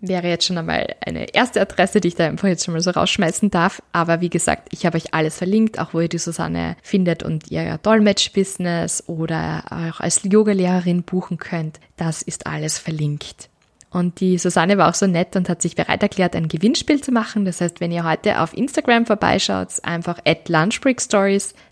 wäre 0.08 0.28
jetzt 0.28 0.46
schon 0.46 0.58
einmal 0.58 0.94
eine 1.04 1.32
erste 1.34 1.60
Adresse, 1.60 2.00
die 2.00 2.08
ich 2.08 2.14
da 2.14 2.26
einfach 2.26 2.48
jetzt 2.48 2.64
schon 2.64 2.74
mal 2.74 2.80
so 2.80 2.90
rausschmeißen 2.90 3.50
darf. 3.50 3.82
Aber 3.92 4.20
wie 4.20 4.30
gesagt, 4.30 4.68
ich 4.70 4.86
habe 4.86 4.96
euch 4.96 5.14
alles 5.14 5.36
verlinkt, 5.36 5.78
auch 5.78 5.94
wo 5.94 6.00
ihr 6.00 6.08
die 6.08 6.18
Susanne 6.18 6.76
findet 6.82 7.22
und 7.22 7.50
ihr 7.50 7.78
Dolmetsch-Business 7.78 9.04
oder 9.06 9.64
auch 9.70 10.00
als 10.00 10.20
Yoga-Lehrerin 10.24 11.02
buchen 11.02 11.38
könnt. 11.38 11.80
Das 11.96 12.22
ist 12.22 12.46
alles 12.46 12.78
verlinkt. 12.78 13.48
Und 13.94 14.18
die 14.18 14.38
Susanne 14.38 14.76
war 14.76 14.88
auch 14.90 14.94
so 14.94 15.06
nett 15.06 15.36
und 15.36 15.48
hat 15.48 15.62
sich 15.62 15.76
bereit 15.76 16.02
erklärt, 16.02 16.34
ein 16.34 16.48
Gewinnspiel 16.48 17.00
zu 17.00 17.12
machen. 17.12 17.44
Das 17.44 17.60
heißt, 17.60 17.80
wenn 17.80 17.92
ihr 17.92 18.02
heute 18.02 18.40
auf 18.40 18.52
Instagram 18.52 19.06
vorbeischaut, 19.06 19.68
einfach 19.84 20.18
at 20.24 20.48
Lunchbreak 20.48 21.00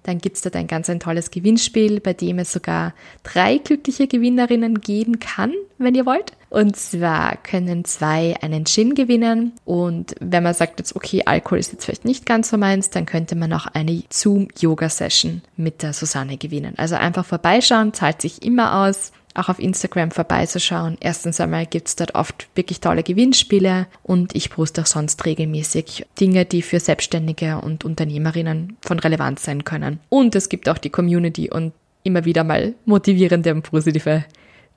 dann 0.05 0.19
gibt's 0.19 0.41
dort 0.43 0.55
ein 0.55 0.69
ganz 0.69 0.89
ein 0.89 1.01
tolles 1.01 1.33
Gewinnspiel, 1.33 1.99
bei 1.99 2.13
dem 2.13 2.39
es 2.39 2.53
sogar 2.53 2.95
drei 3.25 3.59
glückliche 3.59 4.07
Gewinnerinnen 4.07 4.81
geben 4.81 5.19
kann, 5.19 5.53
wenn 5.79 5.97
ihr 5.97 6.07
wollt. 6.07 6.33
Und 6.53 6.77
zwar 6.77 7.39
können 7.39 7.87
zwei 7.87 8.37
einen 8.43 8.67
Gin 8.67 8.95
gewinnen. 8.95 9.53
Und 9.65 10.15
wenn 10.21 10.43
man 10.43 10.53
sagt 10.53 10.81
jetzt, 10.81 10.95
okay, 10.95 11.23
Alkohol 11.25 11.59
ist 11.59 11.73
jetzt 11.73 11.87
vielleicht 11.87 12.05
nicht 12.05 12.27
ganz 12.27 12.51
so 12.51 12.59
meins, 12.59 12.91
dann 12.91 13.07
könnte 13.07 13.37
man 13.37 13.55
auch 13.55 13.65
eine 13.69 14.03
Zoom-Yoga-Session 14.11 15.41
mit 15.57 15.83
der 15.83 15.95
Susanne 15.95 16.37
gewinnen. 16.37 16.75
Also 16.77 16.97
einfach 16.97 17.25
vorbeischauen, 17.25 17.95
zahlt 17.95 18.21
sich 18.21 18.43
immer 18.43 18.85
aus 18.85 19.13
auch 19.35 19.49
auf 19.49 19.59
Instagram 19.59 20.11
vorbeizuschauen. 20.11 20.99
Erstens 21.01 21.41
einmal 21.41 21.65
gibt's 21.65 21.97
dort 21.97 22.15
oft 22.15 22.49
wirklich 22.55 22.81
tolle 22.81 23.03
Gewinnspiele 23.03 23.87
und 24.03 24.35
ich 24.35 24.51
poste 24.51 24.83
auch 24.83 24.87
sonst 24.87 25.25
regelmäßig 25.25 26.05
Dinge, 26.21 26.45
die 26.45 26.61
für 26.61 26.81
Selbstständige 26.81 27.63
und 27.63 27.87
Unternehmerinnen 27.87 28.77
von 28.83 28.99
Relevanz 28.99 29.45
sein 29.45 29.65
können. 29.65 30.01
Und 30.11 30.35
es 30.35 30.51
gibt 30.51 30.69
auch 30.69 30.77
die 30.77 30.91
Community 30.91 31.49
und 31.49 31.73
immer 32.03 32.27
wieder 32.27 32.45
mal 32.45 32.75
motivierende 32.85 33.55
und 33.55 33.63
positive 33.63 34.25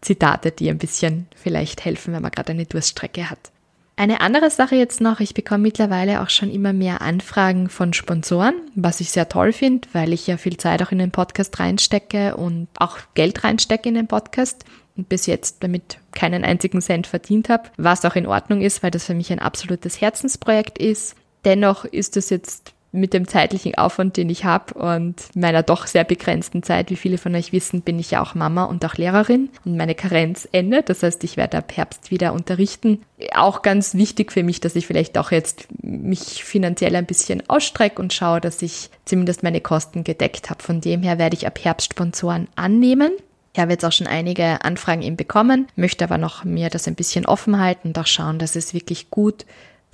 Zitate, 0.01 0.51
die 0.51 0.69
ein 0.69 0.77
bisschen 0.77 1.27
vielleicht 1.35 1.85
helfen, 1.85 2.13
wenn 2.13 2.21
man 2.21 2.31
gerade 2.31 2.51
eine 2.53 2.65
Durststrecke 2.65 3.29
hat. 3.29 3.51
Eine 3.97 4.19
andere 4.19 4.49
Sache 4.49 4.75
jetzt 4.75 4.99
noch, 4.99 5.21
ich 5.21 5.33
bekomme 5.33 5.63
mittlerweile 5.63 6.21
auch 6.21 6.29
schon 6.29 6.51
immer 6.51 6.73
mehr 6.73 7.01
Anfragen 7.01 7.69
von 7.69 7.93
Sponsoren, 7.93 8.55
was 8.75 8.99
ich 8.99 9.09
sehr 9.11 9.29
toll 9.29 9.53
finde, 9.53 9.87
weil 9.93 10.11
ich 10.11 10.27
ja 10.27 10.35
viel 10.35 10.57
Zeit 10.57 10.83
auch 10.83 10.91
in 10.91 10.99
den 10.99 11.11
Podcast 11.11 11.57
reinstecke 11.59 12.35
und 12.35 12.67
auch 12.77 12.97
Geld 13.13 13.45
reinstecke 13.45 13.87
in 13.87 13.95
den 13.95 14.07
Podcast 14.07 14.65
und 14.97 15.07
bis 15.07 15.27
jetzt 15.27 15.63
damit 15.63 15.99
keinen 16.13 16.43
einzigen 16.43 16.81
Cent 16.81 17.07
verdient 17.07 17.47
habe, 17.47 17.69
was 17.77 18.03
auch 18.03 18.15
in 18.15 18.27
Ordnung 18.27 18.61
ist, 18.61 18.83
weil 18.83 18.91
das 18.91 19.05
für 19.05 19.13
mich 19.13 19.31
ein 19.31 19.39
absolutes 19.39 20.01
Herzensprojekt 20.01 20.77
ist. 20.77 21.15
Dennoch 21.45 21.85
ist 21.85 22.17
es 22.17 22.29
jetzt 22.29 22.74
mit 22.95 23.13
dem 23.13 23.27
zeitlichen 23.27 23.75
Aufwand, 23.75 24.17
den 24.17 24.29
ich 24.29 24.45
habe 24.45 24.73
und 24.73 25.15
meiner 25.35 25.63
doch 25.63 25.87
sehr 25.87 26.03
begrenzten 26.03 26.63
Zeit, 26.63 26.89
wie 26.89 26.95
viele 26.95 27.17
von 27.17 27.35
euch 27.35 27.51
wissen, 27.51 27.81
bin 27.81 27.99
ich 27.99 28.11
ja 28.11 28.21
auch 28.21 28.35
Mama 28.35 28.63
und 28.63 28.83
auch 28.85 28.95
Lehrerin 28.95 29.49
und 29.65 29.77
meine 29.77 29.95
Karenz 29.95 30.47
endet. 30.51 30.89
Das 30.89 31.03
heißt, 31.03 31.23
ich 31.23 31.37
werde 31.37 31.57
ab 31.57 31.75
Herbst 31.75 32.11
wieder 32.11 32.33
unterrichten. 32.33 33.01
Auch 33.33 33.61
ganz 33.61 33.93
wichtig 33.93 34.31
für 34.31 34.43
mich, 34.43 34.59
dass 34.59 34.75
ich 34.75 34.87
vielleicht 34.87 35.17
auch 35.17 35.31
jetzt 35.31 35.67
mich 35.81 36.43
finanziell 36.43 36.95
ein 36.95 37.05
bisschen 37.05 37.47
ausstrecke 37.49 38.01
und 38.01 38.13
schaue, 38.13 38.41
dass 38.41 38.61
ich 38.61 38.89
zumindest 39.05 39.43
meine 39.43 39.61
Kosten 39.61 40.03
gedeckt 40.03 40.49
habe. 40.49 40.63
Von 40.63 40.81
dem 40.81 41.03
her 41.03 41.17
werde 41.17 41.35
ich 41.35 41.47
ab 41.47 41.59
Herbst 41.63 41.93
Sponsoren 41.93 42.47
annehmen. 42.55 43.11
Ich 43.55 43.61
habe 43.61 43.71
jetzt 43.71 43.85
auch 43.85 43.93
schon 43.93 44.07
einige 44.07 44.65
Anfragen 44.65 45.01
eben 45.01 45.15
bekommen, 45.15 45.67
möchte 45.77 46.03
aber 46.03 46.17
noch 46.17 46.43
mir 46.43 46.69
das 46.69 46.89
ein 46.89 46.95
bisschen 46.95 47.25
offen 47.25 47.57
halten 47.57 47.87
und 47.87 47.97
auch 47.97 48.05
schauen, 48.05 48.37
dass 48.37 48.57
es 48.57 48.73
wirklich 48.73 49.09
gut 49.09 49.45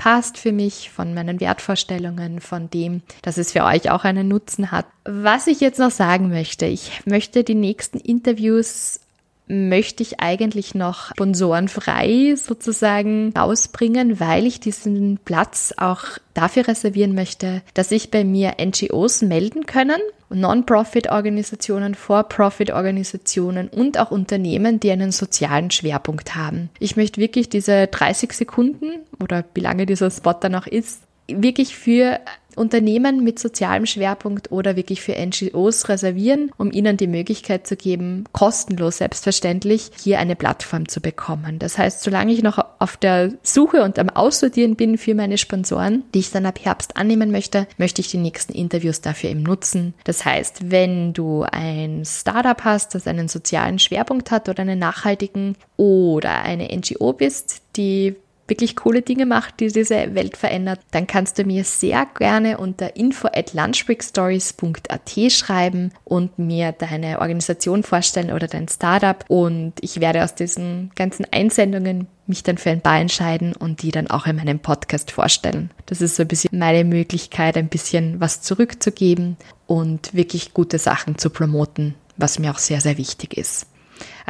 passt 0.01 0.39
für 0.39 0.51
mich, 0.51 0.89
von 0.89 1.13
meinen 1.13 1.39
Wertvorstellungen, 1.39 2.41
von 2.41 2.71
dem, 2.71 3.03
dass 3.21 3.37
es 3.37 3.51
für 3.51 3.63
euch 3.63 3.91
auch 3.91 4.03
einen 4.03 4.27
Nutzen 4.27 4.71
hat. 4.71 4.87
Was 5.05 5.45
ich 5.45 5.59
jetzt 5.59 5.77
noch 5.77 5.91
sagen 5.91 6.29
möchte, 6.29 6.65
ich 6.65 7.01
möchte 7.05 7.43
die 7.43 7.53
nächsten 7.53 7.99
Interviews 7.99 8.99
möchte 9.45 10.01
ich 10.01 10.19
eigentlich 10.19 10.73
noch 10.73 11.11
sponsorenfrei 11.11 12.33
sozusagen 12.35 13.31
rausbringen, 13.37 14.19
weil 14.19 14.47
ich 14.47 14.59
diesen 14.59 15.19
Platz 15.23 15.71
auch 15.77 16.03
dafür 16.33 16.67
reservieren 16.67 17.13
möchte, 17.13 17.61
dass 17.75 17.89
sich 17.89 18.09
bei 18.09 18.23
mir 18.23 18.55
NGOs 18.59 19.21
melden 19.21 19.67
können, 19.67 20.01
Non-Profit-Organisationen, 20.33 21.95
For-Profit-Organisationen 21.95 23.67
und 23.67 23.99
auch 23.99 24.11
Unternehmen, 24.11 24.79
die 24.79 24.91
einen 24.91 25.11
sozialen 25.11 25.71
Schwerpunkt 25.71 26.35
haben. 26.35 26.69
Ich 26.79 26.95
möchte 26.95 27.21
wirklich 27.21 27.49
diese 27.49 27.87
30 27.87 28.33
Sekunden 28.33 28.99
oder 29.21 29.43
wie 29.53 29.61
lange 29.61 29.85
dieser 29.85 30.09
Spot 30.09 30.33
dann 30.33 30.55
auch 30.55 30.67
ist, 30.67 31.01
wirklich 31.37 31.75
für 31.75 32.19
Unternehmen 32.55 33.23
mit 33.23 33.39
sozialem 33.39 33.85
Schwerpunkt 33.85 34.51
oder 34.51 34.75
wirklich 34.75 35.01
für 35.01 35.13
NGOs 35.13 35.89
reservieren, 35.89 36.51
um 36.57 36.71
ihnen 36.71 36.97
die 36.97 37.07
Möglichkeit 37.07 37.67
zu 37.67 37.75
geben, 37.75 38.25
kostenlos 38.31 38.97
selbstverständlich 38.97 39.91
hier 40.01 40.19
eine 40.19 40.35
Plattform 40.35 40.87
zu 40.87 41.01
bekommen. 41.01 41.59
Das 41.59 41.77
heißt, 41.77 42.01
solange 42.01 42.33
ich 42.33 42.43
noch 42.43 42.63
auf 42.79 42.97
der 42.97 43.33
Suche 43.43 43.83
und 43.83 43.99
am 43.99 44.09
Aussortieren 44.09 44.75
bin 44.75 44.97
für 44.97 45.15
meine 45.15 45.37
Sponsoren, 45.37 46.03
die 46.13 46.19
ich 46.19 46.31
dann 46.31 46.45
ab 46.45 46.59
Herbst 46.61 46.97
annehmen 46.97 47.31
möchte, 47.31 47.67
möchte 47.77 48.01
ich 48.01 48.09
die 48.09 48.17
nächsten 48.17 48.53
Interviews 48.53 49.01
dafür 49.01 49.29
eben 49.29 49.43
nutzen. 49.43 49.93
Das 50.03 50.25
heißt, 50.25 50.71
wenn 50.71 51.13
du 51.13 51.43
ein 51.43 52.03
Startup 52.05 52.63
hast, 52.63 52.95
das 52.95 53.07
einen 53.07 53.27
sozialen 53.27 53.79
Schwerpunkt 53.79 54.31
hat 54.31 54.49
oder 54.49 54.61
einen 54.61 54.79
nachhaltigen 54.79 55.55
oder 55.77 56.41
eine 56.41 56.67
NGO 56.75 57.13
bist, 57.13 57.61
die 57.75 58.15
wirklich 58.51 58.75
coole 58.75 59.01
Dinge 59.01 59.25
macht, 59.25 59.61
die 59.61 59.69
diese 59.69 60.13
Welt 60.13 60.35
verändert, 60.35 60.81
dann 60.91 61.07
kannst 61.07 61.39
du 61.39 61.45
mir 61.45 61.63
sehr 61.63 62.05
gerne 62.17 62.57
unter 62.57 62.97
info 62.97 63.29
at 63.29 63.53
lunchbreakstories.at 63.53 65.31
schreiben 65.31 65.93
und 66.03 66.37
mir 66.37 66.73
deine 66.73 67.21
Organisation 67.21 67.81
vorstellen 67.83 68.33
oder 68.33 68.47
dein 68.47 68.67
Startup 68.67 69.23
und 69.29 69.75
ich 69.79 70.01
werde 70.01 70.21
aus 70.21 70.35
diesen 70.35 70.91
ganzen 70.95 71.25
Einsendungen 71.31 72.07
mich 72.27 72.43
dann 72.43 72.57
für 72.57 72.71
ein 72.71 72.81
paar 72.81 72.99
entscheiden 72.99 73.55
und 73.55 73.83
die 73.83 73.91
dann 73.91 74.09
auch 74.09 74.27
in 74.27 74.35
meinem 74.35 74.59
Podcast 74.59 75.11
vorstellen. 75.11 75.71
Das 75.85 76.01
ist 76.01 76.17
so 76.17 76.23
ein 76.23 76.27
bisschen 76.27 76.59
meine 76.59 76.83
Möglichkeit, 76.83 77.55
ein 77.55 77.69
bisschen 77.69 78.19
was 78.19 78.41
zurückzugeben 78.41 79.37
und 79.65 80.13
wirklich 80.13 80.53
gute 80.53 80.77
Sachen 80.77 81.17
zu 81.17 81.29
promoten, 81.29 81.95
was 82.17 82.37
mir 82.37 82.51
auch 82.51 82.59
sehr, 82.59 82.81
sehr 82.81 82.97
wichtig 82.97 83.37
ist. 83.37 83.70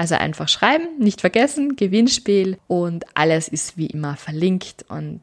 Also 0.02 0.16
einfach 0.16 0.50
schreiben, 0.50 0.88
nicht 0.98 1.22
vergessen, 1.22 1.76
Gewinnspiel 1.76 2.58
und 2.66 3.06
alles 3.14 3.48
ist 3.48 3.78
wie 3.78 3.86
immer 3.86 4.16
verlinkt 4.16 4.84
und 4.90 5.22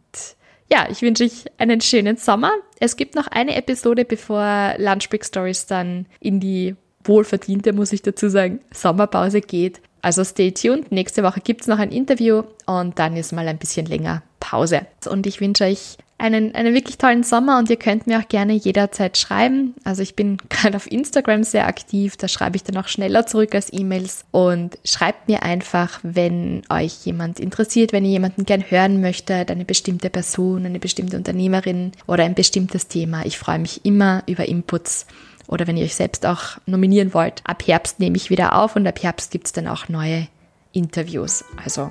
ja, 0.71 0.87
ich 0.89 1.03
wünsche 1.03 1.25
euch 1.25 1.47
einen 1.57 1.81
schönen 1.81 2.17
Sommer. 2.17 2.53
Es 2.79 2.95
gibt 2.95 3.17
noch 3.17 3.27
eine 3.27 3.57
Episode, 3.57 4.05
bevor 4.05 4.75
Lunch 4.79 5.11
Break 5.11 5.25
Stories 5.25 5.67
dann 5.67 6.07
in 6.21 6.39
die 6.39 6.77
wohlverdiente, 7.03 7.73
muss 7.73 7.93
ich 7.93 8.03
dazu 8.03 8.29
sagen, 8.29 8.61
Sommerpause 8.73 9.41
geht. 9.41 9.81
Also 10.01 10.23
stay 10.23 10.53
tuned. 10.53 10.93
Nächste 10.93 11.25
Woche 11.25 11.41
gibt 11.41 11.63
es 11.63 11.67
noch 11.67 11.81
ein 11.81 11.91
Interview 11.91 12.45
und 12.67 13.01
dann 13.01 13.17
ist 13.17 13.33
mal 13.33 13.49
ein 13.49 13.59
bisschen 13.59 13.87
länger 13.87 14.23
Pause. 14.39 14.83
Und 15.11 15.27
ich 15.27 15.41
wünsche 15.41 15.65
euch 15.65 15.97
einen, 16.19 16.55
einen 16.55 16.75
wirklich 16.75 16.99
tollen 16.99 17.23
Sommer 17.23 17.59
und 17.59 17.71
ihr 17.71 17.77
könnt 17.77 18.07
mir 18.07 18.19
auch 18.19 18.29
gerne 18.29 18.53
jederzeit 18.53 19.17
schreiben. 19.17 19.75
Also 19.85 20.03
ich 20.03 20.17
bin 20.17 20.37
gerade 20.49 20.77
auf 20.77 20.91
Instagram 20.91 21.45
sehr 21.45 21.67
aktiv, 21.67 22.17
da 22.17 22.29
schreibe 22.29 22.57
ich 22.57 22.65
dann 22.65 22.77
auch 22.77 22.89
schneller 22.89 23.27
zurück 23.27 23.55
als 23.55 23.73
E-Mails 23.73 24.25
und 24.33 24.79
schreibt 24.85 25.29
mir 25.29 25.43
einfach, 25.43 26.01
wenn 26.03 26.63
euch 26.69 27.07
jemand 27.07 27.41
interessiert, 27.41 27.93
wenn 27.93 28.05
ihr 28.05 28.11
jemanden 28.11 28.45
gern 28.45 28.65
hören 28.69 29.01
möchtet, 29.01 29.51
eine 29.51 29.65
bestimmte 29.65 30.11
Person, 30.11 30.67
eine 30.67 30.81
bestimmte 30.81 31.17
Unternehmerin 31.17 31.93
oder 32.07 32.25
ein 32.25 32.35
bestimmtes 32.35 32.89
Thema. 32.89 33.25
Ich 33.25 33.39
freue 33.39 33.61
mich 33.61 33.85
immer 33.85 34.23
über 34.27 34.47
Inputs 34.47 35.07
oder 35.47 35.67
wenn 35.67 35.77
ihr 35.77 35.85
euch 35.85 35.95
selbst 35.95 36.27
auch 36.27 36.59
nominieren 36.67 37.15
wollt. 37.15 37.43
Ab 37.45 37.67
Herbst 37.67 38.01
nehme 38.01 38.17
ich 38.17 38.29
wieder 38.29 38.57
auf 38.57 38.77
und 38.77 38.87
ab 38.87 39.03
Herbst 39.03 39.31
gibt 39.31 39.47
es 39.47 39.53
dann 39.53 39.69
auch 39.69 39.89
neue 39.89 40.27
Interviews. 40.73 41.45
Also 41.65 41.91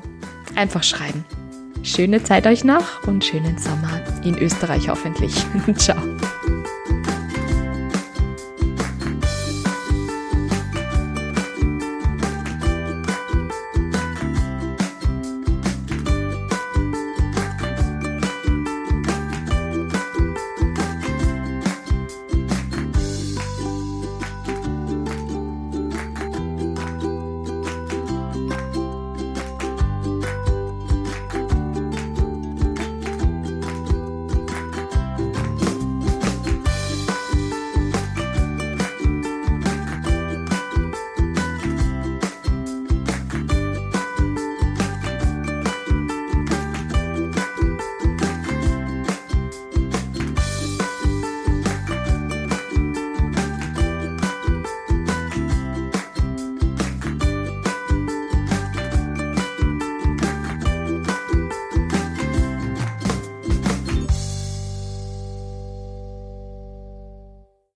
einfach 0.55 0.83
schreiben. 0.83 1.25
Schöne 1.87 2.21
Zeit 2.21 2.45
euch 2.45 2.65
noch 2.65 3.07
und 3.07 3.23
schönen 3.23 3.57
Sommer 3.57 4.01
in 4.25 4.37
Österreich 4.37 4.89
hoffentlich. 4.89 5.33
Ciao. 5.77 5.97